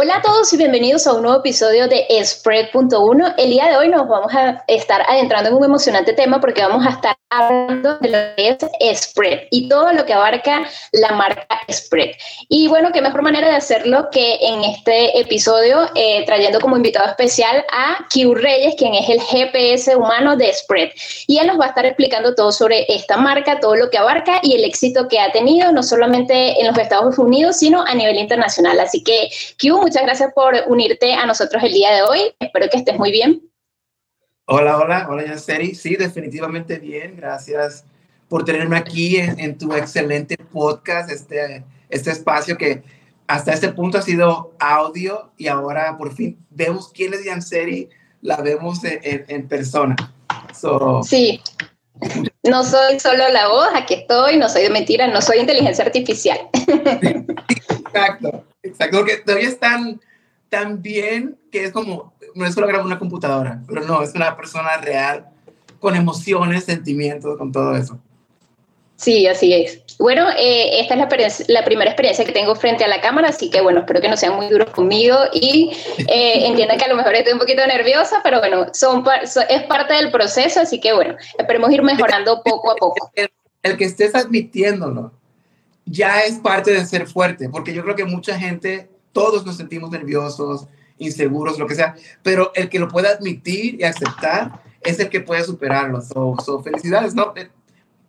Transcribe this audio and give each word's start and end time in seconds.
Hola 0.00 0.18
a 0.18 0.22
todos 0.22 0.52
y 0.52 0.56
bienvenidos 0.56 1.08
a 1.08 1.14
un 1.14 1.22
nuevo 1.22 1.40
episodio 1.40 1.88
de 1.88 2.06
Spread.1. 2.24 3.34
El 3.36 3.50
día 3.50 3.66
de 3.66 3.78
hoy 3.78 3.88
nos 3.88 4.06
vamos 4.06 4.32
a 4.32 4.62
estar 4.68 5.02
adentrando 5.08 5.50
en 5.50 5.56
un 5.56 5.64
emocionante 5.64 6.12
tema 6.12 6.40
porque 6.40 6.62
vamos 6.62 6.86
a 6.86 6.90
estar 6.90 7.17
hablando 7.30 7.98
de 7.98 8.08
lo 8.08 8.18
que 8.36 8.58
es 8.80 9.00
Spread 9.02 9.40
y 9.50 9.68
todo 9.68 9.92
lo 9.92 10.04
que 10.06 10.12
abarca 10.12 10.68
la 10.92 11.12
marca 11.12 11.46
Spread. 11.70 12.12
Y 12.48 12.68
bueno, 12.68 12.90
qué 12.92 13.02
mejor 13.02 13.22
manera 13.22 13.48
de 13.48 13.56
hacerlo 13.56 14.08
que 14.10 14.38
en 14.40 14.64
este 14.64 15.18
episodio 15.18 15.90
eh, 15.94 16.24
trayendo 16.26 16.60
como 16.60 16.76
invitado 16.76 17.08
especial 17.08 17.64
a 17.70 18.06
Q 18.12 18.34
Reyes, 18.34 18.74
quien 18.76 18.94
es 18.94 19.08
el 19.08 19.20
GPS 19.20 19.96
humano 19.96 20.36
de 20.36 20.52
Spread. 20.52 20.90
Y 21.26 21.38
él 21.38 21.46
nos 21.46 21.60
va 21.60 21.66
a 21.66 21.68
estar 21.68 21.84
explicando 21.86 22.34
todo 22.34 22.52
sobre 22.52 22.86
esta 22.92 23.16
marca, 23.16 23.60
todo 23.60 23.76
lo 23.76 23.90
que 23.90 23.98
abarca 23.98 24.40
y 24.42 24.54
el 24.54 24.64
éxito 24.64 25.08
que 25.08 25.20
ha 25.20 25.30
tenido, 25.32 25.72
no 25.72 25.82
solamente 25.82 26.60
en 26.60 26.66
los 26.66 26.78
Estados 26.78 27.18
Unidos, 27.18 27.58
sino 27.58 27.82
a 27.82 27.94
nivel 27.94 28.16
internacional. 28.16 28.80
Así 28.80 29.02
que, 29.02 29.28
Q, 29.60 29.80
muchas 29.80 30.02
gracias 30.02 30.32
por 30.34 30.54
unirte 30.66 31.12
a 31.12 31.26
nosotros 31.26 31.62
el 31.62 31.72
día 31.72 31.94
de 31.94 32.02
hoy. 32.02 32.32
Espero 32.40 32.68
que 32.70 32.78
estés 32.78 32.98
muy 32.98 33.10
bien. 33.10 33.47
Hola, 34.50 34.78
hola, 34.78 35.06
hola, 35.10 35.26
Yanceri. 35.26 35.74
Sí, 35.74 35.94
definitivamente 35.96 36.78
bien. 36.78 37.16
Gracias 37.18 37.84
por 38.30 38.46
tenerme 38.46 38.78
aquí 38.78 39.18
en, 39.18 39.58
tu 39.58 39.74
excelente 39.74 40.38
podcast, 40.38 41.10
este, 41.10 41.66
este 41.90 42.12
espacio 42.12 42.56
que 42.56 42.82
hasta 43.26 43.52
este 43.52 43.68
punto 43.68 43.98
ha 43.98 44.02
sido 44.02 44.54
audio 44.58 45.32
y 45.36 45.48
ahora 45.48 45.98
por 45.98 46.14
fin 46.14 46.38
vemos 46.48 46.90
quién 46.94 47.12
es 47.12 47.26
Yanceri, 47.26 47.90
la 48.22 48.36
vemos 48.36 48.82
en, 48.84 49.26
en 49.28 49.48
persona. 49.48 49.94
sí, 51.02 51.42
no 52.42 52.64
soy 52.64 52.98
solo 53.00 53.28
la 53.28 53.48
voz, 53.48 53.68
aquí 53.74 53.94
estoy, 53.94 54.38
no 54.38 54.48
soy 54.48 54.62
de 54.62 54.70
mentira, 54.70 55.08
no 55.08 55.20
soy 55.20 55.40
inteligencia 55.40 55.84
artificial. 55.84 56.38
Exacto, 57.68 58.44
exacto, 58.62 58.98
porque 58.98 59.16
todavía 59.16 59.48
están 59.48 60.00
tan 60.48 60.80
bien 60.80 61.38
que 61.50 61.64
es 61.64 61.72
como, 61.72 62.14
no 62.38 62.46
es 62.46 62.54
solo 62.54 62.66
grabar 62.66 62.86
una 62.86 62.98
computadora, 62.98 63.60
pero 63.66 63.82
no, 63.82 64.02
es 64.02 64.14
una 64.14 64.36
persona 64.36 64.76
real, 64.78 65.26
con 65.80 65.94
emociones, 65.94 66.64
sentimientos, 66.64 67.36
con 67.36 67.52
todo 67.52 67.76
eso. 67.76 67.98
Sí, 68.96 69.26
así 69.28 69.54
es. 69.54 69.80
Bueno, 69.98 70.28
eh, 70.36 70.80
esta 70.80 70.94
es 70.94 71.48
la, 71.48 71.64
primera 71.64 71.90
experiencia 71.90 72.24
que 72.24 72.32
tengo 72.32 72.54
frente 72.56 72.84
a 72.84 72.88
la 72.88 73.00
cámara, 73.00 73.28
así 73.28 73.48
que 73.48 73.60
bueno, 73.60 73.80
espero 73.80 74.00
que 74.00 74.08
no 74.08 74.16
sean 74.16 74.34
muy 74.34 74.48
duros 74.48 74.70
conmigo 74.70 75.16
y 75.32 75.70
eh, 75.98 76.46
entiendan 76.46 76.78
que 76.78 76.84
a 76.84 76.88
lo 76.88 76.96
mejor 76.96 77.14
estoy 77.14 77.32
un 77.32 77.38
poquito 77.38 77.64
nerviosa, 77.66 78.20
pero 78.24 78.40
bueno, 78.40 78.66
son, 78.72 79.04
es 79.22 79.62
parte 79.64 79.94
del 79.94 80.10
proceso, 80.10 80.60
así 80.60 80.80
que 80.80 80.92
bueno, 80.92 81.16
esperemos 81.38 81.70
ir 81.70 81.82
mejorando 81.82 82.42
poco 82.42 82.72
a 82.72 82.76
poco. 82.76 83.10
el 83.62 83.76
que 83.76 83.84
estés 83.84 84.14
admitiéndolo 84.14 85.12
ya 85.84 86.20
es 86.20 86.38
parte 86.38 86.72
de 86.72 86.84
ser 86.84 87.06
fuerte, 87.06 87.48
porque 87.48 87.72
yo 87.72 87.82
creo 87.82 87.94
que 87.94 88.04
mucha 88.04 88.38
gente, 88.38 88.90
todos 89.12 89.46
nos 89.46 89.56
sentimos 89.56 89.90
nerviosos, 89.90 90.66
inseguros, 90.98 91.58
lo 91.58 91.66
que 91.66 91.74
sea, 91.74 91.94
pero 92.22 92.52
el 92.54 92.68
que 92.68 92.78
lo 92.78 92.88
pueda 92.88 93.10
admitir 93.10 93.80
y 93.80 93.84
aceptar 93.84 94.62
es 94.82 94.98
el 95.00 95.08
que 95.08 95.20
puede 95.20 95.44
superarlo. 95.44 96.00
So, 96.00 96.62
felicidades, 96.62 97.14
¿no? 97.14 97.32
Eh, 97.36 97.48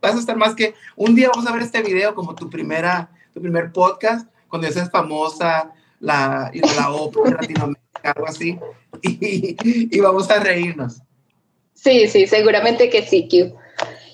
vas 0.01 0.15
a 0.15 0.19
estar 0.19 0.37
más 0.37 0.55
que 0.55 0.73
un 0.95 1.15
día 1.15 1.29
vamos 1.29 1.47
a 1.47 1.53
ver 1.53 1.61
este 1.61 1.81
video 1.81 2.15
como 2.15 2.35
tu 2.35 2.49
primera, 2.49 3.09
tu 3.33 3.41
primer 3.41 3.71
podcast, 3.71 4.27
cuando 4.47 4.67
ya 4.67 4.73
seas 4.73 4.91
famosa, 4.91 5.71
la, 5.99 6.51
la 6.53 6.91
ópera 6.91 7.37
Latinoamérica, 7.41 8.11
algo 8.15 8.27
así, 8.27 8.57
y, 9.01 9.95
y, 9.95 9.99
vamos 9.99 10.29
a 10.29 10.39
reírnos. 10.39 11.01
Sí, 11.73 12.07
sí, 12.07 12.27
seguramente 12.27 12.89
que 12.89 13.03
sí, 13.03 13.27
Q. 13.29 13.55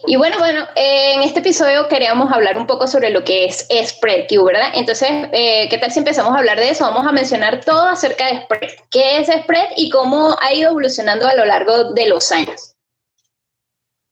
Y 0.07 0.17
bueno, 0.17 0.37
bueno, 0.37 0.65
en 0.75 1.23
este 1.23 1.39
episodio 1.39 1.87
queríamos 1.87 2.31
hablar 2.31 2.57
un 2.57 2.67
poco 2.67 2.87
sobre 2.87 3.09
lo 3.09 3.23
que 3.23 3.45
es 3.45 3.67
SpreadQ, 3.67 4.45
¿verdad? 4.45 4.69
Entonces, 4.75 5.09
eh, 5.31 5.67
¿qué 5.69 5.77
tal 5.79 5.91
si 5.91 5.99
empezamos 5.99 6.35
a 6.35 6.37
hablar 6.37 6.59
de 6.59 6.69
eso? 6.69 6.83
Vamos 6.83 7.07
a 7.07 7.11
mencionar 7.11 7.63
todo 7.65 7.87
acerca 7.87 8.27
de 8.27 8.41
Spread. 8.43 8.71
¿Qué 8.91 9.17
es 9.17 9.27
Spread 9.27 9.69
y 9.77 9.89
cómo 9.89 10.35
ha 10.41 10.53
ido 10.53 10.69
evolucionando 10.69 11.27
a 11.27 11.33
lo 11.33 11.45
largo 11.45 11.93
de 11.93 12.07
los 12.07 12.31
años? 12.31 12.75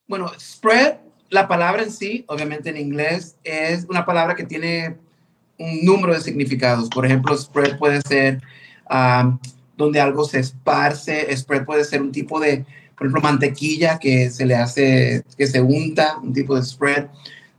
Bueno, 0.08 0.32
Spread, 0.40 0.96
la 1.30 1.48
palabra 1.48 1.84
en 1.84 1.92
sí, 1.92 2.26
obviamente 2.28 2.70
en 2.70 2.78
inglés, 2.78 3.36
es 3.44 3.86
una 3.88 4.04
palabra 4.04 4.36
que 4.36 4.46
tiene 4.46 4.98
un 5.60 5.86
número 5.86 6.14
de 6.14 6.22
significados. 6.22 6.90
Por 6.90 7.06
ejemplo, 7.06 7.38
Spread 7.38 7.78
puede 7.78 8.02
ser 8.02 8.42
um, 8.90 9.38
donde 9.78 10.02
algo 10.02 10.26
se 10.26 10.40
esparce, 10.40 11.36
Spread 11.36 11.66
puede 11.66 11.84
ser 11.84 12.02
un 12.02 12.12
tipo 12.12 12.40
de 12.40 12.66
por 12.98 13.08
ejemplo, 13.08 13.22
mantequilla 13.22 14.00
que 14.00 14.30
se 14.30 14.46
le 14.46 14.56
hace, 14.56 15.24
que 15.38 15.48
se 15.48 15.62
unta, 15.62 16.18
un 16.22 16.34
tipo 16.34 16.56
de 16.56 16.64
spread. 16.64 17.08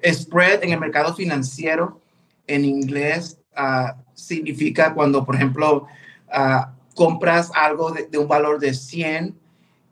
Spread 0.05 0.63
en 0.65 0.73
el 0.73 0.81
mercado 0.81 1.15
financiero, 1.15 2.01
en 2.47 2.65
inglés, 2.65 3.39
ah, 3.57 3.97
significa 4.15 4.95
cuando, 4.95 5.25
por 5.25 5.35
ejemplo, 5.35 5.87
uh, 6.29 6.95
compras 6.95 7.51
algo 7.55 7.93
de, 7.93 8.17
un 8.19 8.29
valor 8.29 8.61
de 8.61 8.75
100 8.75 9.35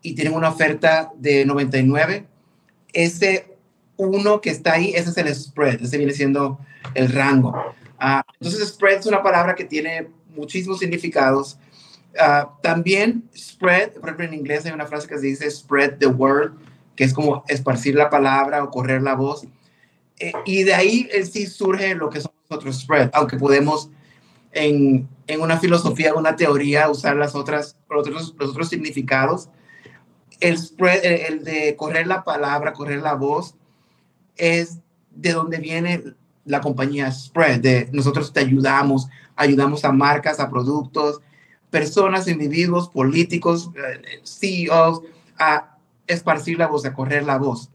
y 0.01 0.15
tienen 0.15 0.33
una 0.33 0.49
oferta 0.49 1.11
de 1.15 1.45
99. 1.45 2.25
Ese 2.93 3.47
uno 3.97 4.41
que 4.41 4.49
está 4.49 4.73
ahí, 4.73 4.93
ese 4.95 5.09
es 5.09 5.17
el 5.17 5.33
spread, 5.33 5.81
ese 5.81 5.97
viene 5.97 6.13
siendo 6.13 6.59
el 6.93 7.11
rango. 7.11 7.51
Uh, 8.01 8.21
entonces, 8.39 8.67
spread 8.69 8.99
es 8.99 9.05
una 9.05 9.23
palabra 9.23 9.55
que 9.55 9.65
tiene 9.65 10.09
muchísimos 10.35 10.79
significados 10.79 11.57
Ah, 12.19 12.53
también 12.61 13.23
spread, 13.35 13.93
por 13.93 14.09
ejemplo 14.09 14.25
en 14.25 14.33
inglés 14.35 14.65
hay 14.65 14.71
una 14.71 14.85
frase 14.85 15.07
que 15.07 15.17
se 15.17 15.25
dice 15.25 15.49
spread 15.49 15.97
the 15.97 16.07
word, 16.07 16.53
que 16.95 17.03
es 17.03 17.13
como 17.13 17.43
esparcir 17.47 17.95
la 17.95 18.09
palabra 18.09 18.63
o 18.63 18.69
correr 18.69 19.01
la 19.01 19.15
voz. 19.15 19.47
Eh, 20.19 20.33
y 20.45 20.63
de 20.63 20.75
ahí 20.75 21.09
sí 21.31 21.47
surge 21.47 21.95
lo 21.95 22.09
que 22.09 22.21
son 22.21 22.31
nosotros 22.49 22.79
spread, 22.81 23.09
aunque 23.13 23.37
podemos 23.37 23.89
en, 24.51 25.07
en 25.25 25.41
una 25.41 25.57
filosofía, 25.57 26.13
una 26.13 26.35
teoría, 26.35 26.89
usar 26.89 27.15
las 27.15 27.33
otras, 27.33 27.77
otros, 27.89 28.35
los 28.37 28.49
otros 28.51 28.69
significados. 28.69 29.49
El 30.39 30.57
spread, 30.57 31.03
el, 31.03 31.21
el 31.21 31.43
de 31.43 31.75
correr 31.75 32.05
la 32.05 32.23
palabra, 32.23 32.73
correr 32.73 33.01
la 33.01 33.15
voz, 33.15 33.55
es 34.35 34.79
de 35.11 35.33
donde 35.33 35.57
viene 35.57 36.03
la 36.45 36.61
compañía 36.61 37.11
Spread, 37.11 37.59
de 37.59 37.89
nosotros 37.91 38.33
te 38.33 38.41
ayudamos, 38.41 39.07
ayudamos 39.35 39.85
a 39.85 39.91
marcas, 39.91 40.39
a 40.39 40.49
productos, 40.49 41.21
personas, 41.73 42.27
individuos, 42.27 42.87
políticos, 42.87 43.71
eh, 43.75 44.21
CEOs, 44.23 45.01
a 45.39 45.75
esparcir 46.05 46.59
la 46.59 46.67
voz, 46.67 46.85
a 46.85 46.93
correr 46.93 47.23
la 47.23 47.39
voz. 47.39 47.71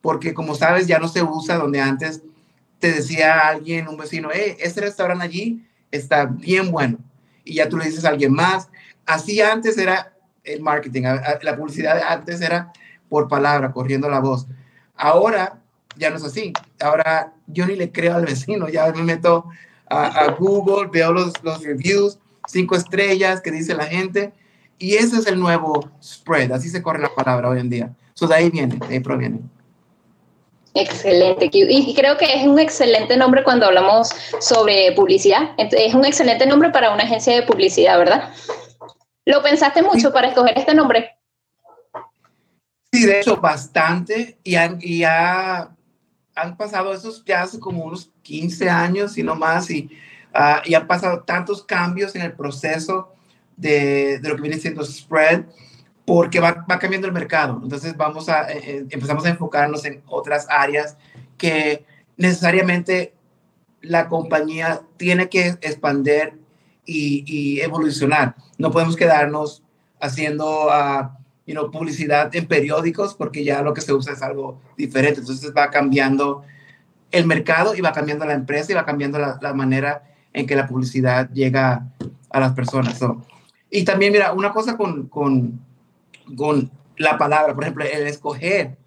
Porque 0.00 0.32
como 0.32 0.54
sabes, 0.54 0.86
ya 0.86 0.98
no 0.98 1.06
se 1.06 1.22
usa 1.22 1.58
donde 1.58 1.78
antes 1.78 2.22
te 2.78 2.90
decía 2.90 3.40
alguien, 3.40 3.88
un 3.88 3.98
vecino, 3.98 4.30
hey, 4.32 4.56
este 4.58 4.80
restaurante 4.80 5.26
allí 5.26 5.68
está 5.90 6.24
bien 6.24 6.70
bueno. 6.70 6.96
Y 7.44 7.56
ya 7.56 7.68
tú 7.68 7.76
le 7.76 7.84
dices 7.84 8.06
a 8.06 8.08
alguien 8.08 8.32
más. 8.32 8.70
Así 9.04 9.42
antes 9.42 9.76
era 9.76 10.14
el 10.44 10.62
marketing, 10.62 11.02
la 11.42 11.54
publicidad 11.54 12.00
antes 12.08 12.40
era 12.40 12.72
por 13.10 13.28
palabra, 13.28 13.70
corriendo 13.70 14.08
la 14.08 14.20
voz. 14.20 14.46
Ahora 14.96 15.60
ya 15.98 16.08
no 16.08 16.16
es 16.16 16.24
así. 16.24 16.54
Ahora 16.80 17.34
yo 17.46 17.66
ni 17.66 17.76
le 17.76 17.92
creo 17.92 18.16
al 18.16 18.24
vecino, 18.24 18.70
ya 18.70 18.90
me 18.92 19.02
meto 19.02 19.44
a, 19.90 20.30
Google, 20.38 20.88
veo 20.90 21.12
los, 21.12 21.34
los 21.44 21.62
reviews 21.62 22.18
cinco 22.52 22.76
estrellas 22.76 23.40
que 23.40 23.50
dice 23.50 23.74
la 23.74 23.86
gente. 23.86 24.32
Y 24.78 24.94
ese 24.94 25.16
es 25.18 25.26
el 25.26 25.38
nuevo 25.38 25.90
spread, 26.02 26.52
así 26.52 26.68
se 26.68 26.82
corre 26.82 27.00
la 27.00 27.14
palabra 27.14 27.48
hoy 27.48 27.60
en 27.60 27.70
día. 27.70 27.94
So 28.14 28.26
de 28.26 28.34
ahí 28.34 28.50
viene, 28.50 28.76
de 28.76 28.94
ahí 28.94 29.00
proviene. 29.00 29.40
Excelente, 30.74 31.50
y 31.52 31.94
creo 31.94 32.16
que 32.16 32.32
es 32.32 32.46
un 32.46 32.58
excelente 32.58 33.16
nombre 33.16 33.44
cuando 33.44 33.66
hablamos 33.66 34.08
sobre 34.40 34.92
publicidad. 34.92 35.50
Es 35.58 35.94
un 35.94 36.04
excelente 36.04 36.46
nombre 36.46 36.70
para 36.70 36.92
una 36.92 37.04
agencia 37.04 37.34
de 37.34 37.42
publicidad, 37.42 37.98
¿verdad? 37.98 38.32
¿Lo 39.26 39.42
pensaste 39.42 39.82
mucho 39.82 40.12
para 40.12 40.28
escoger 40.28 40.58
este 40.58 40.74
nombre? 40.74 41.16
Sí, 42.90 43.06
de 43.06 43.20
hecho, 43.20 43.36
bastante. 43.36 44.38
Y, 44.42 44.56
han, 44.56 44.78
y 44.80 45.00
ya 45.00 45.70
han 46.34 46.56
pasado 46.56 46.92
esos 46.92 47.22
ya 47.24 47.42
hace 47.42 47.60
como 47.60 47.84
unos 47.84 48.10
15 48.22 48.68
años, 48.68 49.16
y 49.18 49.22
no 49.22 49.34
más, 49.34 49.70
y 49.70 49.90
Ah, 50.34 50.62
y 50.64 50.74
han 50.74 50.86
pasado 50.86 51.20
tantos 51.20 51.62
cambios 51.62 52.14
en 52.14 52.22
el 52.22 52.32
proceso 52.32 53.12
de, 53.56 54.18
de 54.18 54.28
lo 54.28 54.36
que 54.36 54.42
viene 54.42 54.58
siendo 54.58 54.84
spread, 54.84 55.44
porque 56.04 56.40
va, 56.40 56.64
va, 56.70 56.78
cambiando 56.78 57.06
el 57.06 57.12
mercado. 57.12 57.60
Entonces 57.62 57.96
vamos 57.96 58.28
a, 58.28 58.50
eh, 58.50 58.62
eh, 58.64 58.86
empezamos 58.90 59.24
a 59.24 59.30
enfocarnos 59.30 59.84
en 59.84 60.02
otras 60.06 60.46
áreas 60.48 60.96
que 61.36 61.84
necesariamente 62.16 63.14
la 63.82 64.08
compañía 64.08 64.82
tiene 64.96 65.28
que 65.28 65.48
expandir 65.60 66.40
y, 66.86 67.24
y 67.26 67.60
evolucionar. 67.60 68.36
No 68.58 68.70
podemos 68.70 68.96
quedarnos 68.96 69.62
haciendo 70.00 70.66
uh, 70.66 71.08
you 71.46 71.54
know, 71.54 71.70
publicidad 71.70 72.34
en 72.34 72.46
periódicos 72.46 73.14
porque 73.14 73.44
ya 73.44 73.62
lo 73.62 73.74
que 73.74 73.80
se 73.80 73.92
usa 73.92 74.14
es 74.14 74.22
algo 74.22 74.60
diferente. 74.76 75.20
Entonces 75.20 75.52
va 75.56 75.70
cambiando 75.70 76.42
el 77.10 77.26
mercado 77.26 77.74
y 77.74 77.80
va 77.80 77.92
cambiando 77.92 78.24
la 78.24 78.34
empresa 78.34 78.72
y 78.72 78.74
va 78.74 78.84
cambiando 78.84 79.18
la, 79.18 79.38
la 79.40 79.52
manera 79.52 80.02
en 80.32 80.46
que 80.46 80.56
la 80.56 80.66
publicidad 80.66 81.30
llega 81.30 81.88
a 82.30 82.40
las 82.40 82.52
personas. 82.52 82.98
y 83.70 83.84
también, 83.84 84.12
mira, 84.12 84.32
una 84.32 84.52
cosa 84.52 84.76
con, 84.76 85.08
con, 85.08 85.60
con 86.36 86.70
la 86.96 87.18
palabra, 87.18 87.54
por 87.54 87.64
ejemplo, 87.64 87.84
el 87.84 88.06
escoger 88.06 88.78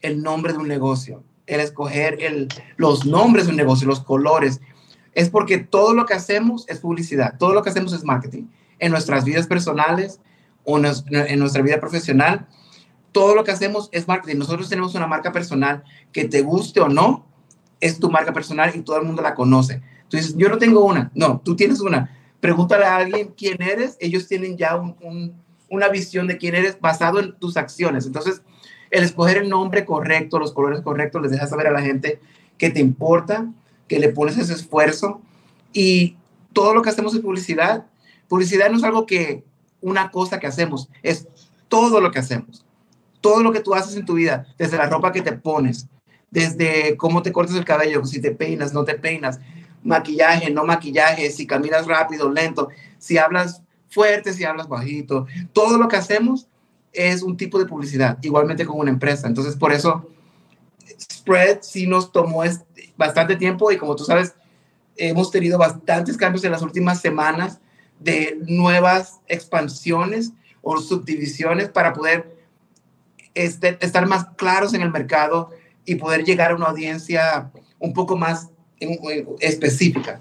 el 0.00 0.22
nombre 0.22 0.52
de 0.52 0.58
un 0.58 0.68
negocio, 0.68 1.22
el 1.46 1.60
escoger 1.60 2.18
el, 2.22 2.48
los 2.76 3.06
nombres 3.06 3.46
de 3.46 3.50
un 3.50 3.56
negocio, 3.56 3.86
los 3.86 4.00
colores. 4.00 4.60
es 5.14 5.30
porque 5.30 5.58
todo 5.58 5.94
lo 5.94 6.06
que 6.06 6.14
hacemos 6.14 6.68
es 6.68 6.80
publicidad, 6.80 7.36
todo 7.38 7.54
lo 7.54 7.62
que 7.62 7.70
hacemos 7.70 7.92
es 7.92 8.04
marketing. 8.04 8.44
En 8.78 8.90
nuestras 8.90 9.24
vidas 9.24 9.46
personales 9.46 10.20
o 10.64 10.76
en 10.78 11.38
nuestra 11.38 11.62
vida 11.62 11.78
profesional, 11.78 12.48
todo 13.12 13.34
lo 13.34 13.44
que 13.44 13.52
hacemos 13.52 13.88
es 13.92 14.08
marketing. 14.08 14.38
Nosotros 14.38 14.68
tenemos 14.68 14.94
una 14.94 15.06
marca 15.06 15.30
personal 15.30 15.84
que 16.12 16.24
te 16.24 16.42
guste 16.42 16.80
o 16.80 16.88
no, 16.88 17.26
es 17.80 18.00
tu 18.00 18.10
marca 18.10 18.32
personal 18.32 18.72
y 18.74 18.80
todo 18.80 18.96
el 18.96 19.04
mundo 19.04 19.22
la 19.22 19.34
conoce. 19.34 19.82
Yo 20.36 20.48
no 20.48 20.58
tengo 20.58 20.84
una, 20.84 21.10
no, 21.14 21.40
tú 21.44 21.56
tienes 21.56 21.80
una. 21.80 22.16
Pregúntale 22.40 22.84
a 22.84 22.96
alguien 22.96 23.32
quién 23.36 23.62
eres, 23.62 23.96
ellos 24.00 24.26
tienen 24.28 24.56
ya 24.56 24.80
una 25.68 25.88
visión 25.88 26.26
de 26.26 26.38
quién 26.38 26.54
eres 26.54 26.80
basado 26.80 27.20
en 27.20 27.32
tus 27.38 27.56
acciones. 27.56 28.06
Entonces, 28.06 28.42
el 28.90 29.04
escoger 29.04 29.38
el 29.38 29.48
nombre 29.48 29.84
correcto, 29.84 30.38
los 30.38 30.52
colores 30.52 30.82
correctos, 30.82 31.22
les 31.22 31.30
deja 31.30 31.46
saber 31.46 31.66
a 31.66 31.72
la 31.72 31.80
gente 31.80 32.20
que 32.58 32.70
te 32.70 32.80
importa, 32.80 33.50
que 33.88 33.98
le 33.98 34.10
pones 34.10 34.36
ese 34.36 34.52
esfuerzo 34.52 35.20
y 35.72 36.16
todo 36.52 36.74
lo 36.74 36.82
que 36.82 36.90
hacemos 36.90 37.14
es 37.14 37.20
publicidad. 37.20 37.86
Publicidad 38.28 38.70
no 38.70 38.76
es 38.76 38.84
algo 38.84 39.06
que 39.06 39.44
una 39.80 40.10
cosa 40.10 40.38
que 40.38 40.46
hacemos, 40.46 40.88
es 41.02 41.26
todo 41.68 42.00
lo 42.00 42.10
que 42.10 42.18
hacemos. 42.18 42.64
Todo 43.20 43.42
lo 43.42 43.52
que 43.52 43.60
tú 43.60 43.74
haces 43.74 43.96
en 43.96 44.04
tu 44.04 44.14
vida, 44.14 44.46
desde 44.58 44.76
la 44.76 44.86
ropa 44.86 45.12
que 45.12 45.22
te 45.22 45.32
pones, 45.32 45.86
desde 46.30 46.96
cómo 46.96 47.22
te 47.22 47.32
cortas 47.32 47.56
el 47.56 47.64
cabello, 47.64 48.04
si 48.04 48.20
te 48.20 48.32
peinas, 48.32 48.72
no 48.72 48.84
te 48.84 48.94
peinas, 48.94 49.40
maquillaje, 49.82 50.50
no 50.50 50.64
maquillaje, 50.64 51.30
si 51.30 51.46
caminas 51.46 51.86
rápido, 51.86 52.30
lento, 52.30 52.68
si 52.98 53.18
hablas 53.18 53.62
fuerte, 53.88 54.32
si 54.32 54.44
hablas 54.44 54.68
bajito, 54.68 55.26
todo 55.52 55.78
lo 55.78 55.88
que 55.88 55.96
hacemos 55.96 56.46
es 56.92 57.22
un 57.22 57.36
tipo 57.36 57.58
de 57.58 57.66
publicidad, 57.66 58.18
igualmente 58.22 58.64
con 58.64 58.78
una 58.78 58.90
empresa. 58.90 59.26
Entonces, 59.26 59.56
por 59.56 59.72
eso 59.72 60.08
Spread 61.00 61.58
sí 61.62 61.86
nos 61.86 62.12
tomó 62.12 62.42
bastante 62.96 63.36
tiempo 63.36 63.72
y 63.72 63.78
como 63.78 63.96
tú 63.96 64.04
sabes, 64.04 64.34
hemos 64.96 65.30
tenido 65.30 65.58
bastantes 65.58 66.16
cambios 66.16 66.44
en 66.44 66.52
las 66.52 66.62
últimas 66.62 67.00
semanas 67.00 67.60
de 67.98 68.38
nuevas 68.46 69.20
expansiones 69.28 70.32
o 70.60 70.76
subdivisiones 70.78 71.68
para 71.68 71.92
poder 71.92 72.36
este, 73.34 73.78
estar 73.80 74.06
más 74.06 74.26
claros 74.36 74.74
en 74.74 74.82
el 74.82 74.90
mercado 74.90 75.50
y 75.84 75.96
poder 75.96 76.24
llegar 76.24 76.52
a 76.52 76.56
una 76.56 76.66
audiencia 76.66 77.50
un 77.78 77.92
poco 77.92 78.16
más 78.16 78.51
específica. 79.40 80.20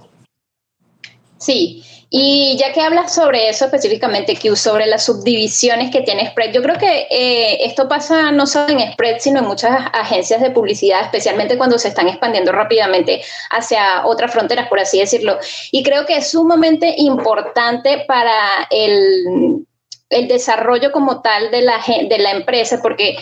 Sí, 1.37 1.83
y 2.13 2.57
ya 2.59 2.73
que 2.73 2.81
hablas 2.81 3.15
sobre 3.15 3.47
eso 3.47 3.65
específicamente, 3.65 4.37
Q, 4.37 4.57
sobre 4.57 4.85
las 4.85 5.05
subdivisiones 5.05 5.91
que 5.91 6.01
tiene 6.01 6.27
Spread, 6.27 6.53
yo 6.53 6.61
creo 6.61 6.77
que 6.77 7.07
eh, 7.09 7.65
esto 7.65 7.87
pasa 7.87 8.33
no 8.33 8.45
solo 8.45 8.67
en 8.67 8.91
Spread, 8.91 9.19
sino 9.19 9.39
en 9.39 9.45
muchas 9.45 9.71
agencias 9.93 10.41
de 10.41 10.51
publicidad, 10.51 11.03
especialmente 11.03 11.57
cuando 11.57 11.79
se 11.79 11.87
están 11.87 12.09
expandiendo 12.09 12.51
rápidamente 12.51 13.21
hacia 13.49 14.05
otras 14.05 14.33
fronteras, 14.33 14.67
por 14.67 14.81
así 14.81 14.99
decirlo. 14.99 15.39
Y 15.71 15.83
creo 15.83 16.05
que 16.05 16.17
es 16.17 16.29
sumamente 16.29 16.93
importante 16.97 18.03
para 18.05 18.67
el, 18.69 19.65
el 20.09 20.27
desarrollo 20.27 20.91
como 20.91 21.21
tal 21.21 21.49
de 21.49 21.61
la, 21.61 21.81
de 22.09 22.17
la 22.19 22.31
empresa, 22.31 22.81
porque 22.83 23.17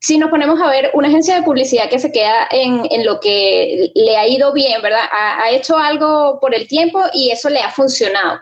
si 0.00 0.16
nos 0.16 0.30
ponemos 0.30 0.60
a 0.60 0.68
ver 0.68 0.90
una 0.94 1.08
agencia 1.08 1.34
de 1.34 1.42
publicidad 1.42 1.90
que 1.90 1.98
se 1.98 2.12
queda 2.12 2.46
en, 2.50 2.86
en 2.90 3.04
lo 3.04 3.18
que 3.20 3.90
le 3.94 4.16
ha 4.16 4.28
ido 4.28 4.52
bien, 4.52 4.80
¿verdad? 4.80 5.04
Ha, 5.10 5.50
hecho 5.50 5.76
algo 5.76 6.38
por 6.40 6.54
el 6.54 6.68
tiempo 6.68 7.02
y 7.12 7.30
eso 7.30 7.48
le 7.48 7.60
ha 7.60 7.70
funcionado. 7.70 8.40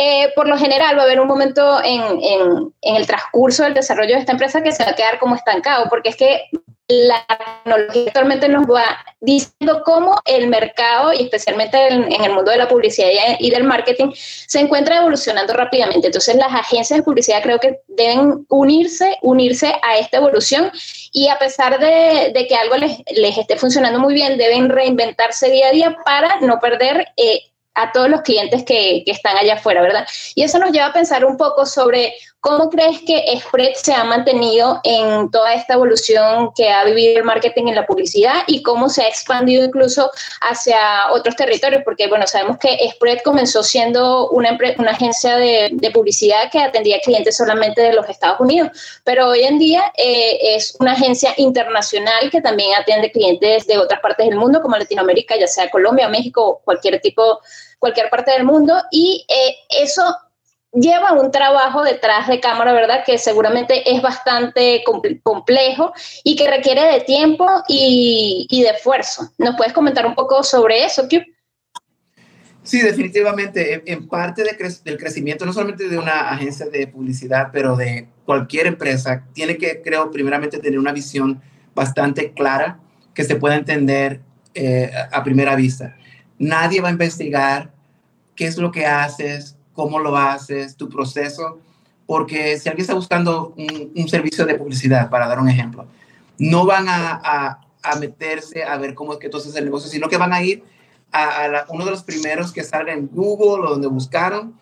Eh, 0.00 0.32
por 0.36 0.46
lo 0.46 0.56
general 0.56 0.96
va 0.96 1.02
a 1.02 1.04
haber 1.06 1.18
un 1.18 1.26
momento 1.26 1.82
en, 1.82 2.72
el 2.82 3.06
transcurso 3.08 3.64
del 3.64 3.74
desarrollo 3.74 4.14
de 4.14 4.20
esta 4.20 4.30
empresa 4.30 4.62
que 4.62 4.70
se 4.70 4.84
va 4.84 4.90
a 4.90 4.94
quedar 4.94 5.18
como 5.18 5.34
estancado, 5.34 5.86
porque 5.90 6.10
es 6.10 6.16
que 6.16 6.44
la 6.86 7.26
tecnología 7.64 8.04
actualmente 8.06 8.48
nos 8.48 8.64
va 8.66 8.84
diciendo 9.20 9.82
cómo 9.84 10.14
el 10.24 10.46
mercado, 10.46 11.12
y 11.12 11.24
especialmente 11.24 11.88
en, 11.88 12.12
el 12.12 12.32
mundo 12.32 12.52
de 12.52 12.58
la 12.58 12.68
publicidad 12.68 13.08
y 13.40 13.50
del 13.50 13.64
marketing, 13.64 14.12
se 14.14 14.60
encuentra 14.60 14.98
evolucionando 14.98 15.52
rápidamente. 15.52 16.06
Entonces, 16.06 16.36
las 16.36 16.54
agencias 16.54 17.00
de 17.00 17.02
publicidad 17.02 17.42
creo 17.42 17.58
que 17.58 17.80
deben 17.88 18.46
unirse, 18.48 19.18
unirse 19.22 19.74
a 19.82 19.98
esta 19.98 20.18
evolución 20.18 20.70
y 21.10 21.26
a 21.26 21.40
pesar 21.40 21.80
de, 21.80 22.46
que 22.48 22.54
algo 22.54 22.76
les, 22.76 22.98
les, 23.16 23.36
esté 23.36 23.56
funcionando 23.56 23.98
muy 23.98 24.14
bien, 24.14 24.38
deben 24.38 24.68
reinventarse 24.68 25.50
día 25.50 25.66
a 25.66 25.72
día 25.72 25.96
para 26.04 26.38
no 26.40 26.60
perder 26.60 27.08
eh, 27.16 27.42
a 27.78 27.92
todos 27.92 28.08
los 28.08 28.22
clientes 28.22 28.64
que, 28.64 29.02
que, 29.04 29.12
están 29.12 29.36
allá 29.36 29.54
afuera, 29.54 29.80
¿verdad? 29.80 30.06
Y 30.34 30.42
eso 30.42 30.58
nos 30.58 30.72
lleva 30.72 30.86
a 30.86 30.92
pensar 30.92 31.24
un 31.24 31.36
poco 31.36 31.64
sobre 31.64 32.14
cómo 32.40 32.70
crees 32.70 33.00
que 33.02 33.24
Spread 33.40 33.74
se 33.74 33.92
ha 33.92 34.04
mantenido 34.04 34.80
en 34.84 35.30
toda 35.30 35.54
esta 35.54 35.74
evolución 35.74 36.50
que 36.56 36.70
ha 36.70 36.84
vivido 36.84 37.18
el 37.18 37.24
marketing 37.24 37.66
en 37.66 37.74
la 37.74 37.86
publicidad 37.86 38.42
y 38.46 38.62
cómo 38.62 38.88
se 38.88 39.02
ha 39.02 39.08
expandido 39.08 39.64
incluso 39.64 40.10
hacia 40.40 41.10
otros 41.10 41.34
territorios, 41.36 41.82
porque 41.84 42.06
bueno, 42.06 42.26
sabemos 42.26 42.58
que 42.58 42.78
Spread 42.94 43.18
comenzó 43.24 43.62
siendo 43.62 44.30
una, 44.30 44.56
una 44.78 44.90
agencia 44.92 45.36
de, 45.36 45.70
de, 45.72 45.90
publicidad 45.90 46.50
que 46.50 46.60
atendía 46.60 47.00
clientes 47.00 47.36
solamente 47.36 47.82
de 47.82 47.92
los 47.92 48.08
Estados 48.08 48.40
Unidos, 48.40 48.70
pero 49.04 49.28
hoy 49.28 49.40
en 49.40 49.58
día 49.58 49.92
eh, 49.96 50.56
es 50.56 50.76
una 50.78 50.92
agencia 50.92 51.34
internacional 51.38 52.30
que 52.30 52.40
también 52.40 52.70
atiende 52.78 53.10
clientes 53.10 53.66
de 53.66 53.78
otras 53.78 54.00
partes 54.00 54.28
del 54.28 54.38
mundo, 54.38 54.62
como 54.62 54.76
Latinoamérica, 54.76 55.36
ya 55.36 55.48
sea 55.48 55.70
Colombia, 55.70 56.08
México, 56.08 56.60
cualquier 56.64 57.00
tipo 57.00 57.40
cualquier 57.78 58.10
parte 58.10 58.32
del 58.32 58.44
mundo 58.44 58.74
y 58.90 59.24
eh, 59.28 59.56
eso 59.82 60.02
lleva 60.72 61.12
un 61.12 61.30
trabajo 61.30 61.82
detrás 61.82 62.28
de 62.28 62.40
cámara, 62.40 62.72
¿verdad? 62.72 63.04
Que 63.04 63.18
seguramente 63.18 63.90
es 63.90 64.02
bastante 64.02 64.82
complejo 65.22 65.92
y 66.24 66.36
que 66.36 66.48
requiere 66.48 66.82
de 66.92 67.00
tiempo 67.00 67.46
y, 67.68 68.46
de 68.50 68.70
esfuerzo. 68.70 69.30
¿Nos 69.38 69.56
puedes 69.56 69.72
comentar 69.72 70.06
un 70.06 70.14
poco 70.14 70.42
sobre 70.42 70.84
eso, 70.84 71.08
Q? 71.08 71.22
Sí, 72.62 72.82
definitivamente. 72.82 73.82
En, 73.90 74.08
parte 74.08 74.44
del 74.44 74.98
crecimiento, 74.98 75.46
no 75.46 75.52
solamente 75.52 75.88
de 75.88 75.98
una 75.98 76.30
agencia 76.30 76.66
de 76.66 76.86
publicidad, 76.86 77.48
pero 77.50 77.76
de 77.76 78.08
cualquier 78.26 78.66
empresa, 78.66 79.24
tiene 79.32 79.56
que, 79.56 79.80
creo, 79.80 80.10
primeramente 80.10 80.58
tener 80.58 80.78
una 80.78 80.92
visión 80.92 81.40
bastante 81.74 82.32
clara 82.32 82.78
que 83.14 83.24
se 83.24 83.36
pueda 83.36 83.56
entender 83.56 84.20
eh, 84.54 84.90
a 85.12 85.24
primera 85.24 85.56
vista. 85.56 85.96
Nadie 86.38 86.80
va 86.80 86.88
a 86.88 86.92
investigar 86.92 87.72
qué 88.36 88.46
es 88.46 88.56
lo 88.56 88.70
que 88.70 88.86
haces, 88.86 89.56
cómo 89.72 89.98
lo 89.98 90.16
haces, 90.16 90.76
tu 90.76 90.88
proceso, 90.88 91.58
porque 92.06 92.58
si 92.58 92.68
alguien 92.68 92.82
está 92.82 92.94
buscando 92.94 93.54
un, 93.56 94.08
servicio 94.08 94.46
de 94.46 94.54
publicidad, 94.54 95.10
para 95.10 95.28
dar 95.28 95.38
un 95.38 95.48
ejemplo, 95.48 95.86
no 96.38 96.64
van 96.64 96.86
a, 96.88 97.60
meterse 98.00 98.64
a 98.64 98.76
ver 98.76 98.94
cómo 98.94 99.12
es 99.12 99.18
que 99.18 99.28
haces 99.28 99.54
el 99.56 99.64
negocio, 99.64 99.90
sino 99.90 100.08
que 100.08 100.16
van 100.16 100.32
a 100.32 100.42
ir 100.42 100.62
a, 101.12 101.66
uno 101.68 101.84
de 101.84 101.90
los 101.90 102.02
primeros 102.02 102.52
que 102.52 102.64
salga 102.64 102.92
en 102.92 103.08
Google 103.08 103.66
o 103.66 103.70
donde 103.70 103.88
buscaron 103.88 104.54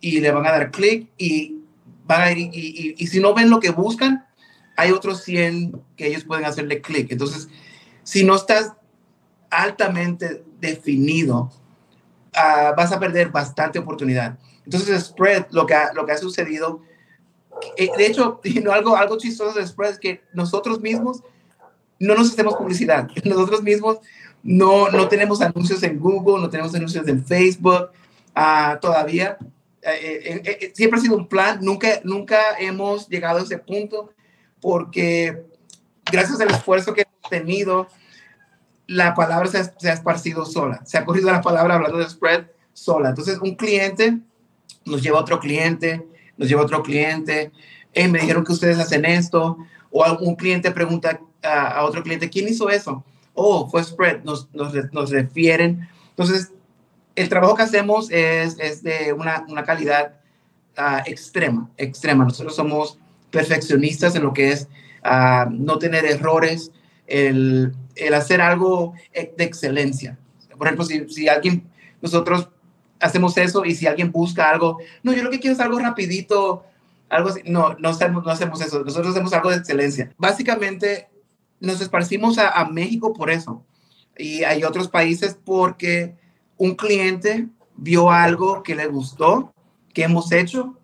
y 0.00 0.20
le 0.20 0.30
van 0.30 0.46
a 0.46 0.52
dar 0.52 0.70
clic 0.70 1.08
y 1.18 1.58
van 2.06 2.22
a 2.22 2.32
ir, 2.32 2.50
y, 2.52 3.06
si 3.06 3.20
no 3.20 3.34
ven 3.34 3.50
lo 3.50 3.60
que 3.60 3.70
buscan, 3.70 4.24
hay 4.76 4.90
otros 4.90 5.22
100 5.24 5.80
que 5.96 6.06
ellos 6.06 6.24
pueden 6.24 6.44
hacerle 6.44 6.80
clic. 6.80 7.10
Entonces, 7.10 7.48
si 8.02 8.24
no 8.24 8.34
estás 8.34 8.72
altamente 9.50 10.42
definido, 10.68 11.50
ah, 12.34 12.74
vas 12.76 12.92
a 12.92 13.00
perder 13.00 13.30
bastante 13.30 13.78
oportunidad. 13.78 14.38
Entonces, 14.64 15.04
Spread, 15.04 15.46
lo 15.50 15.66
que 15.66 15.74
ha, 15.74 15.92
lo 15.92 16.06
que 16.06 16.12
ha 16.12 16.18
sucedido, 16.18 16.80
eh, 17.76 17.90
de 17.96 18.06
hecho, 18.06 18.40
algo, 18.72 18.96
algo 18.96 19.18
chistoso 19.18 19.58
de 19.58 19.66
Spread 19.66 19.92
es 19.92 19.98
que 19.98 20.22
nosotros 20.32 20.80
mismos 20.80 21.22
no 21.98 22.14
nos 22.14 22.32
hacemos 22.32 22.54
publicidad. 22.56 23.08
Nosotros 23.24 23.62
mismos 23.62 23.98
no, 24.42 24.90
no 24.90 25.08
tenemos 25.08 25.40
anuncios 25.40 25.82
en 25.82 25.98
Google, 25.98 26.42
no 26.42 26.50
tenemos 26.50 26.74
anuncios 26.74 27.06
en 27.08 27.24
Facebook 27.24 27.90
uh, 28.36 28.78
todavía. 28.80 29.38
Eh, 29.82 30.42
eh, 30.44 30.72
siempre 30.74 30.98
ha 30.98 31.02
sido 31.02 31.16
un 31.16 31.28
plan, 31.28 31.58
nunca, 31.62 32.00
nunca 32.04 32.58
hemos 32.58 33.08
llegado 33.08 33.38
a 33.38 33.42
ese 33.42 33.58
punto 33.58 34.10
porque 34.60 35.44
gracias 36.10 36.40
al 36.40 36.50
esfuerzo 36.50 36.94
que 36.94 37.02
hemos 37.02 37.30
tenido, 37.30 37.86
la 38.86 39.14
palabra 39.14 39.48
se 39.48 39.58
ha, 39.58 39.92
esparcido 39.92 40.44
sola, 40.44 40.84
se 40.84 40.98
ha 40.98 41.04
corrido 41.04 41.30
la 41.30 41.40
palabra 41.40 41.76
hablando 41.76 41.98
de 41.98 42.08
spread 42.08 42.46
sola. 42.72 43.10
Entonces, 43.10 43.38
un 43.40 43.54
cliente 43.54 44.18
nos 44.84 45.02
lleva 45.02 45.20
otro 45.20 45.40
cliente, 45.40 46.06
nos 46.36 46.48
lleva 46.48 46.62
otro 46.62 46.82
cliente, 46.82 47.52
me 47.94 48.18
dijeron 48.18 48.44
que 48.44 48.52
ustedes 48.52 48.78
hacen 48.78 49.04
esto, 49.04 49.56
o 49.90 50.04
algún 50.04 50.34
cliente 50.34 50.70
pregunta 50.70 51.20
a, 51.42 51.84
otro 51.84 52.02
cliente, 52.02 52.28
¿quién 52.28 52.48
hizo 52.48 52.68
eso? 52.68 53.04
Oh, 53.32 53.68
fue 53.68 53.82
Spread, 53.82 54.22
nos, 54.24 54.52
nos, 54.52 54.72
nos, 54.92 55.10
refieren. 55.10 55.88
Entonces, 56.10 56.52
el 57.16 57.28
trabajo 57.28 57.54
que 57.54 57.62
hacemos 57.62 58.10
es, 58.10 58.56
es 58.58 58.82
de 58.82 59.12
una, 59.12 59.44
una 59.48 59.64
calidad 59.64 60.16
uh, 60.78 60.98
extrema, 61.06 61.70
extrema. 61.76 62.24
Nosotros 62.24 62.54
somos 62.54 62.98
perfeccionistas 63.30 64.14
en 64.16 64.22
lo 64.22 64.32
que 64.32 64.52
es 64.52 64.68
uh, 65.04 65.48
no 65.50 65.78
tener 65.78 66.04
errores, 66.04 66.70
el, 67.06 67.74
el, 67.96 68.14
hacer 68.14 68.40
algo 68.40 68.94
de 69.12 69.44
excelencia. 69.44 70.18
Por 70.56 70.66
ejemplo, 70.66 70.84
si, 70.84 71.08
si 71.08 71.28
alguien, 71.28 71.64
nosotros 72.00 72.48
hacemos 73.00 73.36
eso 73.36 73.64
y 73.64 73.74
si 73.74 73.86
alguien 73.86 74.10
busca 74.10 74.48
algo, 74.48 74.78
no, 75.02 75.12
yo 75.12 75.22
lo 75.22 75.30
que 75.30 75.40
quiero 75.40 75.54
es 75.54 75.60
algo 75.60 75.78
rapidito, 75.78 76.64
algo 77.08 77.28
así. 77.30 77.40
No, 77.44 77.74
no 77.78 77.90
hacemos, 77.90 78.24
no 78.24 78.30
hacemos 78.30 78.60
eso. 78.60 78.82
Nosotros 78.84 79.12
hacemos 79.12 79.32
algo 79.32 79.50
de 79.50 79.56
excelencia. 79.56 80.12
Básicamente 80.18 81.08
nos 81.60 81.80
esparcimos 81.80 82.38
a, 82.38 82.64
México 82.66 83.12
por 83.12 83.30
eso. 83.30 83.62
Y 84.16 84.44
hay 84.44 84.64
otros 84.64 84.88
países 84.88 85.36
porque 85.44 86.14
un 86.56 86.74
cliente 86.74 87.48
vio 87.76 88.10
algo 88.10 88.62
que 88.62 88.74
le 88.74 88.86
gustó, 88.86 89.52
que 89.92 90.04
hemos 90.04 90.30
hecho, 90.32 90.78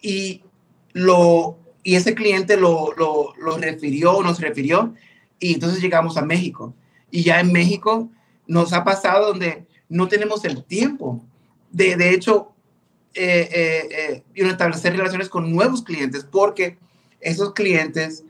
y, 0.00 0.42
lo, 0.92 1.58
y 1.82 1.96
ese 1.96 2.14
cliente 2.14 2.56
lo, 2.56 2.92
lo, 2.96 3.34
lo 3.36 3.58
refirió, 3.58 4.22
nos 4.22 4.40
refirió, 4.40 4.94
y 5.42 5.54
entonces 5.54 5.82
llegamos 5.82 6.16
a 6.16 6.22
México. 6.22 6.72
Y 7.10 7.24
ya 7.24 7.40
en 7.40 7.52
México 7.52 8.08
nos 8.46 8.72
ha 8.72 8.84
pasado 8.84 9.28
donde 9.28 9.66
no 9.88 10.08
tenemos 10.08 10.44
el 10.44 10.64
tiempo 10.64 11.22
de, 11.72 11.96
de 11.96 12.14
hecho, 12.14 12.52
eh, 13.14 13.48
eh, 13.52 14.22
eh 14.34 14.48
establecer 14.48 14.96
relaciones 14.96 15.28
con 15.28 15.52
nuevos 15.52 15.82
clientes, 15.82 16.24
porque 16.30 16.78
esos 17.20 17.54
clientes 17.54 18.24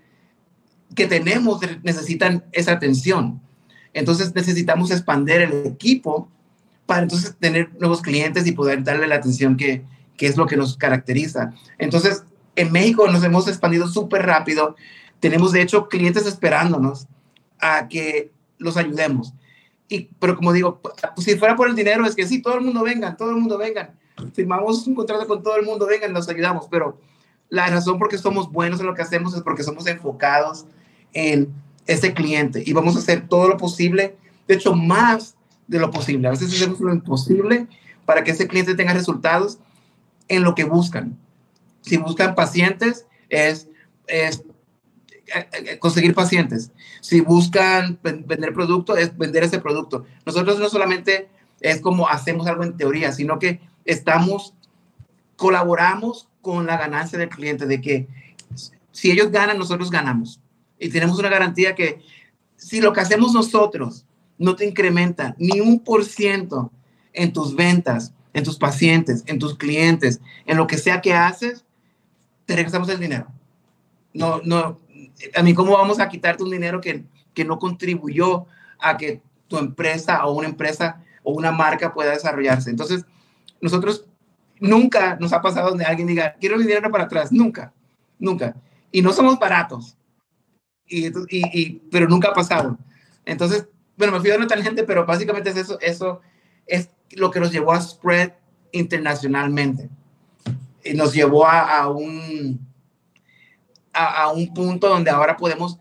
que 0.95 1.07
tenemos 1.07 1.61
necesitan 1.83 2.45
esa 2.53 2.73
atención. 2.73 3.43
Entonces 3.93 4.35
necesitamos 4.35 4.91
expandir 4.91 5.43
el 5.43 5.67
equipo 5.67 6.31
para 6.87 7.03
entonces 7.03 7.37
tener 7.39 7.71
nuevos 7.79 8.01
clientes 8.01 8.47
y 8.47 8.53
poder 8.53 8.83
darle 8.83 9.07
la 9.07 9.17
atención 9.17 9.57
que, 9.57 9.85
que 10.17 10.27
es 10.27 10.37
lo 10.39 10.47
que 10.47 10.57
nos 10.57 10.79
caracteriza. 10.79 11.53
Entonces, 11.79 12.25
en 12.57 12.73
México 12.73 13.07
nos 13.09 13.23
hemos 13.23 13.49
expandido 13.49 13.87
súper 13.87 14.23
rápido. 14.23 14.77
Tenemos, 15.23 15.53
de 15.53 15.63
hecho, 15.63 15.89
clientes 15.89 16.27
esperándonos 16.27 17.07
a 17.61 17.87
que 17.87 18.33
los 18.59 18.77
ayudemos. 18.77 19.33
Y, 19.89 20.09
pero 20.19 20.35
como 20.35 20.53
digo, 20.53 20.81
pues, 20.83 20.97
si 21.19 21.37
fuera 21.37 21.55
por 21.55 21.69
el 21.69 21.77
dinero, 21.77 22.05
es 22.05 22.17
que 22.17 22.27
sí, 22.27 22.43
todo 22.43 22.57
el 22.57 22.63
mundo 22.63 22.83
venga, 22.83 23.17
todo 23.17 23.31
el 23.31 23.37
mundo 23.37 23.57
vengan. 23.57 23.93
Firmamos 24.35 24.85
un 24.85 24.97
contrato 24.97 25.29
con 25.29 25.41
todo 25.41 25.55
el 25.55 25.65
mundo, 25.65 25.87
vengan, 25.87 26.13
nos 26.13 26.29
ayudamos. 26.29 26.67
Pero 26.69 26.99
la 27.51 27.69
razón 27.69 28.01
por 28.01 28.09
qué 28.09 28.19
somos 28.19 28.51
buenos 28.51 28.81
en 28.81 28.87
lo 28.87 28.95
que 28.95 29.03
hacemos 29.03 29.33
es 29.37 29.43
porque 29.43 29.63
somos 29.63 29.87
enfocados 29.87 30.67
en 31.13 31.55
ese 31.87 32.13
cliente 32.15 32.65
y 32.67 32.73
vamos 32.73 32.97
a 32.97 32.99
hacer 32.99 33.29
todo 33.29 33.47
lo 33.47 33.57
posible, 33.59 34.17
de 34.49 34.55
hecho, 34.55 34.75
más 34.75 35.37
de 35.69 35.79
lo 35.79 35.93
posible. 35.93 36.27
A 36.27 36.33
veces 36.33 36.53
hacemos 36.53 36.81
lo 36.81 36.93
imposible 36.93 37.69
para 38.07 38.25
que 38.25 38.33
ese 38.33 38.49
cliente 38.49 38.75
tenga 38.75 38.93
resultados 38.93 39.61
en 40.27 40.43
lo 40.43 40.57
que 40.57 40.65
buscan. 40.65 41.17
Si 41.81 41.97
buscan 41.97 42.35
pacientes, 42.35 43.07
es, 43.29 43.69
es 44.09 44.43
conseguir 45.79 46.15
pacientes. 46.15 46.71
Si 47.01 47.21
buscan 47.21 47.99
vender 48.03 48.53
producto, 48.53 48.97
es 48.97 49.17
vender 49.17 49.45
ese 49.45 49.59
producto. 49.59 50.05
Nosotros 50.27 50.59
no 50.59 50.69
solamente 50.69 51.29
es 51.61 51.81
como 51.81 52.09
hacemos 52.09 52.47
algo 52.47 52.65
en 52.65 52.77
teoría, 52.77 53.13
sino 53.13 53.39
que 53.39 53.61
estamos, 53.85 54.55
colaboramos 55.37 56.29
con 56.41 56.67
la 56.67 56.77
ganancia 56.77 57.19
del 57.19 57.29
cliente, 57.29 57.67
de 57.67 57.81
que 57.81 58.09
si 58.91 59.11
ellos 59.11 59.31
ganan, 59.31 59.59
nosotros 59.59 59.91
ganamos. 59.91 60.41
Y 60.79 60.91
tenemos 60.91 61.19
una 61.19 61.29
garantía 61.29 61.75
que 61.75 62.01
si 62.57 62.81
lo 62.81 62.93
que 62.93 63.01
hacemos 63.01 63.33
nosotros 63.33 64.05
no 64.39 64.57
te 64.57 64.67
incrementa 64.67 65.35
ni 65.39 65.61
un 65.61 65.81
por 65.81 66.05
ciento 66.05 66.71
en 67.13 67.33
tus 67.33 67.55
ventas, 67.55 68.13
en 68.33 68.45
tus 68.45 68.59
pacientes, 68.59 69.23
en 69.27 69.39
tus 69.39 69.57
clientes, 69.57 70.21
en 70.47 70.57
lo 70.57 70.67
que 70.67 70.79
sea 70.79 71.01
que 71.01 71.15
haces, 71.15 71.65
te 72.47 72.57
regresamos 72.57 72.89
el 72.89 73.01
dinero. 73.01 73.27
No, 74.15 74.41
no, 74.45 74.79
a 75.35 75.43
mí, 75.43 75.55
¿cómo 75.55 75.73
vamos 75.73 76.01
a 76.01 76.09
quitarte 76.09 76.43
un 76.43 76.51
dinero 76.51 76.81
que, 76.81 77.05
que 77.35 77.45
no 77.45 77.59
contribuyó 77.59 78.47
a 78.79 78.97
que 78.97 79.23
tu 79.49 79.59
empresa 79.59 80.25
o 80.27 80.33
una 80.33 80.49
empresa 80.49 81.03
o 81.23 81.33
una 81.33 81.53
marca 81.53 81.93
pueda 81.93 82.13
desarrollarse? 82.13 82.71
Entonces, 82.71 83.05
nosotros 83.61 84.07
nunca 84.61 85.17
nos 85.21 85.33
ha 85.33 85.43
pasado 85.43 85.71
donde 85.71 85.85
alguien 85.85 86.09
diga, 86.09 86.37
quiero 86.41 86.57
mi 86.57 86.65
dinero 86.65 86.91
para 86.91 87.05
atrás, 87.05 87.33
nunca, 87.33 87.73
nunca. 88.19 88.55
Y 88.91 89.03
no 89.03 89.13
somos 89.13 89.39
baratos, 89.39 89.97
y, 90.87 91.07
y, 91.31 91.83
pero 91.91 92.09
nunca 92.09 92.29
ha 92.29 92.35
pasado. 92.35 92.79
Entonces, 93.25 93.67
bueno, 93.97 94.13
me 94.13 94.21
fui 94.21 94.31
de 94.31 94.37
una 94.37 94.47
tangente, 94.47 94.85
pero 94.85 95.07
básicamente 95.07 95.51
es 95.51 95.57
eso, 95.57 95.79
eso 95.81 96.21
es 96.67 96.91
lo 97.13 97.31
que 97.31 97.41
nos 97.41 97.53
llevó 97.53 97.73
a 97.73 97.81
spread 97.81 98.33
internacionalmente. 98.73 99.89
Y 100.85 100.95
nos 100.95 101.13
llevó 101.13 101.47
a, 101.47 101.79
a 101.79 101.89
un, 101.89 102.67
a, 103.93 104.31
un 104.31 104.53
punto 104.53 104.89
donde 104.89 105.11
ahora 105.11 105.37
podemos, 105.37 105.79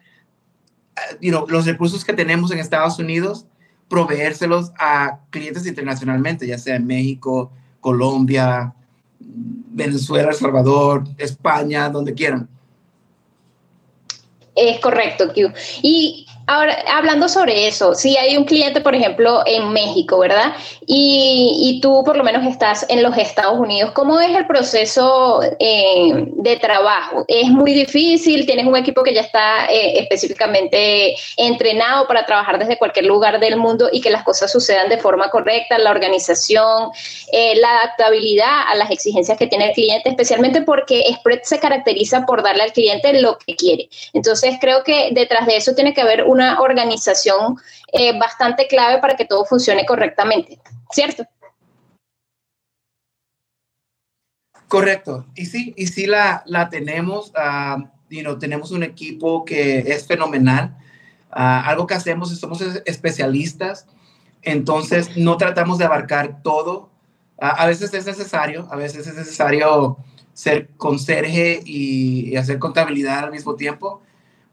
eh, 0.96 1.18
you 1.22 1.32
know, 1.32 1.46
los 1.48 1.66
recursos 1.66 2.04
que 2.04 2.14
tenemos 2.14 2.52
en 2.52 2.60
Estados 2.60 3.00
Unidos, 3.00 3.46
proveérselos 3.88 4.72
a 4.78 5.20
clientes 5.30 5.66
internacionalmente, 5.66 6.48
ya 6.48 6.58
sea 6.58 6.76
en 6.76 6.88
México, 6.88 7.52
Colombia, 7.80 8.74
Venezuela, 9.20 10.30
El 10.30 10.36
Salvador, 10.36 11.04
España, 11.18 11.90
donde 11.90 12.14
quieran. 12.14 12.48
Es 14.56 14.80
correcto, 14.80 15.34
Q. 15.34 15.54
Y 15.82 16.28
Ahora, 16.48 16.78
hablando 16.94 17.30
sobre 17.30 17.68
eso, 17.68 17.94
si 17.94 18.18
hay 18.18 18.36
un 18.36 18.46
cliente, 18.46 18.82
por 18.82 18.96
ejemplo, 18.96 19.44
en 19.46 19.72
México, 19.72 20.20
¿verdad? 20.20 20.54
Y, 20.86 21.80
tú 21.82 22.04
por 22.04 22.18
lo 22.18 22.24
menos 22.24 22.46
estás 22.46 22.86
en 22.90 23.02
los 23.02 23.18
Estados 23.18 23.58
Unidos, 23.58 23.92
¿cómo 23.92 24.20
es 24.20 24.36
el 24.36 24.46
proceso 24.46 25.42
eh, 25.60 26.26
de 26.28 26.58
trabajo? 26.58 27.24
¿Es 27.28 27.48
muy 27.50 27.74
difícil? 27.74 28.46
¿Tienes 28.46 28.66
un 28.66 28.76
equipo 28.76 29.04
que 29.04 29.14
ya 29.14 29.22
está 29.22 29.66
eh, 29.68 30.00
específicamente 30.00 31.16
entrenado 31.38 32.08
para 32.08 32.26
trabajar 32.26 32.60
desde 32.60 32.78
cualquier 32.78 33.06
lugar 33.06 33.40
del 33.40 33.58
mundo 33.58 33.90
y 33.92 34.02
que 34.02 34.10
las 34.10 34.24
cosas 34.24 34.52
sucedan 34.52 34.90
de 34.90 34.98
forma 34.98 35.30
correcta? 35.30 35.78
La 35.78 35.92
organización, 35.92 36.90
eh, 37.32 37.56
la 37.56 37.80
adaptabilidad 37.80 38.68
a 38.68 38.76
las 38.76 38.92
exigencias 38.92 39.38
que 39.38 39.48
tiene 39.48 39.70
el 39.70 39.74
cliente, 39.74 40.10
especialmente 40.10 40.62
porque 40.62 41.06
Spread 41.14 41.42
se 41.44 41.60
caracteriza 41.60 42.26
por 42.26 42.44
darle 42.44 42.64
al 42.64 42.74
cliente 42.74 43.14
lo 43.22 43.38
que 43.38 43.56
quiere. 43.56 43.90
Entonces, 44.14 44.56
creo 44.60 44.84
que 44.84 45.10
detrás 45.12 45.46
de 45.46 45.56
eso 45.56 45.74
tiene 45.74 45.94
que 45.94 46.02
haber 46.02 46.24
una 46.32 46.62
organización 46.62 47.58
eh, 47.92 48.18
bastante 48.18 48.68
clave 48.68 49.00
para 49.00 49.16
que 49.16 49.26
todo 49.26 49.46
funcione 49.46 49.86
correctamente, 49.86 50.60
¿cierto? 50.92 51.26
Correcto. 54.68 55.26
Y 55.36 55.46
sí, 55.46 55.74
y 55.76 55.88
sí 55.88 56.06
la, 56.06 56.44
la 56.46 56.70
tenemos. 56.70 57.32
uh, 57.36 58.40
tenemos 58.40 58.72
un 58.72 58.84
equipo 58.84 59.44
que 59.44 59.80
es 59.80 60.08
fenomenal. 60.08 60.78
Ah, 61.30 61.64
algo 61.68 61.88
que 61.88 61.94
hacemos 61.94 62.32
es 62.32 62.40
somos 62.40 62.62
especialistas, 62.86 63.88
entonces 64.42 65.16
no 65.16 65.38
tratamos 65.38 65.78
de 65.78 65.86
abarcar 65.86 66.42
todo. 66.44 66.90
Ah, 67.40 67.56
a 67.64 67.68
veces 67.68 67.94
es 67.94 68.06
necesario, 68.06 68.68
a 68.72 68.76
veces 68.76 69.08
es 69.08 69.16
necesario 69.16 69.98
ser 70.34 70.70
conserje 70.78 71.62
y 71.66 72.36
hacer 72.36 72.60
contabilidad 72.60 73.26
al 73.26 73.32
mismo 73.32 73.56
tiempo, 73.56 74.02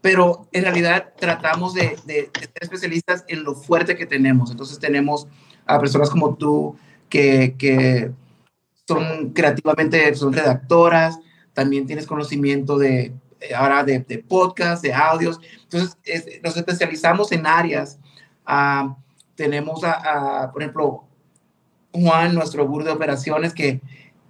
pero 0.01 0.47
en 0.51 0.63
realidad 0.63 1.13
tratamos 1.17 1.73
de, 1.73 1.97
ser 2.05 2.29
especialistas 2.61 3.25
en 3.27 3.43
lo 3.43 3.55
fuerte 3.55 3.95
que 3.95 4.05
tenemos. 4.05 4.51
Entonces 4.51 4.79
tenemos 4.79 5.27
a 5.65 5.79
personas 5.79 6.09
como 6.09 6.35
tú 6.35 6.77
que, 7.09 7.55
que 7.57 8.11
son 8.87 9.31
creativamente, 9.31 10.13
son 10.15 10.33
redactoras, 10.33 11.19
también 11.53 11.85
tienes 11.85 12.07
conocimiento 12.07 12.77
de 12.77 13.13
ahora 13.55 13.83
de, 13.83 13.99
de 13.99 14.19
podcast, 14.19 14.81
de 14.83 14.93
audios. 14.93 15.39
Entonces 15.63 15.97
nos 16.43 16.55
especializamos 16.55 17.31
en 17.31 17.45
áreas. 17.45 17.99
Uh, 18.47 18.93
tenemos 19.35 19.83
a, 19.83 20.49
por 20.51 20.61
ejemplo, 20.61 21.03
Juan, 21.93 22.35
nuestro 22.35 22.67
gurú 22.67 22.85
de 22.85 22.91
operaciones, 22.91 23.53
que, 23.53 23.81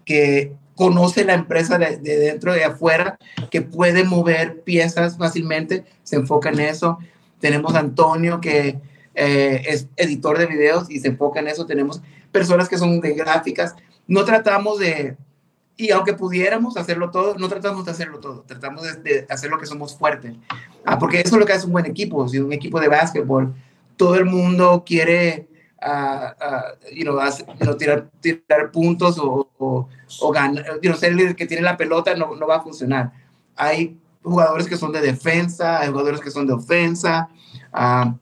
que 0.06 0.56
conoce 0.79 1.25
la 1.25 1.33
empresa 1.33 1.77
de, 1.77 1.98
dentro 1.98 2.55
y 2.55 2.59
de 2.59 2.63
afuera, 2.63 3.19
que 3.51 3.62
puede 3.62 4.05
mover 4.05 4.62
piezas 4.62 5.17
fácilmente, 5.17 5.83
se 6.03 6.15
enfoca 6.15 6.48
en 6.48 6.62
eso. 6.62 7.00
Tenemos 7.41 7.75
Antonio, 7.75 8.39
que 8.39 8.79
eh, 9.13 9.63
es 9.67 9.88
editor 9.98 10.38
de 10.38 10.45
videos 10.45 10.89
y 10.89 11.01
se 11.01 11.09
enfoca 11.09 11.41
en 11.41 11.50
eso. 11.50 11.65
Tenemos 11.65 12.01
personas 12.31 12.69
que 12.69 12.77
son 12.77 13.01
de 13.01 13.13
gráficas. 13.13 13.75
No 14.07 14.24
tratamos 14.24 14.79
de, 14.79 15.17
y 15.75 15.91
aunque 15.91 16.13
pudiéramos 16.13 16.77
hacerlo 16.77 17.12
todo, 17.12 17.36
no 17.36 17.50
tratamos 17.50 17.83
de 17.83 17.91
hacerlo 17.91 18.19
todo, 18.19 18.45
tratamos 18.48 19.03
de, 19.03 19.27
hacer 19.29 19.50
lo 19.50 19.59
que 19.59 19.65
somos 19.65 19.98
fuertes. 19.98 20.31
Ah, 20.86 20.98
porque 20.98 21.19
eso 21.19 21.36
es 21.36 21.39
lo 21.41 21.45
que 21.45 21.51
hace 21.51 21.65
un 21.65 21.74
buen 21.74 21.88
equipo, 21.88 22.25
si 22.29 22.39
un 22.39 22.53
equipo 22.53 22.79
de 22.79 22.88
básquetbol, 22.88 23.53
todo 23.98 24.15
el 24.15 24.24
mundo 24.24 24.86
quiere 24.86 25.49
a, 25.81 26.75
you 26.93 27.03
know, 27.03 27.17
tirar, 27.77 28.09
tirar 28.19 28.71
puntos 28.71 29.17
o, 29.17 29.50
o, 29.57 30.31
ganar, 30.31 30.65
ser 30.98 31.13
el 31.13 31.36
que 31.36 31.45
tiene 31.45 31.63
la 31.63 31.77
pelota 31.77 32.15
no, 32.15 32.36
no 32.36 32.48
va 32.48 32.57
a 32.57 32.62
funcionar. 32.62 33.12
Hay 33.55 33.98
jugadores 34.21 34.67
que 34.67 34.77
son 34.77 34.91
de 34.91 35.01
defensa, 35.01 35.79
hay 35.79 35.89
jugadores 35.89 36.19
que 36.19 36.31
son 36.31 36.48
de 36.48 36.53
ofensa, 36.53 37.29
ah, 37.74 38.15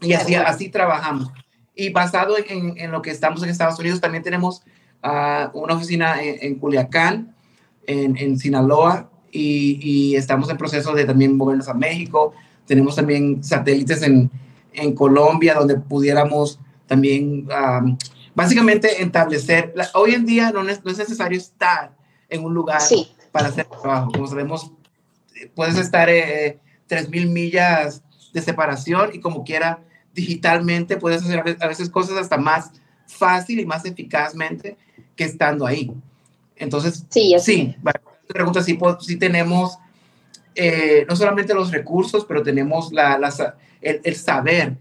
y 0.00 0.12
así, 0.12 0.34
así 0.34 0.68
trabajamos. 0.68 1.30
Y 1.74 1.90
basado 1.90 2.36
en, 2.38 2.78
en, 2.78 2.90
lo 2.90 3.02
que 3.02 3.10
estamos 3.10 3.42
en 3.42 3.50
Estados 3.50 3.78
Unidos, 3.78 4.00
también 4.00 4.22
tenemos 4.22 4.62
uh, 5.04 5.56
una 5.58 5.74
oficina 5.74 6.22
en, 6.22 6.56
Culiacán, 6.56 7.34
en, 7.86 8.16
en 8.16 8.38
Sinaloa, 8.38 9.10
y, 9.30 9.78
y, 9.82 10.16
estamos 10.16 10.48
en 10.48 10.56
proceso 10.56 10.94
de 10.94 11.04
también 11.04 11.36
movernos 11.36 11.68
a 11.68 11.74
México. 11.74 12.32
Tenemos 12.64 12.96
también 12.96 13.44
satélites 13.44 14.02
en, 14.02 14.30
en 14.72 14.94
Colombia, 14.94 15.54
donde 15.54 15.76
pudiéramos 15.76 16.58
también 16.86 17.48
básicamente 18.34 19.02
establecer, 19.02 19.74
hoy 19.94 20.14
en 20.14 20.26
día 20.26 20.50
no 20.50 20.68
es, 20.68 20.84
no 20.84 20.90
es, 20.90 20.98
necesario 20.98 21.38
estar 21.38 21.92
en 22.28 22.44
un 22.44 22.54
lugar 22.54 22.80
para 23.32 23.48
hacer 23.48 23.66
trabajo, 23.66 24.10
como 24.12 24.26
sabemos, 24.26 24.70
puedes 25.54 25.76
estar 25.78 26.08
eh, 26.08 26.58
3.000 26.88 27.28
millas 27.28 28.02
de 28.32 28.42
separación 28.42 29.10
y 29.12 29.20
como 29.20 29.44
quiera, 29.44 29.80
digitalmente 30.14 30.96
puedes 30.96 31.22
hacer 31.22 31.56
a 31.60 31.66
veces 31.66 31.90
cosas 31.90 32.16
hasta 32.16 32.38
más 32.38 32.72
fácil 33.06 33.60
y 33.60 33.66
más 33.66 33.84
eficazmente 33.84 34.76
que 35.14 35.24
estando 35.24 35.66
ahí. 35.66 35.92
Entonces, 36.56 37.04
sí, 37.10 37.34
sí 37.38 37.76
pregunta 38.26 38.62
si, 38.62 38.78
si 39.00 39.16
tenemos 39.16 39.78
eh, 40.54 41.04
no 41.08 41.16
solamente 41.16 41.54
los 41.54 41.70
recursos, 41.70 42.24
pero 42.24 42.42
tenemos 42.42 42.92
la, 42.92 43.18
el, 43.80 44.16
saber 44.16 44.76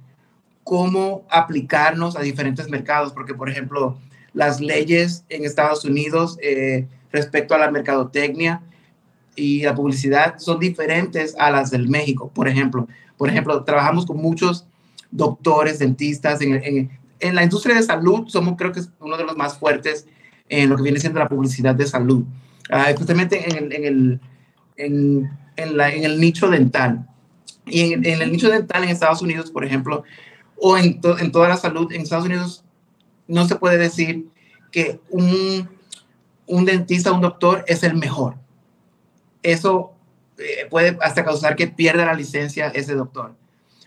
cómo 0.65 1.25
aplicarnos 1.29 2.17
a 2.17 2.21
diferentes 2.21 2.67
mercados, 2.69 3.13
porque 3.13 3.35
por 3.35 3.49
ejemplo, 3.49 3.97
las 4.33 4.59
leyes 4.59 5.23
en 5.29 5.45
Estados 5.45 5.85
Unidos 5.85 6.39
eh, 6.41 6.87
respecto 7.11 7.53
a 7.53 7.59
la 7.59 7.69
mercadotecnia 7.69 8.63
y 9.35 9.61
la 9.61 9.75
publicidad 9.75 10.39
son 10.39 10.59
diferentes 10.59 11.35
a 11.37 11.51
las 11.51 11.69
del 11.69 11.87
México, 11.87 12.31
por 12.33 12.47
ejemplo. 12.47 12.87
Por 13.15 13.29
ejemplo, 13.29 13.63
trabajamos 13.63 14.07
con 14.07 14.17
muchos 14.17 14.65
doctores, 15.11 15.77
dentistas, 15.77 16.41
en, 16.41 16.89
en, 17.19 17.35
la 17.35 17.43
industria 17.43 17.75
de 17.75 17.83
salud 17.83 18.27
somos 18.27 18.55
creo 18.57 18.71
que 18.71 18.79
es 18.79 18.89
uno 18.99 19.17
de 19.17 19.23
los 19.23 19.37
más 19.37 19.57
fuertes 19.57 20.07
en 20.49 20.69
lo 20.69 20.77
que 20.77 20.83
viene 20.83 20.99
siendo 20.99 21.19
la 21.19 21.29
publicidad 21.29 21.75
de 21.75 21.85
salud, 21.85 22.23
uh, 22.71 22.89
especialmente 22.89 23.57
en, 23.57 23.71
en 23.71 23.85
el, 23.85 24.19
en, 24.77 25.29
en, 25.57 25.77
la, 25.77 25.93
en, 25.93 26.05
el 26.05 26.19
nicho 26.19 26.49
dental. 26.49 27.07
Y 27.67 27.93
en, 27.93 28.03
el 28.03 28.31
nicho 28.31 28.49
dental 28.49 28.83
en 28.83 28.89
Estados 28.89 29.21
Unidos, 29.21 29.51
por 29.51 29.63
ejemplo, 29.63 30.03
o 30.57 30.77
en, 30.77 30.99
en 31.19 31.31
toda 31.31 31.49
la 31.49 31.57
salud, 31.57 31.91
en 31.91 32.01
Estados 32.01 32.25
Unidos 32.25 32.63
no 33.27 33.47
se 33.47 33.55
puede 33.55 33.77
decir 33.77 34.27
que 34.71 34.99
un, 35.09 35.69
un 36.47 36.65
dentista, 36.65 37.11
un 37.11 37.21
doctor 37.21 37.63
es 37.67 37.83
el 37.83 37.95
mejor. 37.95 38.35
Eso 39.41 39.93
eh, 40.37 40.67
puede 40.69 40.97
hasta 41.01 41.23
causar 41.23 41.55
que 41.55 41.67
pierda 41.67 42.05
la 42.05 42.13
licencia 42.13 42.67
ese 42.67 42.93
doctor. 42.93 43.35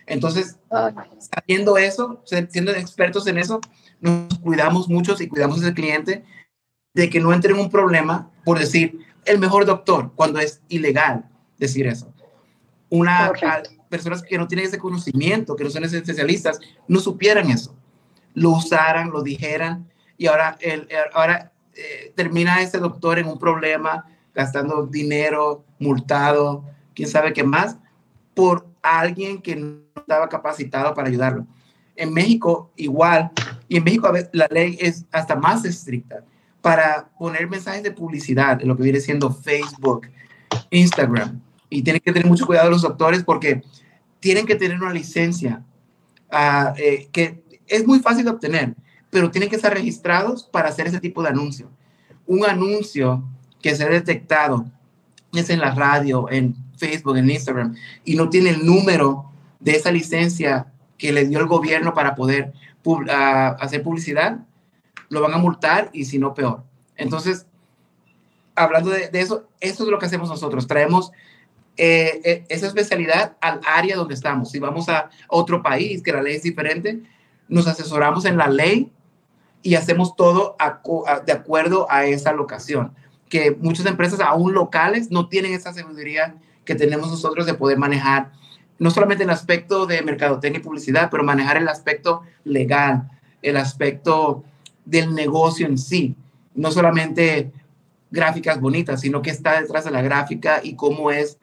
Entonces, 0.07 0.57
sabiendo 0.71 1.77
eso, 1.77 2.23
siendo 2.25 2.73
expertos 2.73 3.27
en 3.27 3.37
eso, 3.37 3.61
nos 4.01 4.39
cuidamos 4.39 4.89
mucho 4.89 5.15
y 5.19 5.29
cuidamos 5.29 5.61
ese 5.61 5.75
cliente 5.75 6.25
de 6.95 7.11
que 7.11 7.21
no 7.21 7.33
entre 7.33 7.53
en 7.53 7.61
un 7.61 7.71
problema 7.71 8.31
por 8.45 8.59
decir 8.59 9.01
el 9.27 9.39
mejor 9.39 9.67
doctor 9.67 10.13
cuando 10.15 10.39
es 10.41 10.63
ilegal 10.69 11.29
decir 11.59 11.87
eso. 11.87 12.13
Una 12.89 13.31
personas 13.89 14.23
que 14.23 14.39
no 14.39 14.47
tienen 14.47 14.67
ese 14.67 14.79
conocimiento, 14.79 15.57
que 15.57 15.65
no 15.65 15.71
son 15.71 15.85
especialistas, 15.85 16.61
no 16.87 17.01
supieran 17.01 17.51
eso, 17.51 17.75
lo 18.35 18.51
usaran, 18.51 19.11
lo 19.11 19.23
dijeran 19.23 19.89
y 20.17 20.27
ahora 20.27 20.57
el, 20.61 20.89
ahora 21.15 21.53
eh, 21.75 22.13
termina 22.15 22.61
ese 22.61 22.79
doctor 22.79 23.19
en 23.19 23.27
un 23.27 23.39
problema 23.39 24.05
gastando 24.35 24.87
dinero, 24.87 25.65
multado, 25.79 26.65
quién 26.95 27.09
sabe 27.09 27.33
qué 27.33 27.45
más, 27.45 27.77
por 28.35 28.67
alguien 28.83 29.43
que 29.43 29.57
no 29.57 29.79
estaba 29.97 30.29
capacitado 30.29 30.95
para 30.95 31.09
ayudarlo. 31.09 31.47
En 31.97 32.13
México 32.13 32.71
igual, 32.77 33.31
y 33.69 33.77
en 33.77 33.85
México 33.85 34.07
a 34.07 34.13
veces, 34.13 34.31
la 34.33 34.47
ley 34.51 34.79
es 34.81 35.05
hasta 35.11 35.35
más 35.35 35.65
estricta 35.65 36.23
para 36.61 37.09
poner 37.19 37.49
mensajes 37.49 37.83
de 37.83 37.91
publicidad 37.91 38.61
en 38.61 38.69
lo 38.69 38.77
que 38.77 38.83
viene 38.83 39.01
siendo 39.01 39.33
Facebook, 39.33 40.09
Instagram. 40.71 41.41
Y 41.71 41.83
tienen 41.83 42.01
que 42.01 42.13
tener 42.13 42.27
mucho 42.27 42.47
cuidado 42.47 42.71
los 42.71 42.83
doctores 42.83 43.23
porque 43.25 43.63
tienen 44.21 44.47
que 44.47 44.57
tener 44.57 44.81
una 44.81 44.93
licencia 44.93 45.63
uh, 46.33 46.73
eh, 46.77 47.09
que 47.13 47.43
es 47.67 47.87
muy 47.87 48.01
fácil 48.01 48.25
de 48.25 48.31
obtener, 48.31 48.75
pero 49.11 49.31
tienen 49.31 49.51
que 49.51 49.57
estar 49.57 49.73
registrados 49.73 50.45
para 50.45 50.69
hacer 50.69 50.87
ese 50.87 51.01
tipo 51.01 51.23
de 51.23 51.29
anuncio. 51.29 51.71
Un 52.27 52.45
anuncio 52.45 53.25
que 53.61 53.75
sea 53.75 53.89
detectado 53.89 54.67
es 55.33 55.51
en 55.51 55.61
la 55.61 55.75
radio, 55.75 56.31
en 56.31 56.57
Facebook, 56.77 57.17
en 57.17 57.31
Instagram, 57.31 57.75
y 58.05 58.17
no 58.17 58.29
tiene 58.29 58.51
el 58.51 58.65
número 58.65 59.31
de 59.61 59.73
esa 59.73 59.91
licencia 59.91 60.73
que 60.97 61.13
le 61.13 61.27
dio 61.27 61.39
el 61.39 61.47
gobierno 61.47 61.95
para 61.95 62.15
poder 62.15 62.53
hacer 63.59 63.83
publicidad, 63.83 64.39
lo 65.11 65.21
van 65.21 65.35
a 65.35 65.39
multar 65.39 65.91
y 65.93 66.05
si 66.05 66.19
no, 66.19 66.35
peor. 66.35 66.65
Entonces, 66.97 67.47
hablando 68.55 68.91
de, 68.91 69.11
eso, 69.13 69.49
eso 69.61 69.85
es 69.85 69.91
lo 69.91 69.99
que 69.99 70.07
hacemos 70.07 70.29
nosotros. 70.29 70.67
Traemos 70.67 71.13
eh, 71.79 72.21
eh, 72.25 72.45
esa 72.49 72.67
especialidad 72.67 73.37
al 73.41 73.61
área 73.67 73.97
donde 73.97 74.15
estamos. 74.15 74.51
Si 74.51 74.59
vamos 74.59 74.89
a 74.89 75.11
otro 75.29 75.63
país, 75.63 76.03
que 76.03 76.13
la 76.13 76.23
ley 76.23 76.37
es 76.37 76.43
diferente, 76.43 77.03
nos 77.49 77.67
asesoramos 77.67 78.25
en 78.25 78.37
la 78.37 78.49
ley 78.49 78.93
y 79.63 79.75
hacemos 79.75 80.15
todo 80.17 80.57
de 81.25 81.33
acuerdo 81.33 81.87
a 81.91 82.05
esa 82.05 82.33
locación. 82.33 82.93
Que 83.29 83.53
muchas 83.53 83.87
empresas, 83.87 84.21
aún 84.21 84.53
locales, 84.53 85.11
no 85.11 85.29
tienen 85.29 85.53
esa 85.53 85.73
seguridad 85.73 86.35
que 86.65 86.75
tenemos 86.75 87.11
nosotros 87.11 87.47
de 87.47 87.55
poder 87.55 87.79
manejar 87.79 88.33
no 88.79 88.91
solamente 88.91 89.25
el 89.25 89.31
aspecto 89.31 89.87
de 89.87 90.03
mercadotecnia 90.03 90.61
y 90.61 90.63
publicidad, 90.63 91.09
pero 91.11 91.25
manejar 91.25 91.57
el 91.57 91.69
aspecto 91.69 92.23
legal, 92.45 93.11
el 93.43 93.57
aspecto 93.57 94.45
del 94.85 95.15
negocio 95.15 95.67
en 95.67 95.79
sí, 95.79 96.15
no 96.55 96.71
solamente 96.71 97.53
gráficas 98.11 98.61
bonitas, 98.61 99.01
sino 99.01 99.21
que 99.21 99.31
está 99.31 99.61
detrás 99.61 99.85
de 99.85 99.91
la 99.91 100.03
gráfica 100.03 100.61
y 100.63 100.75
cómo 100.75 101.11
es, 101.11 101.39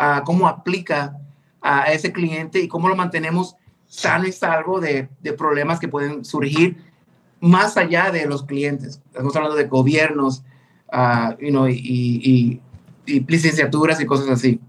uh, 0.00 0.24
cómo 0.24 0.48
aplica 0.48 1.16
a 1.60 1.92
ese 1.92 2.12
cliente 2.12 2.58
y 2.58 2.68
cómo 2.68 2.88
lo 2.88 2.96
mantenemos 2.96 3.54
sano 3.86 4.26
y 4.26 4.32
salvo 4.32 4.80
de, 4.80 5.08
de 5.20 5.32
problemas 5.32 5.78
que 5.78 5.88
pueden 5.88 6.24
surgir 6.24 6.76
más 7.40 7.76
allá 7.76 8.10
de 8.10 8.26
los 8.26 8.44
clientes. 8.44 9.00
Estamos 9.10 9.36
hablando 9.36 9.56
de 9.56 9.64
gobiernos 9.64 10.42
uh, 10.92 11.36
you 11.40 11.50
know, 11.50 11.68
y, 11.68 11.74
y, 11.76 12.60
y 13.06 13.20
licenciaturas 13.26 14.00
y 14.00 14.06
cosas 14.06 14.28
así. 14.28 14.60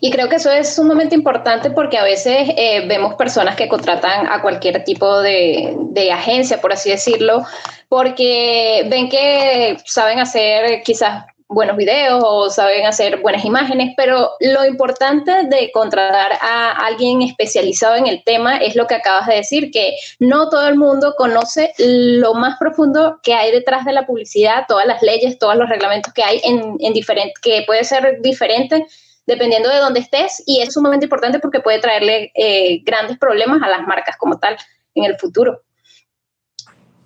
Y 0.00 0.10
creo 0.10 0.28
que 0.28 0.36
eso 0.36 0.50
es 0.50 0.74
sumamente 0.74 1.14
importante 1.14 1.70
porque 1.70 1.98
a 1.98 2.04
veces 2.04 2.48
eh, 2.56 2.86
vemos 2.88 3.14
personas 3.14 3.56
que 3.56 3.68
contratan 3.68 4.26
a 4.26 4.42
cualquier 4.42 4.82
tipo 4.84 5.20
de, 5.20 5.76
de, 5.90 6.12
agencia, 6.12 6.60
por 6.60 6.72
así 6.72 6.90
decirlo, 6.90 7.44
porque 7.88 8.86
ven 8.90 9.08
que 9.08 9.76
saben 9.84 10.18
hacer 10.18 10.82
quizás 10.82 11.24
buenos 11.48 11.76
videos 11.76 12.22
o 12.24 12.50
saben 12.50 12.86
hacer 12.86 13.20
buenas 13.20 13.44
imágenes, 13.44 13.94
pero 13.96 14.32
lo 14.40 14.64
importante 14.66 15.44
de 15.44 15.70
contratar 15.72 16.32
a 16.40 16.72
alguien 16.86 17.22
especializado 17.22 17.96
en 17.96 18.06
el 18.06 18.22
tema 18.22 18.58
es 18.58 18.76
lo 18.76 18.86
que 18.86 18.94
acabas 18.94 19.26
de 19.26 19.36
decir, 19.36 19.70
que 19.70 19.96
no 20.18 20.50
todo 20.50 20.68
el 20.68 20.76
mundo 20.76 21.14
conoce 21.16 21.72
lo 21.78 22.34
más 22.34 22.58
profundo 22.58 23.18
que 23.22 23.34
hay 23.34 23.50
detrás 23.50 23.86
de 23.86 23.92
la 23.92 24.06
publicidad, 24.06 24.66
todas 24.68 24.86
las 24.86 25.02
leyes, 25.02 25.38
todos 25.38 25.56
los 25.56 25.68
reglamentos 25.68 26.12
que 26.12 26.22
hay 26.22 26.40
en, 26.44 26.76
en 26.80 26.92
diferente, 26.92 27.34
que 27.40 27.64
puede 27.66 27.84
ser 27.84 28.20
diferente 28.20 28.86
dependiendo 29.26 29.68
de 29.68 29.78
dónde 29.78 30.00
estés 30.00 30.42
y 30.46 30.62
es 30.62 30.72
sumamente 30.72 31.04
importante 31.04 31.38
porque 31.38 31.60
puede 31.60 31.80
traerle 31.80 32.32
eh, 32.34 32.82
grandes 32.82 33.18
problemas 33.18 33.62
a 33.62 33.68
las 33.68 33.86
marcas 33.86 34.16
como 34.16 34.38
tal 34.38 34.56
en 34.94 35.04
el 35.04 35.18
futuro. 35.18 35.62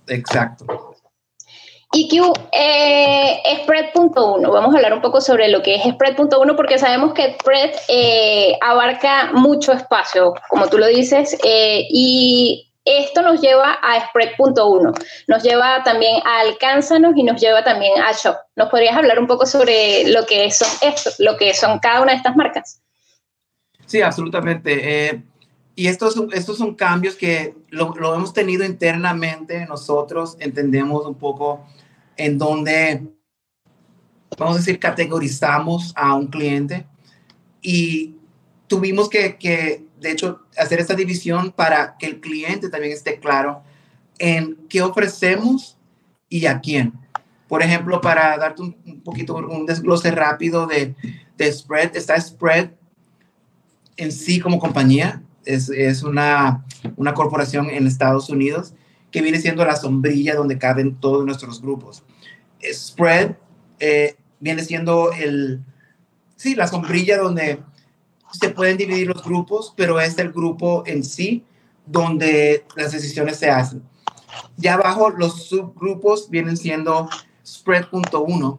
Exacto. 0.07 0.91
EQ, 1.92 2.33
eh, 2.52 3.42
Spread.1. 3.62 4.50
Vamos 4.50 4.74
a 4.74 4.76
hablar 4.78 4.94
un 4.94 5.02
poco 5.02 5.20
sobre 5.20 5.48
lo 5.48 5.62
que 5.62 5.74
es 5.74 5.83
Spread.1 5.85 6.57
porque 6.57 6.78
sabemos 6.78 7.12
que 7.12 7.35
Spread 7.35 7.72
eh, 7.88 8.57
abarca 8.61 9.33
mucho 9.33 9.72
espacio, 9.72 10.35
como 10.48 10.68
tú 10.68 10.78
lo 10.78 10.87
dices, 10.87 11.37
eh, 11.44 11.87
y 11.90 12.72
esto 12.85 13.22
nos 13.22 13.40
lleva 13.40 13.74
a 13.74 14.09
Spread.1, 14.09 15.05
nos 15.28 15.42
lleva 15.42 15.85
también 15.85 16.16
a 16.24 16.40
Alcánzanos 16.40 17.12
y 17.16 17.22
nos 17.22 17.40
lleva 17.40 17.62
también 17.62 17.92
a 18.00 18.12
Shop. 18.12 18.37
¿Nos 18.57 18.70
podrías 18.70 18.96
hablar 18.96 19.18
un 19.18 19.26
poco 19.26 19.46
sobre 19.46 20.09
lo 20.09 20.26
que 20.26 20.50
son 20.50 20.68
estos, 20.81 21.20
lo 21.20 21.37
que 21.37 21.55
son 21.55 21.78
cada 21.78 22.00
una 22.02 22.12
de 22.12 22.18
estas 22.18 22.37
marcas? 22.37 22.81
Sí, 23.87 24.00
absolutamente. 24.00 25.11
Eh, 25.11 25.22
y 25.74 25.87
estos, 25.87 26.16
estos 26.33 26.59
son 26.59 26.74
cambios 26.74 27.14
que 27.14 27.55
lo, 27.70 27.94
hemos 28.14 28.33
tenido 28.33 28.64
internamente 28.64 29.64
nosotros, 29.66 30.37
entendemos 30.38 31.07
un 31.07 31.14
poco 31.14 31.66
en 32.16 32.38
dónde, 32.38 33.03
vamos 34.38 34.57
a 34.57 34.59
decir, 34.59 34.79
categorizamos 34.79 35.92
a 35.96 36.14
un 36.14 36.27
cliente 36.27 36.87
y 37.61 38.16
tuvimos 38.66 39.09
que, 39.09 39.37
que 39.37 39.85
de 40.03 40.11
hecho, 40.11 40.40
hacer 40.59 40.81
esta 40.81 40.94
división 40.94 41.53
para 41.53 41.96
que 41.96 42.07
el 42.07 42.20
cliente 42.20 42.68
también 42.68 42.92
esté 42.92 43.18
claro 43.18 43.62
en 44.18 44.57
qué 44.68 44.83
ofrecemos 44.83 45.79
y 46.29 46.46
a 46.46 46.61
quién. 46.61 46.92
Por 47.48 47.62
ejemplo, 47.62 48.01
para 48.01 48.37
darte 48.37 48.62
un, 48.62 49.03
poquito, 49.05 49.37
un 49.37 49.66
desglose 49.66 50.11
rápido 50.11 50.66
de, 50.66 50.94
de, 51.37 51.53
Spread, 51.53 51.96
está 51.96 52.20
Spread 52.20 52.70
en 53.96 54.11
sí 54.11 54.40
como 54.40 54.59
compañía, 54.59 55.22
es, 55.44 55.68
es 55.68 56.03
una, 56.03 56.64
una 56.96 57.14
corporación 57.14 57.70
en 57.70 57.87
Estados 57.87 58.29
Unidos 58.29 58.75
que 59.12 59.22
viene 59.22 59.38
siendo 59.38 59.64
la 59.64 59.77
sombrilla 59.77 60.35
donde 60.35 60.59
caben 60.59 60.96
todos 60.96 61.25
nuestros 61.25 61.61
grupos. 61.61 62.03
Spread 62.72 63.37
eh, 63.79 64.16
viene 64.40 64.64
siendo 64.64 65.12
el, 65.12 65.62
sí, 66.37 66.55
la 66.57 66.66
sombrilla 66.66 67.18
donde 67.18 67.61
se 68.33 68.48
pueden 68.48 68.79
dividir 68.79 69.09
los 69.09 69.22
grupos, 69.22 69.75
pero 69.77 70.01
es 70.01 70.18
el 70.18 70.33
grupo 70.33 70.83
en 70.87 71.05
sí 71.05 71.44
donde 71.87 72.64
las 72.75 72.92
decisiones 72.92 73.37
se 73.37 73.51
hacen. 73.51 73.83
Ya 74.57 74.75
abajo 74.75 75.11
los 75.11 75.48
subgrupos 75.48 76.31
vienen 76.31 76.57
siendo 76.57 77.09
spread.1, 77.46 78.59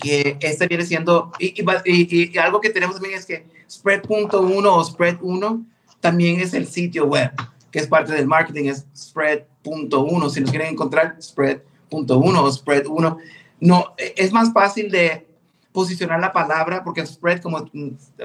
que 0.00 0.38
este 0.40 0.66
viene 0.68 0.84
siendo, 0.84 1.32
y, 1.38 1.54
y, 1.56 2.38
algo 2.38 2.60
que 2.60 2.70
tenemos 2.70 2.96
también 2.96 3.18
es 3.18 3.26
que 3.26 3.46
spread.1 3.68 4.32
o 4.32 4.84
spread1 4.84 5.66
también 6.00 6.40
es 6.40 6.54
el 6.54 6.66
sitio 6.66 7.06
web, 7.06 7.32
que 7.74 7.80
es 7.80 7.88
parte 7.88 8.12
del 8.12 8.28
marketing, 8.28 8.66
es 8.66 8.86
spread.1. 8.96 10.30
Si 10.30 10.40
nos 10.40 10.50
quieren 10.50 10.68
encontrar, 10.68 11.16
spread.1 11.20 12.12
o 12.12 12.48
spread1. 12.48 13.18
No, 13.58 13.94
e, 13.98 14.14
es 14.16 14.32
más 14.32 14.52
fácil 14.52 14.92
de 14.92 15.26
posicionar 15.72 16.20
la 16.20 16.32
palabra 16.32 16.84
porque 16.84 17.04
spread, 17.04 17.40
como 17.40 17.68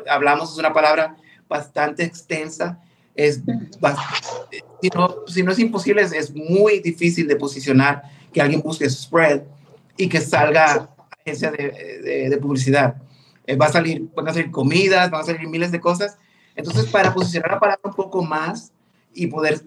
hablamos, 0.08 0.52
es 0.52 0.60
una 0.60 0.72
palabra 0.72 1.18
bastante 1.48 2.04
extensa. 2.04 2.80
Es 3.16 3.42
si, 4.84 4.90
no, 4.90 5.16
si 5.26 5.42
no 5.42 5.52
es 5.52 5.58
imposible, 5.58 6.04
es, 6.04 6.32
muy 6.32 6.78
difícil 6.78 7.28
de 7.28 7.36
posicionar 7.36 8.04
que 8.32 8.44
alguien 8.44 8.62
busque 8.62 8.88
spread 8.88 9.42
y 9.98 10.10
que 10.10 10.22
salga 10.22 10.92
agencia 11.26 11.50
de, 11.50 12.30
de, 12.30 12.38
publicidad. 12.38 13.02
Eh, 13.48 13.56
va 13.56 13.66
a 13.66 13.72
salir, 13.72 14.08
van 14.16 14.28
a 14.28 14.32
salir 14.34 14.52
comidas, 14.52 15.10
van 15.10 15.22
a 15.22 15.26
salir 15.26 15.50
miles 15.50 15.72
de 15.72 15.80
cosas. 15.80 16.20
Entonces, 16.56 16.86
para 16.86 17.16
posicionar 17.16 17.50
la 17.50 17.60
palabra 17.60 17.82
un 17.84 17.96
poco 17.96 18.24
más, 18.24 18.74
y 19.19 19.27
poder 19.27 19.62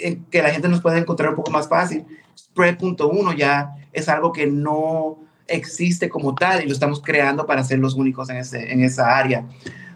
eh, 0.00 0.20
que 0.30 0.42
la 0.42 0.50
gente 0.50 0.68
nos 0.68 0.80
pueda 0.80 0.98
encontrar 0.98 1.30
un 1.30 1.36
poco 1.36 1.50
más 1.50 1.68
fácil. 1.68 2.04
Spread.1 2.36 3.36
ya 3.36 3.74
es 3.92 4.08
algo 4.08 4.32
que 4.32 4.46
no 4.46 5.18
existe 5.46 6.08
como 6.08 6.34
tal 6.34 6.62
y 6.62 6.66
lo 6.66 6.72
estamos 6.72 7.00
creando 7.00 7.46
para 7.46 7.64
ser 7.64 7.78
los 7.78 7.94
únicos 7.94 8.28
en, 8.28 8.36
ese, 8.36 8.72
en 8.72 8.82
esa 8.82 9.16
área. 9.16 9.46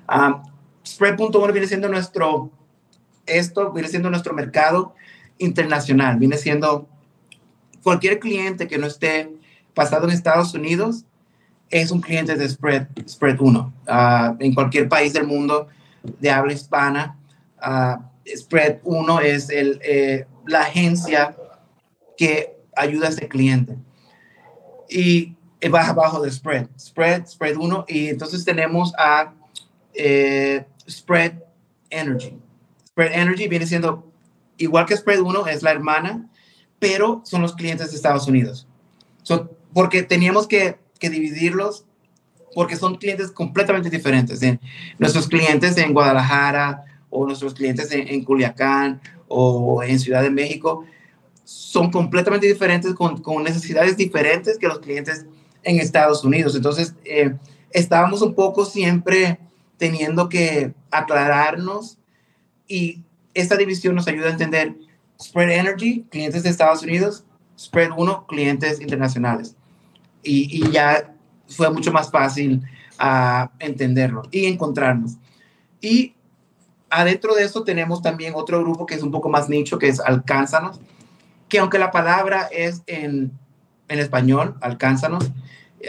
Um, 0.08 0.42
Spread.1 0.86 1.52
viene 1.52 1.66
siendo 1.66 1.88
nuestro, 1.88 2.50
esto 3.26 3.72
viene 3.72 3.88
siendo 3.88 4.10
nuestro 4.10 4.34
mercado 4.34 4.94
internacional, 5.38 6.18
viene 6.18 6.36
siendo 6.36 6.88
cualquier 7.82 8.18
cliente 8.18 8.66
que 8.66 8.78
no 8.78 8.86
esté 8.86 9.30
pasado 9.74 10.04
en 10.04 10.10
Estados 10.10 10.54
Unidos 10.54 11.04
es 11.72 11.90
un 11.90 12.02
cliente 12.02 12.36
de 12.36 12.48
Spread, 12.48 12.86
Spread 13.08 13.40
1. 13.40 13.72
Ah, 13.88 14.36
en 14.38 14.54
cualquier 14.54 14.88
país 14.88 15.14
del 15.14 15.26
mundo 15.26 15.68
de 16.20 16.30
habla 16.30 16.52
hispana, 16.52 17.16
uh, 17.62 18.11
Spread 18.26 18.80
1 18.84 19.20
es 19.20 19.50
el, 19.50 19.80
eh, 19.82 20.26
la 20.46 20.62
agencia 20.62 21.36
que 22.16 22.56
ayuda 22.76 23.06
a 23.06 23.10
ese 23.10 23.28
cliente. 23.28 23.76
Y 24.88 25.34
va 25.72 25.88
abajo 25.88 26.20
de 26.22 26.30
Spread, 26.30 26.68
Spread, 26.78 27.26
Spread 27.26 27.56
1. 27.56 27.84
Y 27.88 28.08
entonces 28.08 28.44
tenemos 28.44 28.92
a 28.96 29.34
eh, 29.94 30.64
Spread 30.88 31.34
Energy. 31.90 32.36
Spread 32.88 33.12
Energy 33.12 33.48
viene 33.48 33.66
siendo 33.66 34.12
igual 34.56 34.86
que 34.86 34.96
Spread 34.96 35.20
1, 35.20 35.46
es 35.48 35.62
la 35.62 35.70
hermana, 35.70 36.28
pero 36.78 37.22
son 37.24 37.42
los 37.42 37.54
clientes 37.54 37.90
de 37.90 37.96
Estados 37.96 38.26
Unidos. 38.26 38.66
porque 39.72 40.02
teníamos 40.02 40.46
que, 40.46 40.76
que 40.98 41.08
dividirlos 41.08 41.86
porque 42.54 42.76
son 42.76 42.96
clientes 42.96 43.30
completamente 43.30 43.90
diferentes. 43.90 44.40
Nuestros 44.98 45.28
clientes 45.28 45.76
en 45.78 45.94
Guadalajara, 45.94 46.84
o 47.12 47.26
nuestros 47.26 47.54
clientes 47.54 47.92
en, 47.92 48.24
Culiacán 48.24 49.00
o 49.28 49.82
en 49.82 50.00
Ciudad 50.00 50.22
de 50.22 50.30
México 50.30 50.84
son 51.44 51.90
completamente 51.90 52.46
diferentes, 52.46 52.94
con, 52.94 53.20
con, 53.20 53.44
necesidades 53.44 53.96
diferentes 53.96 54.58
que 54.58 54.66
los 54.66 54.78
clientes 54.78 55.26
en 55.62 55.78
Estados 55.78 56.24
Unidos. 56.24 56.56
Entonces, 56.56 56.94
eh, 57.04 57.34
estábamos 57.70 58.22
un 58.22 58.34
poco 58.34 58.64
siempre 58.64 59.38
teniendo 59.76 60.28
que 60.28 60.72
aclararnos 60.90 61.98
y 62.66 63.02
esta 63.34 63.56
división 63.56 63.94
nos 63.94 64.08
ayuda 64.08 64.28
a 64.28 64.32
entender 64.32 64.74
Spread 65.20 65.50
Energy, 65.50 66.06
clientes 66.10 66.42
de 66.42 66.48
Estados 66.50 66.82
Unidos, 66.82 67.24
Spread 67.58 67.90
1, 67.96 68.26
clientes 68.26 68.80
internacionales. 68.80 69.54
Y, 70.22 70.64
y 70.64 70.70
ya 70.70 71.14
fue 71.46 71.70
mucho 71.70 71.92
más 71.92 72.10
fácil 72.10 72.62
ah, 72.98 73.50
entenderlo 73.58 74.22
y 74.30 74.46
encontrarnos. 74.46 75.16
Y 75.80 76.14
adentro 76.92 77.34
de 77.34 77.44
eso 77.44 77.64
tenemos 77.64 78.02
también 78.02 78.34
otro 78.36 78.60
grupo 78.60 78.84
que 78.84 78.94
es 78.94 79.02
un 79.02 79.10
poco 79.10 79.30
más 79.30 79.48
nicho, 79.48 79.78
que 79.78 79.88
es 79.88 79.98
Alcánzanos, 79.98 80.78
que 81.48 81.58
aunque 81.58 81.78
la 81.78 81.90
palabra 81.90 82.48
es 82.52 82.82
en, 82.86 83.32
en 83.88 83.98
español, 83.98 84.56
Alcánzanos, 84.60 85.32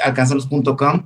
alcánzanos.com, 0.04 1.04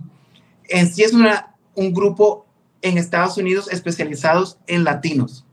en 0.70 0.94
sí 0.94 1.04
es 1.04 1.14
una, 1.14 1.56
un 1.74 1.94
grupo 1.94 2.46
en 2.84 3.00
Estados 3.00 3.38
Unidos 3.38 3.70
especializados 3.72 4.60
en 4.68 4.84
latinos, 4.84 5.46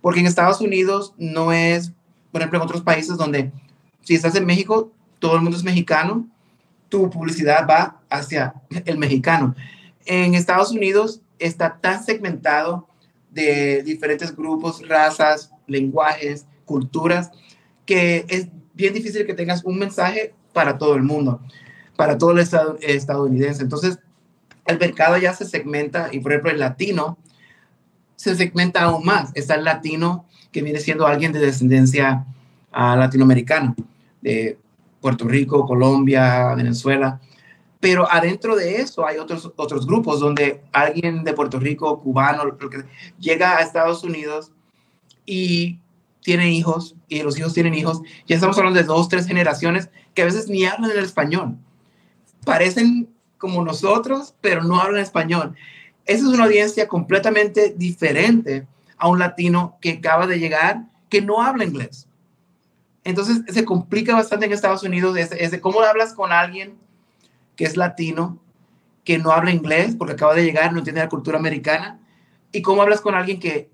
porque 0.00 0.20
en 0.20 0.26
Estados 0.26 0.60
Unidos 0.60 1.12
no 1.18 1.52
es, 1.52 1.92
por 2.30 2.42
ejemplo, 2.42 2.60
en 2.60 2.64
otros 2.64 2.82
países 2.82 3.16
donde 3.16 3.50
si 4.02 4.14
estás 4.14 4.36
en 4.36 4.46
México, 4.46 4.92
todo 5.18 5.34
el 5.34 5.42
mundo 5.42 5.56
es 5.56 5.64
mexicano, 5.64 6.28
tu 6.88 7.10
publicidad 7.10 7.66
va 7.68 8.00
hacia 8.08 8.54
el 8.84 8.98
mexicano. 8.98 9.56
En 10.06 10.36
Estados 10.36 10.70
Unidos 10.70 11.22
está 11.40 11.78
tan 11.80 12.04
segmentado 12.04 12.86
de 13.30 13.82
diferentes 13.82 14.34
grupos, 14.34 14.86
razas, 14.88 15.52
lenguajes, 15.66 16.46
culturas, 16.64 17.30
que 17.86 18.24
es 18.28 18.48
bien 18.74 18.94
difícil 18.94 19.26
que 19.26 19.34
tengas 19.34 19.64
un 19.64 19.78
mensaje 19.78 20.34
para 20.52 20.78
todo 20.78 20.94
el 20.94 21.02
mundo, 21.02 21.40
para 21.96 22.18
todo 22.18 22.32
el 22.32 22.38
estado, 22.38 22.78
estadounidense. 22.80 23.62
Entonces, 23.62 23.98
el 24.66 24.78
mercado 24.78 25.16
ya 25.18 25.32
se 25.32 25.44
segmenta 25.44 26.08
y, 26.12 26.20
por 26.20 26.32
ejemplo, 26.32 26.50
el 26.50 26.60
latino 26.60 27.18
se 28.16 28.36
segmenta 28.36 28.82
aún 28.82 29.04
más. 29.04 29.30
Está 29.34 29.54
el 29.54 29.64
latino 29.64 30.26
que 30.52 30.62
viene 30.62 30.80
siendo 30.80 31.06
alguien 31.06 31.32
de 31.32 31.40
descendencia 31.40 32.26
uh, 32.72 32.96
latinoamericana, 32.96 33.74
de 34.20 34.58
Puerto 35.00 35.26
Rico, 35.26 35.66
Colombia, 35.66 36.54
Venezuela. 36.54 37.20
Pero 37.80 38.10
adentro 38.10 38.56
de 38.56 38.76
eso 38.76 39.06
hay 39.06 39.16
otros, 39.16 39.50
otros 39.56 39.86
grupos 39.86 40.20
donde 40.20 40.62
alguien 40.70 41.24
de 41.24 41.32
Puerto 41.32 41.58
Rico, 41.58 41.98
cubano, 42.00 42.44
llega 43.18 43.56
a 43.56 43.62
Estados 43.62 44.04
Unidos 44.04 44.52
y 45.24 45.78
tiene 46.22 46.52
hijos 46.52 46.94
y 47.08 47.22
los 47.22 47.38
hijos 47.38 47.54
tienen 47.54 47.74
hijos. 47.74 48.02
Ya 48.26 48.36
estamos 48.36 48.58
hablando 48.58 48.78
de 48.78 48.84
dos, 48.84 49.08
tres 49.08 49.26
generaciones 49.26 49.88
que 50.14 50.22
a 50.22 50.26
veces 50.26 50.48
ni 50.48 50.66
hablan 50.66 50.90
el 50.90 50.98
español. 50.98 51.56
Parecen 52.44 53.08
como 53.38 53.64
nosotros, 53.64 54.34
pero 54.42 54.62
no 54.62 54.78
hablan 54.78 55.02
español. 55.02 55.56
Esa 56.04 56.26
es 56.26 56.34
una 56.34 56.44
audiencia 56.44 56.86
completamente 56.86 57.74
diferente 57.74 58.66
a 58.98 59.08
un 59.08 59.18
latino 59.18 59.78
que 59.80 59.92
acaba 59.92 60.26
de 60.26 60.38
llegar 60.38 60.82
que 61.08 61.22
no 61.22 61.42
habla 61.42 61.64
inglés. 61.64 62.06
Entonces 63.04 63.42
se 63.48 63.64
complica 63.64 64.14
bastante 64.14 64.44
en 64.44 64.52
Estados 64.52 64.82
Unidos 64.82 65.14
de 65.14 65.60
cómo 65.62 65.80
hablas 65.80 66.12
con 66.12 66.32
alguien 66.32 66.76
que 67.60 67.66
es 67.66 67.76
latino, 67.76 68.38
que 69.04 69.18
no 69.18 69.32
habla 69.32 69.50
inglés 69.50 69.94
porque 69.94 70.14
acaba 70.14 70.34
de 70.34 70.42
llegar, 70.42 70.72
no 70.72 70.78
entiende 70.78 71.02
la 71.02 71.10
cultura 71.10 71.38
americana, 71.38 72.00
y 72.52 72.62
cómo 72.62 72.80
hablas 72.80 73.02
con 73.02 73.14
alguien 73.14 73.38
que 73.38 73.68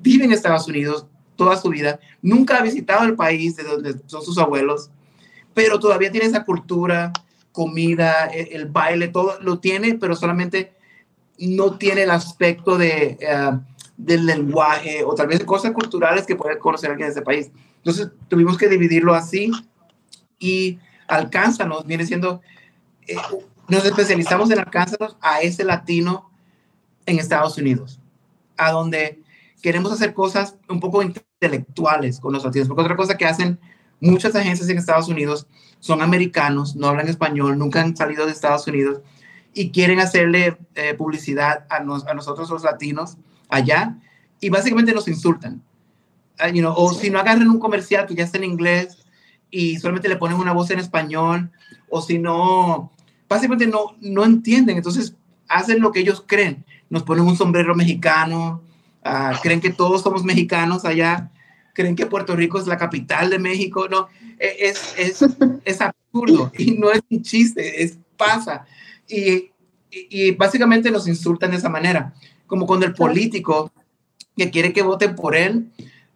vive 0.00 0.24
en 0.24 0.32
Estados 0.32 0.66
Unidos 0.66 1.04
toda 1.36 1.58
su 1.58 1.68
vida, 1.68 2.00
nunca 2.22 2.56
ha 2.56 2.62
visitado 2.62 3.04
el 3.04 3.16
país 3.16 3.54
de 3.54 3.64
donde 3.64 3.96
son 4.06 4.22
sus 4.22 4.38
abuelos, 4.38 4.90
pero 5.52 5.78
todavía 5.78 6.10
tiene 6.10 6.26
esa 6.26 6.42
cultura, 6.42 7.12
comida, 7.52 8.30
e, 8.32 8.48
el, 8.52 8.64
baile, 8.64 9.08
todo 9.08 9.38
lo 9.42 9.58
tiene, 9.58 9.96
pero 9.96 10.16
solamente 10.16 10.72
no 11.38 11.76
tiene 11.76 12.04
el 12.04 12.10
aspecto 12.10 12.78
de, 12.78 13.18
eh, 13.20 13.58
del 13.98 14.24
lenguaje 14.24 15.04
o 15.04 15.14
tal 15.14 15.26
vez 15.26 15.44
cosas 15.44 15.72
culturales 15.72 16.24
que 16.24 16.34
puede 16.34 16.58
conocer 16.58 16.92
alguien 16.92 17.08
de 17.08 17.12
ese 17.12 17.20
país. 17.20 17.50
Entonces 17.76 18.08
tuvimos 18.28 18.56
que 18.56 18.70
dividirlo 18.70 19.14
así 19.14 19.50
y 20.38 20.78
alcánzanos, 21.06 21.86
viene 21.86 22.06
siendo 22.06 22.40
eh, 23.08 23.16
nos 23.68 23.84
especializamos 23.84 24.50
en 24.50 24.60
alcanzarnos 24.60 25.16
a 25.20 25.40
ese 25.40 25.64
latino 25.64 26.30
en 27.06 27.18
Estados 27.18 27.58
Unidos, 27.58 28.00
a 28.56 28.70
donde 28.70 29.22
queremos 29.62 29.92
hacer 29.92 30.14
cosas 30.14 30.56
un 30.68 30.80
poco 30.80 31.02
intelectuales 31.02 32.20
con 32.20 32.32
los 32.32 32.44
latinos, 32.44 32.68
porque 32.68 32.82
otra 32.82 32.96
cosa 32.96 33.16
que 33.16 33.26
hacen 33.26 33.58
muchas 34.00 34.34
agencias 34.34 34.68
en 34.68 34.78
Estados 34.78 35.08
Unidos 35.08 35.46
son 35.80 36.02
americanos, 36.02 36.76
no 36.76 36.88
hablan 36.88 37.08
español, 37.08 37.58
nunca 37.58 37.80
han 37.80 37.96
salido 37.96 38.26
de 38.26 38.32
Estados 38.32 38.66
Unidos 38.66 39.00
y 39.54 39.70
quieren 39.70 40.00
hacerle 40.00 40.58
eh, 40.74 40.94
publicidad 40.94 41.66
a, 41.68 41.76
a, 41.76 42.14
nosotros 42.14 42.50
los 42.50 42.62
latinos 42.62 43.16
allá 43.48 43.96
y 44.40 44.50
básicamente 44.50 44.92
nos 44.92 45.08
insultan. 45.08 45.62
Uh, 46.40 46.52
you 46.52 46.60
know, 46.60 46.72
o 46.76 46.92
si 46.92 47.10
no 47.10 47.18
agarran 47.18 47.48
un 47.48 47.58
comercial 47.58 48.06
que 48.06 48.14
ya 48.14 48.24
está 48.24 48.38
en 48.38 48.44
inglés 48.44 49.04
y 49.50 49.78
solamente 49.78 50.08
le 50.08 50.16
ponen 50.16 50.38
una 50.38 50.52
voz 50.52 50.70
en 50.70 50.78
español, 50.78 51.50
o 51.88 52.02
si 52.02 52.18
no 52.18 52.92
básicamente 53.28 53.66
no, 53.66 53.96
no 54.00 54.24
entienden, 54.24 54.76
entonces 54.76 55.14
hacen 55.48 55.80
lo 55.80 55.92
que 55.92 56.00
ellos 56.00 56.24
creen. 56.26 56.64
Nos 56.90 57.02
ponen 57.02 57.24
un 57.24 57.36
sombrero 57.36 57.74
mexicano, 57.74 58.62
uh, 59.04 59.36
creen 59.42 59.60
que 59.60 59.70
todos 59.70 60.02
somos 60.02 60.24
mexicanos 60.24 60.84
allá, 60.84 61.30
creen 61.74 61.96
que 61.96 62.06
Puerto 62.06 62.34
Rico 62.34 62.58
es 62.58 62.66
la 62.66 62.76
capital 62.76 63.30
de 63.30 63.38
México, 63.38 63.88
no, 63.88 64.08
e, 64.38 64.68
es, 64.68 64.94
es, 64.96 65.24
es 65.64 65.80
absurdo 65.80 66.50
y 66.56 66.72
no 66.72 66.90
es 66.90 67.02
un 67.10 67.22
chiste, 67.22 67.82
es 67.82 67.98
pasa. 68.16 68.66
Y, 69.08 69.50
y, 69.90 70.32
básicamente 70.32 70.90
nos 70.90 71.08
insultan 71.08 71.52
de 71.52 71.56
esa 71.56 71.68
manera, 71.68 72.14
como 72.46 72.66
cuando 72.66 72.84
el 72.84 72.94
político 72.94 73.72
que 74.36 74.50
quiere 74.50 74.72
que 74.72 74.82
voten 74.82 75.14
por 75.14 75.34
él 75.34 75.70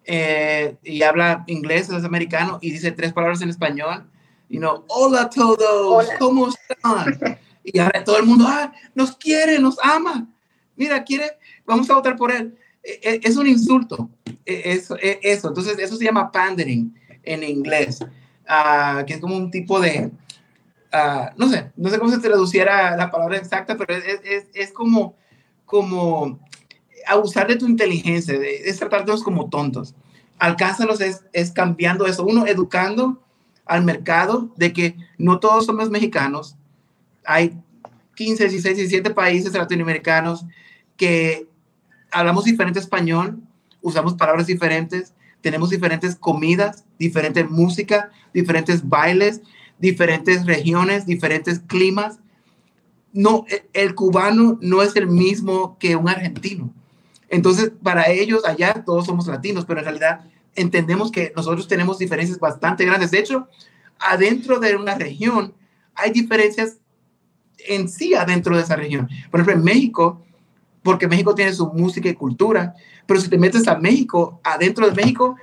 eh, 0.05 0.75
y 0.83 1.01
habla 1.01 1.43
inglés, 1.47 1.89
es 1.89 2.03
americano, 2.03 2.59
y 2.61 2.71
dice 2.71 2.91
tres 2.91 3.13
palabras 3.13 3.41
en 3.41 3.49
español, 3.49 4.05
you 4.53 4.59
know, 4.59 4.85
hola 4.87 5.31
todos, 5.31 6.07
¿cómo 6.19 6.47
están? 6.47 7.39
Y 7.63 7.79
ahora 7.79 8.03
todo 8.03 8.19
el 8.19 8.25
mundo, 8.25 8.45
ah, 8.47 8.71
nos 8.93 9.17
quiere, 9.17 9.57
nos 9.57 9.77
ama. 9.81 10.27
Mira, 10.75 11.03
quiere, 11.03 11.31
vamos 11.65 11.89
a 11.89 11.95
votar 11.95 12.15
por 12.15 12.31
él. 12.31 12.55
e, 12.83 12.99
e, 13.01 13.21
es 13.23 13.35
un 13.35 13.47
insulto. 13.47 14.11
Eso, 14.45 14.95
eso. 14.99 15.47
Entonces, 15.47 15.79
eso 15.79 15.95
se 15.95 16.05
llama 16.05 16.31
pandering 16.31 16.93
en 17.23 17.43
inglés, 17.43 18.01
uh, 18.01 19.03
que 19.05 19.13
es 19.15 19.19
como 19.19 19.35
un 19.35 19.49
tipo 19.49 19.79
de, 19.79 20.11
uh, 20.93 21.33
no 21.35 21.49
sé, 21.49 21.71
no 21.75 21.89
sé 21.89 21.97
cómo 21.97 22.11
se 22.11 22.19
traduciera 22.19 22.95
la 22.95 23.09
palabra 23.09 23.37
exacta, 23.37 23.75
pero 23.75 23.95
es, 23.95 24.21
es, 24.23 24.45
es 24.53 24.71
como, 24.71 25.15
como 25.65 26.39
abusar 27.07 27.47
de 27.47 27.55
tu 27.55 27.65
inteligencia, 27.65 28.35
es 28.35 28.77
tratarnos 28.77 29.23
como 29.23 29.49
tontos. 29.49 29.95
Alcánzalos 30.37 31.01
es, 31.01 31.23
es 31.31 31.51
cambiando 31.51 32.05
eso. 32.05 32.23
Uno, 32.23 32.45
educando 32.45 33.22
al 33.65 33.83
mercado 33.83 34.51
de 34.57 34.73
que 34.73 34.95
no 35.17 35.39
todos 35.39 35.65
somos 35.65 35.89
mexicanos. 35.89 36.55
Hay 37.25 37.57
15, 38.15 38.49
16, 38.49 38.77
17 38.77 39.09
países 39.11 39.53
latinoamericanos 39.53 40.45
que 40.97 41.47
hablamos 42.11 42.45
diferente 42.45 42.79
español, 42.79 43.39
usamos 43.81 44.13
palabras 44.13 44.47
diferentes, 44.47 45.13
tenemos 45.41 45.69
diferentes 45.69 46.15
comidas, 46.15 46.85
diferente 46.97 47.43
música, 47.43 48.11
diferentes 48.33 48.87
bailes, 48.87 49.41
diferentes 49.77 50.45
regiones, 50.45 51.05
diferentes 51.05 51.59
climas. 51.59 52.19
No, 53.11 53.45
e, 53.49 53.67
el 53.73 53.95
cubano 53.95 54.57
no 54.61 54.81
es 54.81 54.95
el 54.95 55.07
mismo 55.07 55.77
que 55.79 55.95
un 55.95 56.07
argentino. 56.07 56.71
Entonces, 57.29 57.71
para 57.81 58.09
ellos 58.09 58.45
allá 58.45 58.83
todos 58.85 59.05
somos 59.05 59.27
latinos, 59.27 59.65
pero 59.65 59.79
en 59.79 59.85
realidad 59.85 60.25
entendemos 60.55 61.11
que 61.11 61.33
nosotros 61.35 61.67
tenemos 61.67 61.97
diferencias 61.97 62.39
bastante 62.39 62.85
grandes. 62.85 63.11
De 63.11 63.19
hecho, 63.19 63.47
adentro 63.99 64.59
de 64.59 64.75
una 64.75 64.95
región 64.95 65.53
hay 65.95 66.11
diferencias 66.11 66.77
en 67.67 67.87
sí 67.87 68.13
adentro 68.13 68.55
de 68.55 68.63
esa 68.63 68.75
región. 68.75 69.07
Por 69.31 69.39
ejemplo, 69.39 69.59
en 69.59 69.63
México, 69.63 70.23
porque 70.81 71.07
México 71.07 71.35
tiene 71.35 71.53
su 71.53 71.67
música 71.67 72.09
y 72.09 72.13
cultura, 72.13 72.73
pero 73.05 73.19
si 73.19 73.29
te 73.29 73.37
metes 73.37 73.67
a 73.67 73.77
México, 73.77 74.39
adentro 74.43 74.87
de 74.87 74.95
México, 74.95 75.35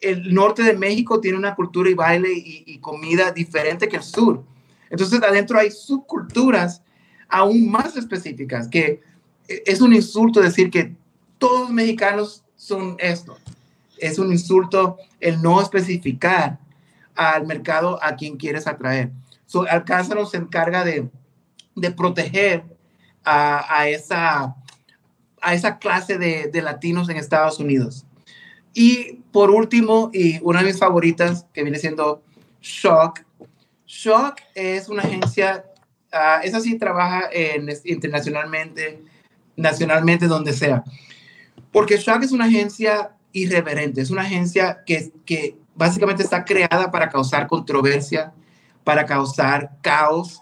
el 0.00 0.32
norte 0.32 0.62
de 0.62 0.74
México 0.74 1.20
tiene 1.20 1.38
una 1.38 1.54
cultura 1.54 1.90
y 1.90 1.94
baile 1.94 2.28
y, 2.32 2.78
comida 2.78 3.32
diferente 3.32 3.88
que 3.88 3.96
el 3.96 4.02
sur. 4.02 4.44
Entonces, 4.90 5.20
adentro 5.22 5.58
hay 5.58 5.70
subculturas 5.70 6.82
aún 7.28 7.70
más 7.70 7.96
específicas, 7.96 8.68
que 8.68 9.02
es 9.48 9.80
un 9.80 9.92
insulto 9.92 10.40
decir 10.40 10.70
que 10.70 10.94
todos 11.38 11.62
los 11.62 11.70
mexicanos 11.70 12.44
son 12.54 12.96
esto. 12.98 13.36
Es 13.98 14.18
un 14.18 14.32
insulto 14.32 14.98
el 15.20 15.42
no 15.42 15.60
especificar 15.60 16.58
al 17.14 17.46
mercado 17.46 17.98
a 18.02 18.16
quien 18.16 18.36
quieres 18.36 18.66
atraer. 18.66 19.10
So, 19.46 19.66
Alcázar 19.68 20.18
se 20.26 20.36
encarga 20.36 20.84
de, 20.84 21.08
de 21.74 21.90
proteger 21.90 22.64
a, 23.24 23.88
esa, 23.88 24.54
a 25.40 25.54
esa 25.54 25.78
clase 25.78 26.16
de, 26.16 26.48
de, 26.48 26.62
latinos 26.62 27.08
en 27.08 27.16
Estados 27.16 27.58
Unidos. 27.58 28.06
Y 28.72 29.14
por 29.32 29.50
último, 29.50 30.10
y 30.12 30.38
una 30.42 30.60
de 30.60 30.66
mis 30.66 30.78
favoritas, 30.78 31.46
que 31.52 31.62
viene 31.62 31.78
siendo 31.78 32.22
Shock. 32.60 33.24
Shock 33.86 34.40
es 34.54 34.88
una 34.88 35.02
agencia, 35.02 35.64
uh, 36.12 36.44
esa 36.44 36.60
sí 36.60 36.78
trabaja 36.78 37.28
en, 37.32 37.68
internacionalmente, 37.84 39.02
nacionalmente, 39.56 40.26
donde 40.26 40.52
sea. 40.52 40.84
Porque 41.72 41.96
Shock 41.96 42.22
es 42.22 42.32
una 42.32 42.44
agencia 42.44 43.12
irreverente, 43.36 44.00
es 44.00 44.10
una 44.10 44.22
agencia 44.22 44.82
que, 44.86 45.12
que 45.26 45.58
básicamente 45.74 46.22
está 46.22 46.44
creada 46.44 46.90
para 46.90 47.10
causar 47.10 47.46
controversia, 47.46 48.32
para 48.82 49.04
causar 49.04 49.76
caos, 49.82 50.40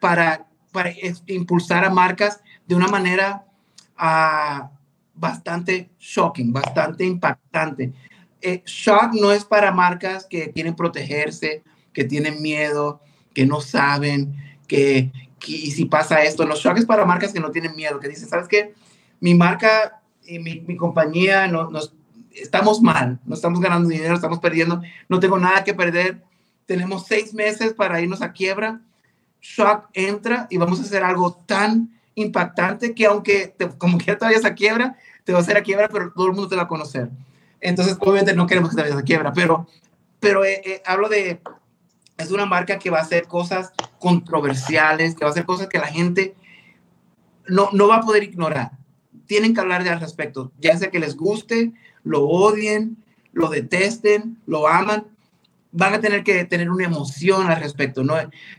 para, 0.00 0.46
para 0.70 0.92
impulsar 1.26 1.84
a 1.84 1.90
marcas 1.90 2.40
de 2.66 2.74
una 2.74 2.88
manera 2.88 3.46
uh, 3.98 4.68
bastante 5.14 5.90
shocking, 5.98 6.52
bastante 6.52 7.04
impactante. 7.04 7.94
Eh, 8.42 8.62
shock 8.66 9.14
no 9.14 9.32
es 9.32 9.44
para 9.44 9.72
marcas 9.72 10.26
que 10.26 10.52
quieren 10.52 10.76
protegerse, 10.76 11.64
que 11.94 12.04
tienen 12.04 12.42
miedo, 12.42 13.00
que 13.32 13.46
no 13.46 13.62
saben, 13.62 14.36
que, 14.68 15.10
y 15.46 15.70
si 15.70 15.86
pasa 15.86 16.22
esto, 16.22 16.44
los 16.44 16.60
shock 16.60 16.76
es 16.76 16.84
para 16.84 17.06
marcas 17.06 17.32
que 17.32 17.40
no 17.40 17.50
tienen 17.50 17.74
miedo, 17.74 17.98
que 17.98 18.08
dicen, 18.08 18.28
¿sabes 18.28 18.46
qué? 18.46 18.74
Mi 19.20 19.34
marca 19.34 20.02
y 20.22 20.38
mi, 20.38 20.60
mi 20.60 20.76
compañía 20.76 21.46
no, 21.46 21.70
nos, 21.70 21.95
estamos 22.36 22.80
mal, 22.80 23.18
no 23.24 23.34
estamos 23.34 23.60
ganando 23.60 23.88
dinero, 23.88 24.14
estamos 24.14 24.38
perdiendo, 24.38 24.82
no 25.08 25.20
tengo 25.20 25.38
nada 25.38 25.64
que 25.64 25.74
perder, 25.74 26.22
tenemos 26.66 27.06
seis 27.06 27.32
meses 27.34 27.72
para 27.72 28.00
irnos 28.00 28.22
a 28.22 28.32
quiebra, 28.32 28.80
Shock 29.40 29.88
entra 29.92 30.46
y 30.50 30.56
vamos 30.56 30.80
a 30.80 30.82
hacer 30.82 31.04
algo 31.04 31.34
tan 31.46 31.90
impactante 32.14 32.94
que 32.94 33.06
aunque 33.06 33.54
te, 33.56 33.68
como 33.68 33.98
que 33.98 34.06
ya 34.06 34.18
te 34.18 34.24
vayas 34.24 34.44
a 34.44 34.54
quiebra, 34.54 34.96
te 35.24 35.32
va 35.32 35.38
a 35.38 35.42
hacer 35.42 35.56
a 35.56 35.62
quiebra, 35.62 35.88
pero 35.88 36.12
todo 36.12 36.26
el 36.26 36.32
mundo 36.32 36.48
te 36.48 36.56
va 36.56 36.62
a 36.62 36.68
conocer. 36.68 37.10
Entonces, 37.60 37.96
obviamente 38.00 38.34
no 38.34 38.46
queremos 38.46 38.70
que 38.70 38.76
te 38.76 38.82
vayas 38.82 38.98
a 38.98 39.02
quiebra, 39.02 39.32
pero, 39.32 39.68
pero 40.20 40.44
eh, 40.44 40.60
eh, 40.64 40.82
hablo 40.84 41.08
de, 41.08 41.40
es 42.16 42.30
una 42.30 42.46
marca 42.46 42.78
que 42.78 42.90
va 42.90 42.98
a 42.98 43.02
hacer 43.02 43.26
cosas 43.26 43.72
controversiales, 43.98 45.14
que 45.14 45.24
va 45.24 45.28
a 45.28 45.32
hacer 45.32 45.44
cosas 45.44 45.68
que 45.68 45.78
la 45.78 45.88
gente 45.88 46.34
no, 47.46 47.68
no 47.72 47.88
va 47.88 47.96
a 47.96 48.02
poder 48.02 48.22
ignorar. 48.22 48.72
Tienen 49.26 49.54
que 49.54 49.60
hablar 49.60 49.84
de 49.84 49.90
al 49.90 50.00
respecto, 50.00 50.52
ya 50.58 50.76
sea 50.76 50.90
que 50.90 51.00
les 51.00 51.16
guste 51.16 51.72
lo 52.06 52.26
odien, 52.26 52.96
lo 53.32 53.50
detesten, 53.50 54.38
lo 54.46 54.68
aman, 54.68 55.06
van 55.72 55.94
a 55.94 56.00
tener 56.00 56.22
que 56.24 56.44
tener 56.44 56.70
una 56.70 56.84
emoción 56.84 57.48
al 57.48 57.60
respecto, 57.60 58.04
¿no? 58.04 58.14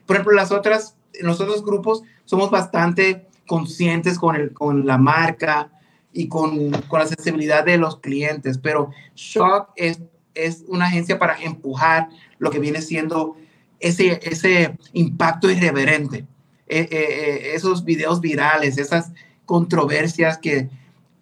Por 0.05 0.15
ejemplo, 0.15 0.33
las 0.35 0.51
otras, 0.51 0.95
otros 1.27 1.63
grupos 1.63 2.03
somos 2.25 2.51
bastante 2.51 3.25
conscientes 3.47 4.19
con, 4.19 4.35
el, 4.35 4.53
con 4.53 4.85
la 4.85 4.97
marca 4.97 5.71
y 6.11 6.27
con, 6.27 6.71
con 6.89 6.99
la 6.99 7.07
sensibilidad 7.07 7.65
de 7.65 7.77
los 7.77 7.99
clientes, 7.99 8.57
pero 8.57 8.91
Shock 9.15 9.69
es, 9.77 10.01
es 10.35 10.65
una 10.67 10.85
agencia 10.85 11.17
para 11.17 11.41
empujar 11.41 12.09
lo 12.37 12.51
que 12.51 12.59
viene 12.59 12.81
siendo 12.81 13.37
ese, 13.79 14.19
ese 14.23 14.77
impacto 14.93 15.49
irreverente, 15.49 16.25
eh, 16.67 16.79
eh, 16.79 16.87
eh, 16.91 17.51
esos 17.55 17.85
videos 17.85 18.19
virales, 18.19 18.77
esas 18.77 19.11
controversias 19.45 20.37
que 20.37 20.69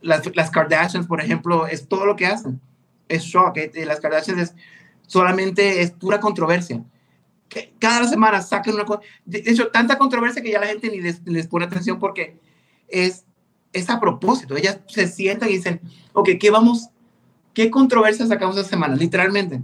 las, 0.05 0.51
Kardashians, 0.51 1.07
por 1.07 1.21
ejemplo, 1.21 1.67
es 1.67 1.87
todo 1.87 2.05
lo 2.05 2.15
que 2.15 2.27
hacen. 2.27 2.61
Es 3.09 3.23
shock. 3.23 3.57
Eh, 3.57 3.85
las 3.85 3.99
Kardashians 3.99 4.39
es, 4.39 4.55
solamente 5.07 5.81
es 5.81 5.91
pura 5.91 6.19
controversia. 6.19 6.83
Cada 7.79 8.07
semana 8.07 8.41
sacan 8.41 8.75
una... 8.75 8.85
De 9.25 9.43
hecho, 9.45 9.67
tanta 9.67 9.97
controversia 9.97 10.41
que 10.41 10.51
ya 10.51 10.59
la 10.59 10.67
gente 10.67 10.89
ni 10.89 11.01
les, 11.01 11.47
pone 11.47 11.65
atención 11.65 11.99
porque 11.99 12.39
es, 12.87 13.25
es 13.73 13.89
a 13.89 13.99
propósito. 13.99 14.55
Ellas 14.55 14.79
se 14.87 15.07
sientan 15.07 15.49
y 15.49 15.53
dicen, 15.53 15.81
ok, 16.13 16.29
¿qué 16.39 16.51
vamos? 16.51 16.89
¿Qué 17.53 17.71
controversia 17.71 18.27
sacamos 18.27 18.57
esta 18.57 18.69
semana? 18.69 18.95
Literalmente. 18.95 19.61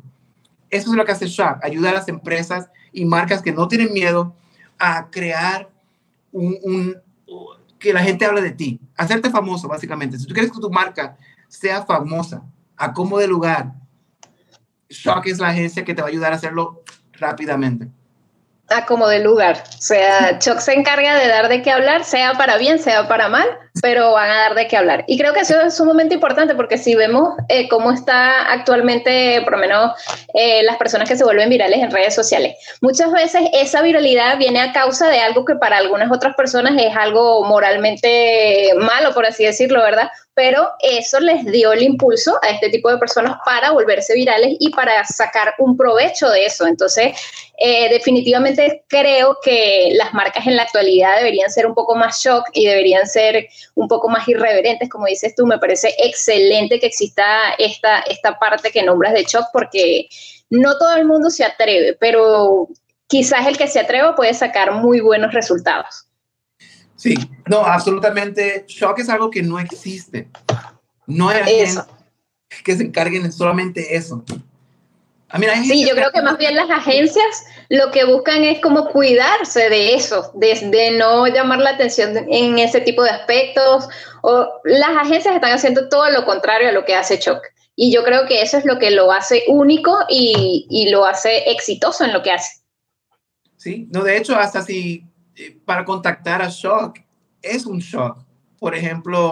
Eso 0.69 0.91
es 0.91 0.95
lo 0.95 1.05
que 1.05 1.11
hace 1.11 1.27
Shock, 1.27 1.63
ayudar 1.63 1.93
a 1.93 1.99
las 1.99 2.07
empresas 2.07 2.69
y 2.93 3.05
marcas 3.05 3.41
que 3.41 3.51
no 3.51 3.67
tienen 3.67 3.91
miedo 3.93 4.33
a 4.79 5.09
crear 5.11 5.69
un, 6.31 6.95
que 7.81 7.93
la 7.93 8.01
gente 8.01 8.25
hable 8.25 8.41
de 8.41 8.51
ti, 8.51 8.79
hacerte 8.95 9.29
famoso, 9.29 9.67
básicamente. 9.67 10.17
Si 10.17 10.25
tú 10.25 10.33
quieres 10.33 10.51
que 10.51 10.59
tu 10.59 10.69
marca 10.69 11.17
sea 11.49 11.83
famosa, 11.83 12.43
a 12.77 12.93
como 12.93 13.17
de 13.17 13.27
lugar, 13.27 13.73
Shock 14.89 15.27
es 15.27 15.39
la 15.39 15.49
agencia 15.49 15.83
que 15.83 15.93
te 15.93 16.01
va 16.01 16.07
a 16.07 16.11
ayudar 16.11 16.31
a 16.31 16.35
hacerlo 16.35 16.83
rápidamente 17.13 17.89
a 18.71 18.85
como 18.85 19.09
lugar. 19.11 19.63
O 19.67 19.81
sea, 19.81 20.39
Choc 20.39 20.59
se 20.59 20.73
encarga 20.73 21.15
de 21.15 21.27
dar 21.27 21.49
de 21.49 21.61
qué 21.61 21.71
hablar, 21.71 22.03
sea 22.03 22.33
para 22.33 22.57
bien, 22.57 22.79
sea 22.79 23.07
para 23.07 23.29
mal, 23.29 23.47
pero 23.81 24.11
van 24.13 24.29
a 24.29 24.37
dar 24.37 24.55
de 24.55 24.67
qué 24.67 24.77
hablar. 24.77 25.03
Y 25.07 25.17
creo 25.17 25.33
que 25.33 25.41
eso 25.41 25.59
es 25.61 25.75
sumamente 25.75 26.15
importante 26.15 26.55
porque 26.55 26.77
si 26.77 26.95
vemos 26.95 27.35
eh, 27.47 27.69
cómo 27.69 27.91
está 27.91 28.51
actualmente, 28.51 29.41
por 29.43 29.53
lo 29.53 29.59
menos, 29.59 29.91
eh, 30.33 30.63
las 30.63 30.77
personas 30.77 31.07
que 31.07 31.15
se 31.15 31.23
vuelven 31.23 31.49
virales 31.49 31.79
en 31.79 31.91
redes 31.91 32.13
sociales, 32.13 32.55
muchas 32.81 33.11
veces 33.11 33.43
esa 33.53 33.81
viralidad 33.81 34.37
viene 34.37 34.59
a 34.59 34.73
causa 34.73 35.09
de 35.09 35.19
algo 35.19 35.45
que 35.45 35.55
para 35.55 35.77
algunas 35.77 36.11
otras 36.11 36.35
personas 36.35 36.73
es 36.77 36.95
algo 36.95 37.43
moralmente 37.45 38.71
malo, 38.77 39.13
por 39.13 39.25
así 39.25 39.45
decirlo, 39.45 39.81
¿verdad? 39.81 40.09
pero 40.33 40.69
eso 40.79 41.19
les 41.19 41.45
dio 41.45 41.73
el 41.73 41.83
impulso 41.83 42.39
a 42.41 42.49
este 42.49 42.69
tipo 42.69 42.89
de 42.89 42.97
personas 42.97 43.37
para 43.45 43.71
volverse 43.71 44.13
virales 44.13 44.55
y 44.59 44.69
para 44.69 45.03
sacar 45.05 45.53
un 45.59 45.75
provecho 45.75 46.29
de 46.29 46.45
eso. 46.45 46.65
Entonces, 46.65 47.13
eh, 47.57 47.89
definitivamente 47.89 48.83
creo 48.87 49.37
que 49.43 49.91
las 49.93 50.13
marcas 50.13 50.47
en 50.47 50.55
la 50.55 50.63
actualidad 50.63 51.17
deberían 51.17 51.51
ser 51.51 51.67
un 51.67 51.75
poco 51.75 51.95
más 51.95 52.23
shock 52.23 52.45
y 52.53 52.65
deberían 52.65 53.05
ser 53.05 53.49
un 53.75 53.87
poco 53.87 54.09
más 54.09 54.27
irreverentes, 54.27 54.89
como 54.89 55.05
dices 55.05 55.33
tú. 55.35 55.45
Me 55.45 55.59
parece 55.59 55.93
excelente 55.97 56.79
que 56.79 56.87
exista 56.87 57.51
esta, 57.57 57.99
esta 58.01 58.37
parte 58.39 58.71
que 58.71 58.83
nombras 58.83 59.13
de 59.13 59.23
shock 59.23 59.47
porque 59.53 60.07
no 60.49 60.77
todo 60.77 60.95
el 60.95 61.05
mundo 61.05 61.29
se 61.29 61.43
atreve, 61.43 61.97
pero 61.99 62.67
quizás 63.07 63.47
el 63.47 63.57
que 63.57 63.67
se 63.67 63.79
atreva 63.79 64.15
puede 64.15 64.33
sacar 64.33 64.73
muy 64.73 64.99
buenos 64.99 65.33
resultados. 65.33 66.07
Sí, 66.95 67.15
no, 67.47 67.65
absolutamente. 67.65 68.65
Shock 68.67 68.99
es 68.99 69.09
algo 69.09 69.31
que 69.31 69.41
no 69.41 69.59
existe. 69.59 70.27
No 71.07 71.29
hay 71.29 71.41
que 72.63 72.75
se 72.75 72.83
encarguen 72.83 73.31
solamente 73.31 73.95
eso. 73.95 74.23
sí, 75.63 75.87
yo 75.87 75.95
creo 75.95 76.11
que 76.11 76.21
más 76.21 76.37
bien 76.37 76.55
las 76.55 76.69
agencias 76.69 77.45
lo 77.71 77.89
que 77.89 78.03
buscan 78.03 78.43
es 78.43 78.59
como 78.59 78.89
cuidarse 78.89 79.69
de 79.69 79.93
eso, 79.93 80.33
de, 80.35 80.91
no 80.97 81.25
llamar 81.27 81.59
la 81.59 81.69
atención 81.69 82.17
en 82.29 82.59
ese 82.59 82.81
tipo 82.81 83.01
de 83.01 83.11
aspectos. 83.11 83.87
O 84.23 84.45
las 84.65 84.89
agencias 84.89 85.35
están 85.35 85.53
haciendo 85.53 85.87
todo 85.87 86.09
lo 86.09 86.25
contrario 86.25 86.67
a 86.67 86.73
lo 86.73 86.83
que 86.83 86.95
hace 86.95 87.17
Choc. 87.17 87.41
Y 87.77 87.93
yo 87.93 88.03
creo 88.03 88.27
que 88.27 88.41
eso 88.41 88.57
es 88.57 88.65
lo 88.65 88.77
que 88.77 88.91
lo 88.91 89.13
hace 89.13 89.45
único 89.47 89.97
y, 90.09 90.67
y 90.69 90.89
lo 90.89 91.05
hace 91.05 91.49
exitoso 91.49 92.03
en 92.03 92.11
lo 92.11 92.21
que 92.21 92.33
hace. 92.33 92.61
Sí, 93.55 93.87
no, 93.89 94.03
de 94.03 94.17
hecho, 94.17 94.35
hasta 94.35 94.61
si 94.61 95.05
eh, 95.37 95.57
para 95.63 95.85
contactar 95.85 96.41
a 96.41 96.49
Shock 96.49 96.99
es 97.41 97.65
un 97.65 97.79
shock. 97.79 98.17
Por 98.59 98.75
ejemplo, 98.75 99.31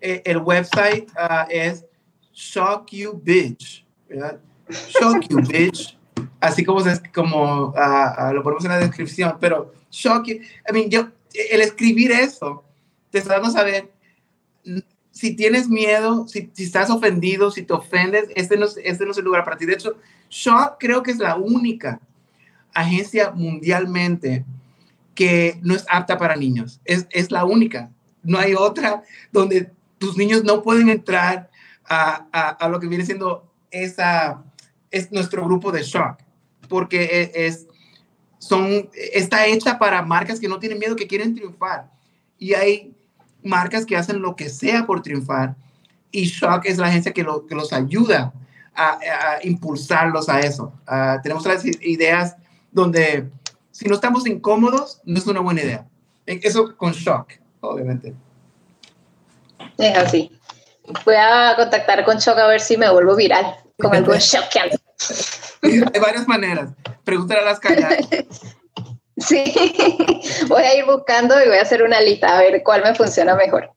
eh, 0.00 0.22
el 0.24 0.38
website 0.38 1.10
uh, 1.18 1.44
es 1.50 1.84
Shock 2.32 2.92
You 2.92 3.20
Bitch. 3.22 3.84
Shock 4.08 5.28
You 5.28 5.42
Bitch, 5.42 5.98
así 6.44 6.64
como, 6.64 6.82
como 7.14 7.68
uh, 7.68 8.32
lo 8.32 8.42
ponemos 8.42 8.64
en 8.64 8.70
la 8.70 8.78
descripción, 8.78 9.36
pero 9.40 9.72
Shock 9.90 10.26
You, 10.26 10.34
I 10.34 10.72
mean, 10.72 10.90
yo, 10.90 11.08
el 11.50 11.60
escribir 11.60 12.12
eso, 12.12 12.64
te 13.10 13.18
está 13.18 13.34
dando 13.34 13.48
a 13.48 13.52
saber 13.52 13.90
si 15.10 15.34
tienes 15.34 15.68
miedo, 15.68 16.26
si, 16.26 16.50
si, 16.52 16.64
estás 16.64 16.90
ofendido, 16.90 17.50
si 17.50 17.62
te 17.62 17.72
ofendes, 17.72 18.24
este 18.34 18.56
no, 18.56 18.66
este 18.66 19.04
no 19.04 19.12
es 19.12 19.18
el 19.18 19.24
lugar 19.24 19.44
para 19.44 19.56
ti. 19.56 19.64
De 19.64 19.74
hecho, 19.74 19.96
Shock 20.28 20.76
creo 20.78 21.02
que 21.02 21.12
es 21.12 21.18
la 21.18 21.36
única 21.36 22.00
agencia 22.74 23.30
mundialmente 23.30 24.44
que 25.14 25.58
no 25.62 25.74
es 25.74 25.86
apta 25.88 26.18
para 26.18 26.34
niños. 26.36 26.80
Es, 26.84 27.06
es 27.10 27.30
la 27.30 27.44
única. 27.44 27.90
No 28.22 28.38
hay 28.38 28.54
otra 28.54 29.02
donde 29.30 29.70
tus 29.98 30.16
niños 30.16 30.42
no 30.42 30.62
pueden 30.62 30.88
entrar 30.88 31.48
a, 31.86 32.56
a, 32.58 32.68
lo 32.68 32.80
que 32.80 32.88
viene 32.88 33.06
siendo 33.06 33.48
esa, 33.70 34.42
es 34.90 35.12
nuestro 35.12 35.44
grupo 35.44 35.70
de 35.70 35.82
shock, 35.82 36.18
porque 36.68 37.04
e, 37.34 37.46
es, 37.46 37.66
son, 38.38 38.88
está 38.94 39.46
hecha 39.46 39.78
para 39.78 40.02
marcas 40.02 40.40
que 40.40 40.48
no 40.48 40.58
tienen 40.58 40.78
miedo, 40.78 40.96
que 40.96 41.06
quieren 41.06 41.34
triunfar. 41.34 41.90
Y 42.38 42.54
hay 42.54 42.94
marcas 43.42 43.86
que 43.86 43.96
hacen 43.96 44.20
lo 44.20 44.36
que 44.36 44.48
sea 44.48 44.86
por 44.86 45.02
triunfar. 45.02 45.56
Y 46.10 46.24
Shock 46.24 46.66
es 46.66 46.78
la 46.78 46.86
agencia 46.86 47.12
que, 47.12 47.22
lo, 47.22 47.46
que 47.46 47.54
los 47.54 47.72
ayuda 47.72 48.32
a, 48.74 48.90
a, 48.92 49.46
impulsarlos 49.46 50.28
a 50.28 50.40
eso. 50.40 50.72
Uh, 50.86 51.20
tenemos 51.22 51.44
las 51.46 51.64
ideas 51.64 52.36
donde 52.70 53.30
si 53.74 53.86
no 53.88 53.96
estamos 53.96 54.24
incómodos, 54.26 55.00
no 55.04 55.18
es 55.18 55.26
una 55.26 55.40
buena 55.40 55.62
idea. 55.62 55.86
Eso 56.26 56.76
con 56.76 56.92
shock, 56.92 57.32
obviamente. 57.60 58.14
Es 59.78 59.96
así. 59.96 60.30
Voy 61.04 61.16
a 61.16 61.54
contactar 61.56 62.04
con 62.04 62.18
Shock 62.18 62.38
a 62.38 62.46
ver 62.46 62.60
si 62.60 62.76
me 62.76 62.90
vuelvo 62.90 63.16
viral 63.16 63.56
con 63.78 63.92
algo 63.96 64.14
shock. 64.14 64.44
Hay 65.94 66.00
varias 66.00 66.28
maneras. 66.28 66.70
Pregúntale 67.04 67.40
a 67.40 67.44
las 67.44 67.60
calladas. 67.60 67.98
Sí, 69.16 69.44
voy 70.48 70.64
a 70.64 70.74
ir 70.74 70.84
buscando 70.86 71.40
y 71.40 71.46
voy 71.46 71.56
a 71.56 71.62
hacer 71.62 71.84
una 71.84 72.00
lista 72.00 72.36
a 72.36 72.40
ver 72.40 72.64
cuál 72.64 72.82
me 72.82 72.96
funciona 72.96 73.36
mejor. 73.36 73.70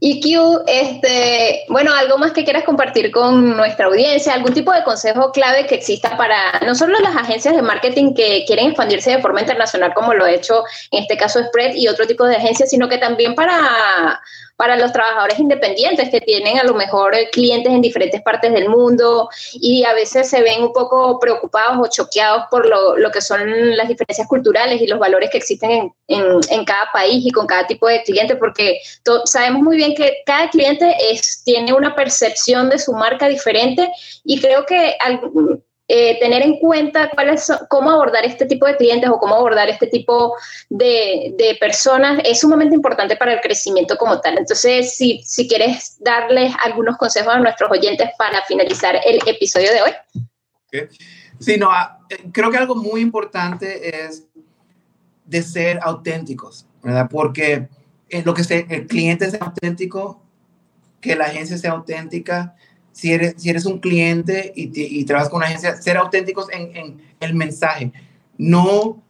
Y 0.00 0.20
Q, 0.20 0.62
este, 0.66 1.64
bueno, 1.68 1.92
algo 1.92 2.18
más 2.18 2.32
que 2.32 2.44
quieras 2.44 2.62
compartir 2.64 3.10
con 3.10 3.56
nuestra 3.56 3.86
audiencia, 3.86 4.32
algún 4.32 4.54
tipo 4.54 4.72
de 4.72 4.84
consejo 4.84 5.32
clave 5.32 5.66
que 5.66 5.76
exista 5.76 6.16
para 6.16 6.60
no 6.64 6.74
solo 6.76 6.98
las 7.00 7.16
agencias 7.16 7.56
de 7.56 7.62
marketing 7.62 8.14
que 8.14 8.44
quieren 8.46 8.68
expandirse 8.68 9.10
de 9.10 9.22
forma 9.22 9.40
internacional, 9.40 9.94
como 9.94 10.14
lo 10.14 10.24
ha 10.24 10.32
hecho 10.32 10.64
en 10.92 11.02
este 11.02 11.16
caso 11.16 11.42
Spread 11.42 11.74
y 11.74 11.88
otro 11.88 12.06
tipo 12.06 12.24
de 12.24 12.36
agencias, 12.36 12.70
sino 12.70 12.88
que 12.88 12.98
también 12.98 13.34
para 13.34 14.20
para 14.58 14.76
los 14.76 14.92
trabajadores 14.92 15.38
independientes 15.38 16.10
que 16.10 16.20
tienen 16.20 16.58
a 16.58 16.64
lo 16.64 16.74
mejor 16.74 17.14
eh, 17.14 17.30
clientes 17.30 17.72
en 17.72 17.80
diferentes 17.80 18.20
partes 18.22 18.52
del 18.52 18.68
mundo 18.68 19.28
y 19.52 19.84
a 19.84 19.94
veces 19.94 20.28
se 20.28 20.42
ven 20.42 20.64
un 20.64 20.72
poco 20.72 21.20
preocupados 21.20 21.78
o 21.80 21.88
choqueados 21.88 22.46
por 22.50 22.66
lo, 22.66 22.98
lo 22.98 23.12
que 23.12 23.20
son 23.20 23.76
las 23.76 23.86
diferencias 23.86 24.26
culturales 24.26 24.82
y 24.82 24.88
los 24.88 24.98
valores 24.98 25.30
que 25.30 25.38
existen 25.38 25.70
en, 25.70 25.92
en, 26.08 26.40
en 26.50 26.64
cada 26.64 26.90
país 26.92 27.24
y 27.24 27.30
con 27.30 27.46
cada 27.46 27.68
tipo 27.68 27.86
de 27.86 28.02
cliente, 28.02 28.34
porque 28.34 28.80
sabemos 29.26 29.62
muy 29.62 29.76
bien 29.76 29.94
que 29.94 30.22
cada 30.26 30.50
cliente 30.50 30.92
es, 31.08 31.44
tiene 31.44 31.72
una 31.72 31.94
percepción 31.94 32.68
de 32.68 32.80
su 32.80 32.92
marca 32.92 33.28
diferente 33.28 33.88
y 34.24 34.40
creo 34.40 34.66
que 34.66 34.96
eh, 35.90 36.20
tener 36.20 36.42
en 36.42 36.58
cuenta 36.58 37.08
cuáles 37.08 37.50
cómo 37.70 37.90
abordar 37.90 38.26
este 38.26 38.44
tipo 38.44 38.66
de 38.66 38.76
clientes 38.76 39.08
o 39.08 39.18
cómo 39.18 39.36
abordar 39.36 39.70
este 39.70 39.86
tipo 39.86 40.36
de, 40.68 41.34
de, 41.38 41.56
personas 41.58 42.20
es 42.26 42.40
sumamente 42.40 42.74
importante 42.74 43.16
para 43.16 43.32
el 43.32 43.40
crecimiento 43.40 43.96
como 43.96 44.20
tal. 44.20 44.36
Entonces, 44.36 44.94
si, 44.94 45.22
si 45.24 45.48
quieres 45.48 45.96
darles 46.00 46.54
algunos 46.62 46.98
consejos 46.98 47.34
a 47.34 47.38
nuestros 47.38 47.70
oyentes 47.70 48.10
para 48.18 48.42
finalizar 48.42 49.00
el 49.02 49.18
episodio 49.26 49.72
de 49.72 49.82
hoy. 49.82 49.92
Sí, 51.40 51.56
no, 51.56 51.70
ah, 51.70 51.98
eh, 52.10 52.18
creo 52.32 52.50
que 52.50 52.58
algo 52.58 52.74
muy 52.74 53.00
importante 53.00 54.04
es 54.04 54.26
de 55.24 55.42
ser 55.42 55.78
auténticos, 55.82 56.66
¿verdad? 56.82 57.08
Porque 57.10 57.68
en 58.10 58.24
lo 58.26 58.34
que 58.34 58.44
sea, 58.44 58.64
el 58.68 58.86
cliente 58.86 59.30
sea 59.30 59.40
auténtico, 59.40 60.22
que 61.00 61.16
la 61.16 61.26
agencia 61.26 61.56
sea 61.56 61.72
auténtica, 61.72 62.56
si 62.98 63.12
eres, 63.12 63.34
si 63.36 63.48
eres 63.48 63.64
un 63.64 63.78
cliente 63.78 64.52
y, 64.56 64.72
y 64.74 65.04
trabajas 65.04 65.30
con 65.30 65.36
una 65.36 65.46
agencia, 65.46 65.80
ser 65.80 65.96
auténticos 65.98 66.50
en, 66.50 66.76
en, 66.76 67.02
el 67.20 67.32
mensaje. 67.32 67.92
No 68.38 69.00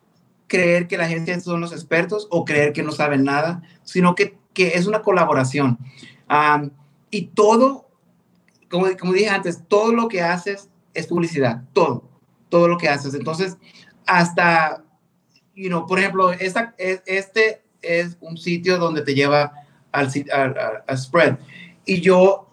creer 0.46 0.87
que 0.88 0.98
la 0.98 1.05
agencia 1.05 1.40
son 1.40 1.62
los 1.62 1.72
expertos 1.72 2.29
o 2.31 2.44
creer 2.44 2.74
que 2.74 2.83
no 2.83 2.92
saben 2.92 3.24
nada, 3.24 3.62
sino 3.85 4.14
que, 4.14 4.37
que 4.53 4.74
es 4.74 4.87
una 4.87 5.01
colaboración. 5.01 5.79
y 7.11 7.29
todo, 7.29 7.88
como, 8.68 8.94
como 9.01 9.14
dije 9.14 9.31
antes, 9.31 9.62
todo 9.68 9.94
lo 9.94 10.09
que 10.09 10.20
haces 10.20 10.68
es 10.92 11.07
publicidad, 11.07 11.62
todo, 11.72 12.05
todo 12.51 12.68
lo 12.68 12.77
que 12.77 12.90
haces. 12.90 13.14
Entonces, 13.14 13.57
hasta, 14.05 14.85
you 15.55 15.68
know, 15.68 15.87
por 15.87 15.98
ejemplo, 15.98 16.31
esta, 16.33 16.74
este 16.77 17.62
es 17.81 18.18
un 18.20 18.37
sitio 18.37 18.77
donde 18.77 19.01
te 19.01 19.14
lleva 19.14 19.51
al, 19.92 20.12
al 20.87 20.98
spread. 20.98 21.38
Y 21.87 22.03
yo 22.03 22.47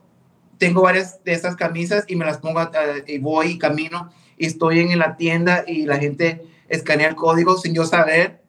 tengo 0.57 0.81
varias 0.81 1.23
de 1.23 1.33
estas 1.33 1.55
camisas 1.55 2.05
y 2.07 2.15
me 2.15 2.25
las 2.25 2.37
pongo 2.37 2.61
y 3.07 3.17
voy 3.19 3.47
y 3.51 3.57
camino 3.57 4.11
y 4.37 4.45
estoy 4.45 4.79
en 4.79 4.97
la 4.99 5.17
tienda 5.17 5.63
y 5.67 5.85
la 5.85 5.97
gente 5.97 6.45
escanea 6.67 7.09
el 7.09 7.15
código 7.15 7.57
sin 7.57 7.73
yo 7.73 7.85
saber, 7.85 8.41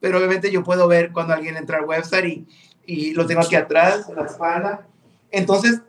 pero 0.00 0.18
obviamente 0.18 0.50
yo 0.50 0.64
puedo 0.64 0.88
ver 0.88 1.12
cuando 1.12 1.34
alguien 1.34 1.56
entra 1.56 1.78
al 1.78 1.84
website 1.84 2.24
y, 2.24 2.46
y 2.86 3.12
lo 3.12 3.26
tengo 3.26 3.42
aquí 3.42 3.54
atrás, 3.54 4.08
en 4.08 4.16
la 4.16 4.26
espalda. 4.26 4.86
Entonces, 5.30 5.80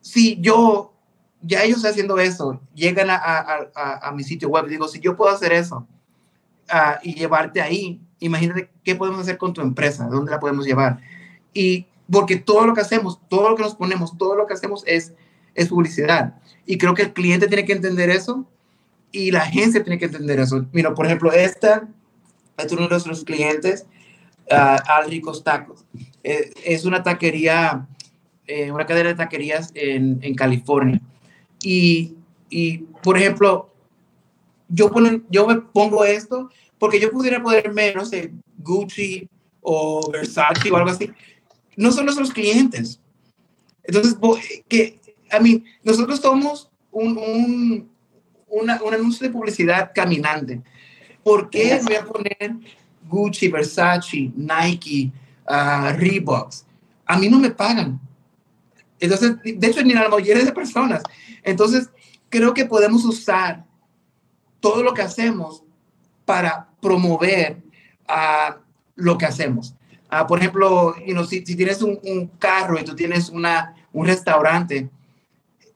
si 0.00 0.40
yo, 0.40 0.92
ya 1.40 1.62
ellos 1.62 1.84
haciendo 1.84 2.18
eso, 2.18 2.60
llegan 2.74 3.10
a, 3.10 3.16
a, 3.16 4.08
a, 4.08 4.12
mi 4.12 4.24
sitio 4.24 4.48
web, 4.48 4.66
digo, 4.66 4.88
si 4.88 5.00
yo 5.00 5.16
puedo 5.16 5.32
hacer 5.32 5.52
eso 5.52 5.86
uh, 6.72 6.98
y 7.02 7.14
llevarte 7.14 7.60
ahí, 7.60 8.00
imagínate 8.18 8.70
qué 8.82 8.96
podemos 8.96 9.20
hacer 9.20 9.38
con 9.38 9.52
tu 9.52 9.60
empresa, 9.60 10.08
dónde 10.08 10.32
la 10.32 10.40
podemos 10.40 10.66
llevar. 10.66 11.00
Y 11.52 11.86
porque 12.10 12.36
todo 12.36 12.66
lo 12.66 12.74
que 12.74 12.80
hacemos, 12.80 13.20
todo 13.28 13.50
lo 13.50 13.56
que 13.56 13.62
nos 13.62 13.74
ponemos, 13.74 14.16
todo 14.18 14.34
lo 14.34 14.46
que 14.46 14.54
hacemos 14.54 14.82
es, 14.86 15.12
es 15.54 15.68
publicidad. 15.68 16.34
Y 16.66 16.78
creo 16.78 16.94
que 16.94 17.02
el 17.02 17.12
cliente 17.12 17.46
tiene 17.46 17.64
que 17.64 17.72
entender 17.72 18.10
eso 18.10 18.46
y 19.12 19.30
la 19.30 19.40
agencia 19.40 19.82
tiene 19.82 19.98
que 19.98 20.06
entender 20.06 20.40
eso. 20.40 20.66
Mira, 20.72 20.94
por 20.94 21.06
ejemplo, 21.06 21.32
esta 21.32 21.88
es 22.58 22.72
uno 22.72 22.82
de 22.82 22.88
nuestros 22.88 23.24
clientes, 23.24 23.86
uh, 24.50 24.78
Al 24.86 25.22
Tacos. 25.44 25.84
Eh, 26.22 26.50
es 26.64 26.84
una 26.84 27.02
taquería, 27.02 27.86
eh, 28.46 28.70
una 28.70 28.86
cadena 28.86 29.10
de 29.10 29.14
taquerías 29.14 29.70
en, 29.74 30.18
en 30.22 30.34
California. 30.34 31.00
Y, 31.62 32.14
y, 32.48 32.78
por 33.02 33.16
ejemplo, 33.16 33.72
yo, 34.68 34.90
yo 35.28 35.46
me 35.46 35.56
pongo 35.56 36.04
esto 36.04 36.50
porque 36.78 36.98
yo 36.98 37.10
pudiera 37.10 37.42
ponerme, 37.42 37.92
no 37.94 38.04
sé, 38.04 38.32
Gucci 38.58 39.28
o 39.60 40.10
Versace 40.10 40.70
o 40.70 40.76
algo 40.76 40.90
así, 40.90 41.10
no 41.76 41.92
son 41.92 42.04
nuestros 42.04 42.32
clientes. 42.32 43.00
Entonces, 43.82 44.16
que, 44.68 45.00
a 45.30 45.40
mí, 45.40 45.64
nosotros 45.82 46.20
somos 46.20 46.70
un, 46.90 47.16
un, 47.18 47.90
un 48.48 48.70
anuncio 48.70 49.26
de 49.26 49.32
publicidad 49.32 49.92
caminante. 49.94 50.62
¿Por 51.22 51.50
qué 51.50 51.80
voy 51.84 51.94
a 51.94 52.04
poner 52.04 52.56
Gucci, 53.08 53.48
Versace, 53.48 54.32
Nike, 54.34 55.12
uh, 55.48 55.96
Reeboks? 55.96 56.66
A 57.06 57.18
mí 57.18 57.28
no 57.28 57.38
me 57.38 57.50
pagan. 57.50 58.00
Entonces, 58.98 59.36
de 59.42 59.66
hecho, 59.66 59.82
ni 59.82 59.94
la 59.94 60.08
mayoría 60.08 60.44
de 60.44 60.52
personas. 60.52 61.02
Entonces, 61.42 61.88
creo 62.28 62.54
que 62.54 62.66
podemos 62.66 63.04
usar 63.04 63.64
todo 64.60 64.82
lo 64.82 64.92
que 64.94 65.02
hacemos 65.02 65.62
para 66.24 66.68
promover 66.80 67.62
a 68.06 68.56
uh, 68.56 68.62
lo 68.96 69.16
que 69.18 69.26
hacemos. 69.26 69.74
Uh, 70.12 70.26
por 70.26 70.38
ejemplo, 70.38 70.96
you 71.06 71.12
know, 71.12 71.24
si, 71.24 71.44
si, 71.46 71.54
tienes 71.54 71.82
un, 71.82 71.98
un, 72.02 72.26
carro 72.38 72.78
y 72.78 72.84
tú 72.84 72.96
tienes 72.96 73.28
una, 73.28 73.76
un 73.92 74.06
restaurante, 74.06 74.90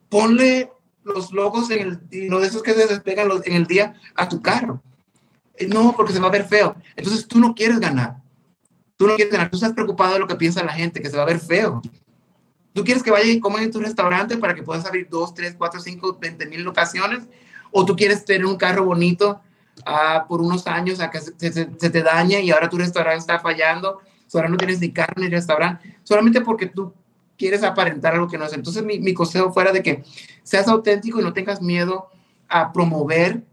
ponle 0.09 0.71
los 1.03 1.31
logos 1.31 1.69
en 1.71 1.79
el, 1.87 2.09
de 2.09 2.45
esos 2.45 2.61
que 2.61 2.73
se 2.73 2.87
despegan 2.87 3.27
los, 3.27 3.45
en 3.45 3.53
el 3.53 3.65
día 3.65 3.95
a 4.15 4.27
tu 4.27 4.41
carro. 4.41 4.81
Eh, 5.57 5.67
no, 5.67 5.93
porque 5.95 6.13
se 6.13 6.19
va 6.19 6.27
a 6.27 6.31
ver 6.31 6.45
feo. 6.45 6.75
Entonces 6.95 7.27
tú 7.27 7.39
no 7.39 7.53
quieres 7.55 7.79
ganar. 7.79 8.17
Tú 8.97 9.07
no 9.07 9.15
quieres 9.15 9.31
ganar. 9.31 9.49
Tú 9.49 9.57
estás 9.57 9.73
preocupado 9.73 10.13
de 10.13 10.19
lo 10.19 10.27
que 10.27 10.35
piensa 10.35 10.63
la 10.63 10.73
gente, 10.73 11.01
que 11.01 11.09
se 11.09 11.17
va 11.17 11.23
a 11.23 11.27
ver 11.27 11.39
feo. 11.39 11.81
Tú 12.73 12.83
quieres 12.83 13.03
que 13.03 13.11
vayan 13.11 13.29
y 13.29 13.39
coman 13.39 13.63
en 13.63 13.71
tu 13.71 13.79
restaurante 13.79 14.37
para 14.37 14.53
que 14.53 14.63
puedas 14.63 14.85
abrir 14.85 15.07
dos, 15.09 15.33
tres, 15.33 15.55
cuatro, 15.57 15.79
cinco, 15.79 16.17
veinte 16.19 16.45
mil 16.45 16.61
locaciones. 16.61 17.23
O 17.71 17.85
tú 17.85 17.95
quieres 17.95 18.25
tener 18.25 18.45
un 18.45 18.57
carro 18.57 18.83
bonito 18.83 19.39
ah, 19.85 20.25
por 20.27 20.41
unos 20.41 20.67
años 20.67 20.99
a 20.99 21.09
que 21.09 21.19
se, 21.21 21.65
te 21.65 22.03
daña 22.03 22.39
y 22.39 22.51
ahora 22.51 22.69
tu 22.69 22.77
restaurante 22.77 23.19
está 23.19 23.39
fallando, 23.39 24.01
ahora 24.33 24.49
no 24.49 24.57
tienes 24.57 24.79
ni 24.79 24.91
carro 24.91 25.13
ni 25.17 25.29
restaurante, 25.29 25.97
solamente 26.03 26.41
porque 26.41 26.67
tú 26.67 26.93
quieres 27.37 27.63
aparentar 27.63 28.13
algo 28.13 28.27
que 28.27 28.37
no 28.37 28.45
es. 28.45 28.53
Entonces 28.53 28.83
mi, 28.83 28.99
mi 28.99 29.13
consejo 29.13 29.51
fuera 29.51 29.71
de 29.71 29.83
que 29.83 30.03
seas 30.43 30.67
auténtico 30.67 31.19
y 31.19 31.23
no 31.23 31.33
tengas 31.33 31.61
miedo 31.61 32.09
a 32.47 32.71
promover 32.71 33.43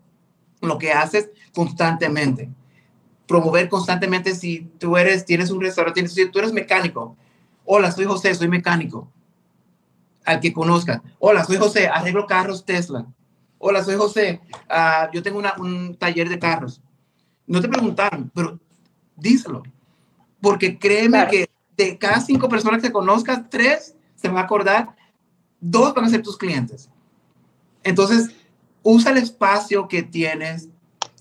lo 0.61 0.79
que 0.79 0.93
haces 0.93 1.31
constantemente. 1.55 2.51
Promover 3.27 3.69
constantemente 3.69 4.35
si 4.35 4.71
tú 4.79 4.97
eres, 4.97 5.25
tienes 5.25 5.51
un 5.51 5.61
restaurante, 5.61 6.07
si 6.09 6.31
tú 6.31 6.39
eres 6.39 6.53
mecánico. 6.53 7.17
Hola, 7.65 7.93
soy 7.93 8.05
José, 8.05 8.35
soy 8.35 8.49
mecánico. 8.49 9.11
Al 10.25 10.41
que 10.41 10.53
conozca. 10.53 11.03
Hola, 11.19 11.45
soy 11.45 11.57
José, 11.57 11.89
arreglo 11.89 12.27
carros 12.27 12.65
Tesla. 12.65 13.07
Hola, 13.59 13.85
soy 13.85 13.95
José, 13.95 14.41
uh, 14.71 15.13
yo 15.13 15.23
tengo 15.23 15.39
una, 15.39 15.55
un 15.59 15.97
taller 15.97 16.29
de 16.29 16.39
carros. 16.39 16.81
No 17.47 17.61
te 17.61 17.69
preguntaron, 17.69 18.31
pero 18.35 18.59
díselo. 19.17 19.63
Porque 20.43 20.79
créeme 20.79 21.27
que 21.31 21.49
de 21.77 21.97
cada 21.97 22.21
cinco 22.21 22.49
personas 22.51 22.83
que 22.83 22.93
conozcas, 22.93 23.49
tres 23.49 23.95
se 24.17 24.29
van 24.29 24.39
a 24.39 24.43
acordar, 24.43 24.95
dos 25.61 25.95
van 25.95 26.05
a 26.05 26.11
ser 26.11 26.21
tus 26.21 26.37
clientes. 26.37 26.91
Entonces, 27.83 28.31
usa 28.83 29.13
el 29.13 29.19
espacio 29.19 29.89
que 29.89 30.03
tienes 30.03 30.69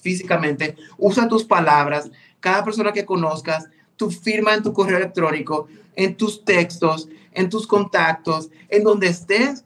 físicamente, 0.01 0.75
usa 0.97 1.27
tus 1.27 1.43
palabras, 1.43 2.11
cada 2.39 2.63
persona 2.63 2.91
que 2.91 3.05
conozcas, 3.05 3.69
tu 3.95 4.09
firma 4.09 4.53
en 4.55 4.63
tu 4.63 4.73
correo 4.73 4.97
electrónico, 4.97 5.67
en 5.95 6.17
tus 6.17 6.43
textos, 6.43 7.07
en 7.31 7.49
tus 7.49 7.67
contactos, 7.67 8.49
en 8.67 8.83
donde 8.83 9.07
estés, 9.07 9.63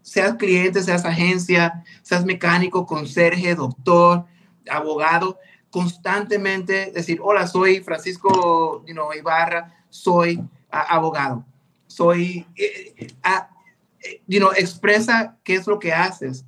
seas 0.00 0.34
cliente, 0.34 0.82
seas 0.82 1.04
agencia, 1.04 1.84
seas 2.02 2.24
mecánico, 2.24 2.86
conserje, 2.86 3.54
doctor, 3.54 4.24
abogado, 4.70 5.38
constantemente 5.72 6.92
decir, 6.94 7.18
hola, 7.22 7.46
soy 7.46 7.80
Francisco 7.80 8.84
Ibarra, 9.18 9.74
soy 9.88 10.38
abogado, 10.70 11.46
soy, 11.86 12.46
eh, 12.56 12.94
eh, 12.98 13.06
eh, 13.24 14.22
you 14.28 14.50
expresa 14.54 15.38
qué 15.42 15.54
es 15.54 15.66
lo 15.66 15.78
que 15.78 15.94
haces, 15.94 16.44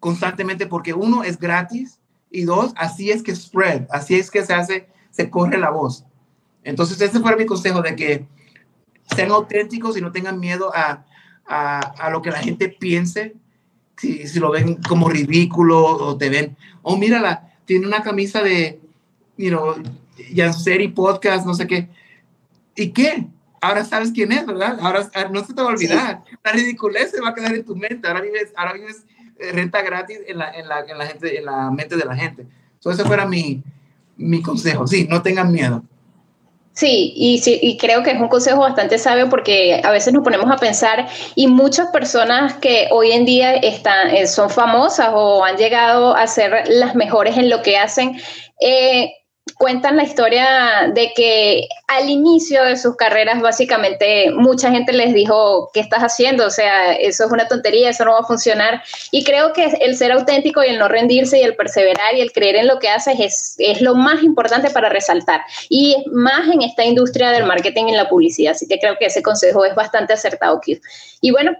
constantemente 0.00 0.66
porque 0.66 0.92
uno 0.92 1.22
es 1.22 1.38
gratis 1.38 2.00
y 2.30 2.42
dos, 2.42 2.72
así 2.76 3.12
es 3.12 3.22
que 3.22 3.34
spread, 3.34 3.86
así 3.90 4.16
es 4.16 4.28
que 4.28 4.44
se 4.44 4.54
hace, 4.54 4.88
se 5.12 5.30
corre 5.30 5.56
la 5.56 5.70
voz. 5.70 6.04
Entonces, 6.64 7.00
ese 7.00 7.20
fue 7.20 7.36
mi 7.36 7.46
consejo 7.46 7.80
de 7.80 7.94
que 7.94 8.26
sean 9.14 9.30
auténticos 9.30 9.96
y 9.96 10.00
no 10.00 10.10
tengan 10.10 10.40
miedo 10.40 10.74
a, 10.74 11.06
a, 11.46 11.78
a 11.78 12.10
lo 12.10 12.20
que 12.22 12.32
la 12.32 12.40
gente 12.40 12.68
piense, 12.68 13.36
si, 13.96 14.26
si, 14.26 14.40
lo 14.40 14.50
ven 14.50 14.82
como 14.88 15.08
ridículo 15.08 15.84
o 15.84 16.16
te 16.16 16.28
ven, 16.28 16.56
oh, 16.82 16.96
mírala, 16.96 17.51
tiene 17.64 17.86
una 17.86 18.02
camisa 18.02 18.42
de, 18.42 18.80
you 19.36 19.50
know, 19.50 19.74
Yanseri 20.32 20.88
Podcast, 20.88 21.46
no 21.46 21.54
sé 21.54 21.66
qué. 21.66 21.88
¿Y 22.76 22.90
qué? 22.90 23.26
Ahora 23.60 23.84
sabes 23.84 24.10
quién 24.12 24.32
es, 24.32 24.44
¿verdad? 24.44 24.78
Ahora, 24.80 25.08
no 25.30 25.44
se 25.44 25.54
te 25.54 25.62
va 25.62 25.68
a 25.68 25.72
olvidar. 25.72 26.24
La 26.42 26.52
ridiculez 26.52 27.12
se 27.12 27.20
va 27.20 27.28
a 27.28 27.34
quedar 27.34 27.54
en 27.54 27.64
tu 27.64 27.76
mente. 27.76 28.08
Ahora 28.08 28.20
vives, 28.20 28.52
ahora 28.56 28.72
vives 28.72 29.04
renta 29.52 29.82
gratis 29.82 30.18
en 30.26 30.38
la, 30.38 30.50
en 30.52 30.68
la, 30.68 30.80
en 30.80 30.98
la, 30.98 31.06
gente, 31.06 31.38
en 31.38 31.44
la 31.44 31.70
mente 31.70 31.96
de 31.96 32.04
la 32.04 32.16
gente. 32.16 32.46
Entonces, 32.74 33.00
ese 33.00 33.06
fuera 33.06 33.26
mi, 33.26 33.62
mi 34.16 34.42
consejo. 34.42 34.86
Sí, 34.86 35.06
no 35.08 35.22
tengan 35.22 35.52
miedo. 35.52 35.82
Sí 36.74 37.12
y, 37.16 37.38
sí, 37.38 37.58
y 37.60 37.76
creo 37.76 38.02
que 38.02 38.12
es 38.12 38.20
un 38.20 38.28
consejo 38.28 38.60
bastante 38.60 38.98
sabio 38.98 39.28
porque 39.28 39.82
a 39.84 39.90
veces 39.90 40.14
nos 40.14 40.24
ponemos 40.24 40.50
a 40.50 40.56
pensar 40.56 41.06
y 41.34 41.46
muchas 41.46 41.88
personas 41.88 42.54
que 42.54 42.88
hoy 42.90 43.12
en 43.12 43.26
día 43.26 43.54
están, 43.56 44.08
eh, 44.10 44.26
son 44.26 44.48
famosas 44.48 45.10
o 45.12 45.44
han 45.44 45.56
llegado 45.58 46.16
a 46.16 46.26
ser 46.26 46.64
las 46.68 46.94
mejores 46.94 47.36
en 47.36 47.50
lo 47.50 47.60
que 47.62 47.76
hacen, 47.76 48.18
eh, 48.60 49.12
cuentan 49.58 49.96
la 49.96 50.04
historia 50.04 50.90
de 50.94 51.12
que 51.14 51.68
al 51.88 52.08
inicio 52.08 52.64
de 52.64 52.76
sus 52.76 52.96
carreras 52.96 53.40
básicamente 53.40 54.30
mucha 54.32 54.70
gente 54.70 54.92
les 54.92 55.14
dijo, 55.14 55.70
¿qué 55.72 55.80
estás 55.80 56.00
haciendo? 56.00 56.46
O 56.46 56.50
sea, 56.50 56.92
eso 56.94 57.24
es 57.24 57.32
una 57.32 57.48
tontería, 57.48 57.90
eso 57.90 58.04
no 58.04 58.12
va 58.12 58.20
a 58.20 58.24
funcionar. 58.24 58.82
Y 59.10 59.24
creo 59.24 59.52
que 59.52 59.64
el 59.80 59.96
ser 59.96 60.12
auténtico 60.12 60.62
y 60.62 60.68
el 60.68 60.78
no 60.78 60.88
rendirse 60.88 61.38
y 61.38 61.42
el 61.42 61.56
perseverar 61.56 62.14
y 62.14 62.20
el 62.20 62.32
creer 62.32 62.56
en 62.56 62.68
lo 62.68 62.78
que 62.78 62.88
haces 62.88 63.16
es, 63.18 63.54
es 63.58 63.80
lo 63.80 63.94
más 63.94 64.22
importante 64.22 64.70
para 64.70 64.88
resaltar. 64.88 65.42
Y 65.68 66.04
más 66.12 66.48
en 66.48 66.62
esta 66.62 66.84
industria 66.84 67.30
del 67.30 67.44
marketing 67.44 67.86
y 67.86 67.92
la 67.92 68.08
publicidad. 68.08 68.52
Así 68.52 68.66
que 68.66 68.78
creo 68.78 68.96
que 68.98 69.06
ese 69.06 69.22
consejo 69.22 69.64
es 69.64 69.74
bastante 69.74 70.12
acertado, 70.12 70.60
Y 71.20 71.30
bueno, 71.30 71.56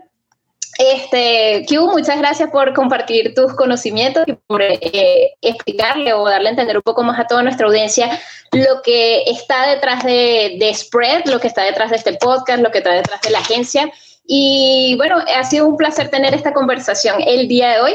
este, 0.78 1.64
Q, 1.68 1.88
muchas 1.88 2.18
gracias 2.18 2.50
por 2.50 2.72
compartir 2.72 3.34
tus 3.34 3.54
conocimientos 3.54 4.24
y 4.26 4.32
por 4.32 4.62
eh, 4.62 5.32
explicarle 5.42 6.12
o 6.14 6.24
darle 6.28 6.48
a 6.48 6.50
entender 6.50 6.76
un 6.76 6.82
poco 6.82 7.02
más 7.02 7.18
a 7.20 7.26
toda 7.26 7.42
nuestra 7.42 7.66
audiencia 7.66 8.18
lo 8.52 8.82
que 8.82 9.22
está 9.24 9.66
detrás 9.68 10.04
de, 10.04 10.56
de, 10.58 10.74
Spread, 10.74 11.24
lo 11.26 11.40
que 11.40 11.48
está 11.48 11.64
detrás 11.64 11.90
de 11.90 11.96
este 11.96 12.14
podcast, 12.14 12.62
lo 12.62 12.70
que 12.70 12.78
está 12.78 12.92
detrás 12.92 13.20
de 13.22 13.30
la 13.30 13.38
agencia. 13.38 13.90
Y 14.24 14.94
bueno, 14.98 15.18
ha 15.34 15.44
sido 15.44 15.66
un 15.66 15.76
placer 15.76 16.10
tener 16.10 16.34
esta 16.34 16.52
conversación 16.52 17.16
el 17.26 17.48
día 17.48 17.70
de 17.70 17.80
hoy. 17.80 17.92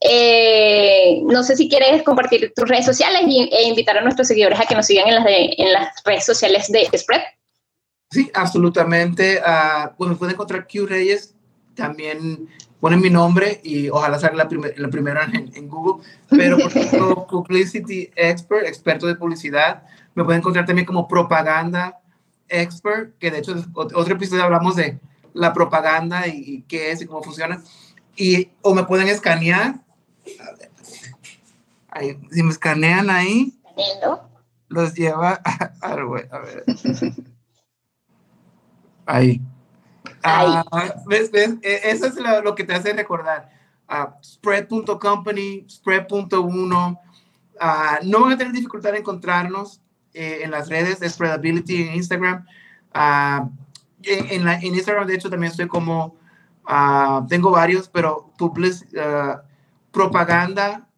Eh, 0.00 1.20
no 1.24 1.42
sé 1.42 1.56
si 1.56 1.68
quieres 1.68 2.02
compartir 2.02 2.52
tus 2.54 2.68
redes 2.68 2.86
sociales 2.86 3.22
e 3.26 3.62
invitar 3.64 3.98
a 3.98 4.00
nuestros 4.00 4.28
seguidores 4.28 4.58
a 4.58 4.64
que 4.64 4.74
nos 4.74 4.86
sigan 4.86 5.08
en 5.08 5.14
las, 5.14 5.26
en 5.26 5.72
las 5.72 6.02
redes 6.04 6.24
sociales 6.24 6.68
de 6.68 6.88
Spread. 6.96 7.22
Sí, 8.10 8.30
absolutamente. 8.32 9.40
Uh, 9.40 9.90
pues 9.96 10.10
me 10.10 10.16
pueden 10.16 10.34
encontrar 10.34 10.66
Q 10.66 10.86
Reyes 10.86 11.34
también 11.78 12.48
ponen 12.80 13.00
mi 13.00 13.08
nombre 13.08 13.60
y 13.62 13.88
ojalá 13.88 14.18
salga 14.18 14.44
la, 14.44 14.72
la 14.76 14.88
primera 14.88 15.24
en, 15.32 15.68
Google, 15.68 16.04
pero 16.28 16.58
por 16.58 16.76
ejemplo, 16.76 17.26
Publicity 17.30 18.10
Expert, 18.14 18.66
experto 18.66 19.06
de 19.06 19.14
publicidad, 19.14 19.84
me 20.14 20.24
pueden 20.24 20.40
encontrar 20.40 20.66
también 20.66 20.86
como 20.86 21.08
Propaganda 21.08 22.00
Expert, 22.48 23.16
que 23.18 23.30
de 23.30 23.38
hecho 23.38 23.54
otro 23.74 24.14
episodio 24.14 24.42
hablamos 24.42 24.76
de 24.76 24.98
la 25.34 25.52
propaganda 25.52 26.26
y, 26.26 26.62
qué 26.68 26.90
es 26.90 27.00
y 27.00 27.06
cómo 27.06 27.22
funciona, 27.22 27.62
y 28.16 28.50
o 28.62 28.74
me 28.74 28.84
pueden 28.84 29.08
escanear, 29.08 29.80
ahí, 31.90 32.18
si 32.30 32.42
me 32.42 32.50
escanean 32.50 33.08
ahí, 33.08 33.56
los 34.68 34.94
lleva 34.94 35.40
a, 35.44 35.72
a 35.80 35.94
ver, 35.94 36.64
ahí. 39.06 39.40
Ah, 40.22 40.64
¿ves, 41.06 41.30
ves? 41.30 41.54
E, 41.62 41.90
eso 41.90 42.06
es 42.06 42.16
lo, 42.16 42.54
que 42.54 42.64
te 42.64 42.74
hace 42.74 42.92
recordar. 42.92 43.50
Uh, 43.88 44.12
spread.company, 44.22 45.66
spread.1. 45.68 46.98
Uh, 47.60 48.06
no 48.06 48.20
van 48.20 48.32
a 48.32 48.38
tener 48.38 48.52
dificultad 48.52 48.92
en 48.92 48.98
encontrarnos 48.98 49.80
eh, 50.14 50.40
en 50.42 50.50
las 50.50 50.68
redes 50.68 51.00
de 51.00 51.08
Spreadability 51.08 51.82
en 51.82 51.94
Instagram. 51.94 52.46
En, 54.02 54.44
la, 54.44 54.54
en, 54.54 54.74
Instagram, 54.74 55.06
de 55.06 55.14
hecho, 55.14 55.30
también 55.30 55.50
estoy 55.50 55.68
como, 55.68 56.16
tengo 57.28 57.50
varios, 57.50 57.88
pero 57.88 58.32
public, 58.38 58.74
propaganda 59.90 60.88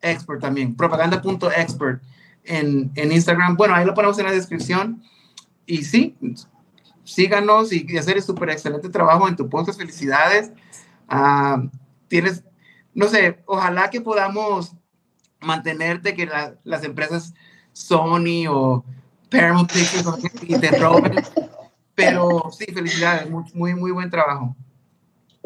expert 0.00 0.40
también, 0.40 0.74
propaganda.expert 0.74 2.02
en, 2.44 2.90
en 2.94 3.12
Instagram. 3.12 3.56
Bueno, 3.56 3.74
ahí 3.74 3.84
lo 3.84 3.94
ponemos 3.94 4.18
en 4.18 4.26
la 4.26 4.32
descripción. 4.32 5.02
Y 5.66 5.84
sí, 5.84 6.16
síganos 7.08 7.72
y, 7.72 7.96
hacer 7.96 8.20
súper 8.22 8.50
excelente 8.50 8.88
trabajo 8.88 9.28
en 9.28 9.36
tu 9.36 9.48
podcast. 9.48 9.78
Felicidades. 9.78 10.52
Ah, 11.08 11.62
tienes, 12.08 12.44
no 12.94 13.08
sé, 13.08 13.42
ojalá 13.46 13.90
que 13.90 14.00
podamos 14.00 14.74
mantenerte, 15.40 16.14
que 16.14 16.28
las 16.64 16.84
empresas 16.84 17.34
Sony 17.72 18.46
o 18.48 18.84
Paramount 19.30 19.72
Pictures 19.72 20.06
y 20.42 20.58
te 20.58 20.70
roben. 20.78 21.14
Pero 21.94 22.50
sí, 22.56 22.66
felicidades, 22.72 23.28
muy, 23.28 23.44
muy, 23.54 23.74
muy 23.74 23.90
buen 23.90 24.10
trabajo. 24.10 24.54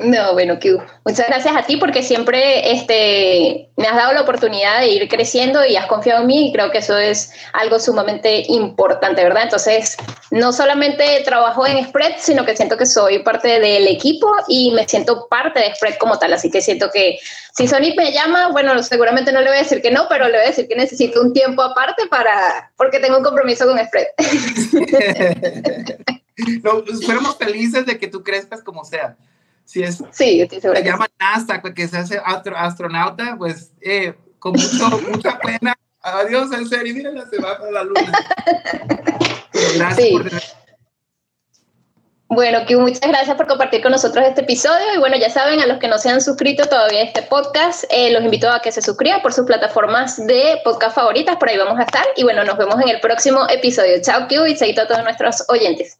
No, 0.02 0.32
bueno, 0.32 0.58
Q. 0.58 0.82
Muchas 1.04 1.28
gracias 1.28 1.54
a 1.56 1.62
ti 1.62 1.76
porque 1.76 2.02
siempre 2.02 2.72
este, 2.72 3.70
me 3.76 3.86
has 3.86 3.94
dado 3.94 4.12
la 4.12 4.22
oportunidad 4.22 4.80
de 4.80 4.88
ir 4.88 5.08
creciendo 5.08 5.64
y 5.64 5.76
has 5.76 5.86
confiado 5.86 6.22
en 6.22 6.26
mí 6.26 6.48
y 6.48 6.52
creo 6.52 6.70
que 6.70 6.78
eso 6.78 6.96
es 6.98 7.32
algo 7.52 7.78
sumamente 7.78 8.44
importante, 8.48 9.22
¿verdad? 9.22 9.44
Entonces, 9.44 9.96
no 10.30 10.52
solamente 10.52 11.22
trabajo 11.24 11.66
en 11.66 11.84
Spread, 11.84 12.14
sino 12.18 12.44
que 12.44 12.56
siento 12.56 12.76
que 12.76 12.86
soy 12.86 13.20
parte 13.20 13.60
del 13.60 13.86
equipo 13.86 14.28
y 14.48 14.72
me 14.72 14.88
siento 14.88 15.28
parte 15.28 15.60
de 15.60 15.74
Spread 15.74 15.96
como 15.98 16.18
tal, 16.18 16.32
así 16.32 16.50
que 16.50 16.60
siento 16.60 16.90
que 16.90 17.18
si 17.54 17.68
Sony 17.68 17.94
me 17.96 18.12
llama, 18.12 18.48
bueno, 18.48 18.82
seguramente 18.82 19.30
no 19.32 19.40
le 19.40 19.48
voy 19.48 19.58
a 19.58 19.62
decir 19.62 19.82
que 19.82 19.90
no, 19.90 20.06
pero 20.08 20.26
le 20.26 20.38
voy 20.38 20.46
a 20.46 20.50
decir 20.50 20.66
que 20.66 20.74
necesito 20.74 21.20
un 21.20 21.32
tiempo 21.32 21.62
aparte 21.62 22.06
para, 22.08 22.72
porque 22.76 22.98
tengo 22.98 23.18
un 23.18 23.24
compromiso 23.24 23.66
con 23.66 23.78
Spread. 23.78 24.06
no, 26.64 26.82
esperamos 26.92 27.36
felices 27.36 27.86
de 27.86 27.98
que 27.98 28.08
tú 28.08 28.24
crezcas 28.24 28.62
como 28.62 28.84
sea 28.84 29.16
si 29.64 29.82
es, 29.82 30.02
sí, 30.10 30.46
se 30.48 30.84
llama 30.84 31.08
NASA, 31.18 31.62
que 31.62 31.88
se 31.88 31.96
hace 31.96 32.20
astronauta, 32.24 33.36
pues 33.38 33.72
eh, 33.80 34.14
con 34.38 34.52
mucho, 34.52 35.00
mucha 35.08 35.38
pena. 35.38 35.74
Adiós, 36.02 36.52
en 36.52 36.68
serio, 36.68 36.94
mira, 36.94 37.12
se 37.30 37.40
va 37.40 37.52
a 37.52 37.70
la 37.70 37.84
luna. 37.84 38.12
gracias 39.76 40.08
por 40.10 40.30
Bueno, 42.26 42.66
que 42.66 42.76
muchas 42.76 43.08
gracias 43.08 43.36
por 43.36 43.46
compartir 43.46 43.82
con 43.82 43.92
nosotros 43.92 44.24
este 44.26 44.40
episodio. 44.40 44.94
Y 44.96 44.98
bueno, 44.98 45.16
ya 45.16 45.30
saben, 45.30 45.60
a 45.60 45.66
los 45.66 45.78
que 45.78 45.86
no 45.86 45.98
se 45.98 46.10
han 46.10 46.20
suscrito 46.20 46.64
todavía 46.64 47.02
a 47.02 47.04
este 47.04 47.22
podcast, 47.22 47.84
eh, 47.90 48.10
los 48.10 48.24
invito 48.24 48.50
a 48.50 48.60
que 48.60 48.72
se 48.72 48.82
suscriban 48.82 49.22
por 49.22 49.32
sus 49.32 49.46
plataformas 49.46 50.16
de 50.26 50.60
podcast 50.64 50.96
favoritas. 50.96 51.36
Por 51.36 51.48
ahí 51.48 51.56
vamos 51.56 51.78
a 51.78 51.84
estar. 51.84 52.04
Y 52.16 52.24
bueno, 52.24 52.42
nos 52.42 52.58
vemos 52.58 52.80
en 52.80 52.88
el 52.88 53.00
próximo 53.00 53.46
episodio. 53.48 54.02
Chao, 54.02 54.26
Q, 54.26 54.46
y 54.46 54.56
seguid 54.56 54.80
a 54.80 54.88
todos 54.88 55.04
nuestros 55.04 55.44
oyentes. 55.48 55.96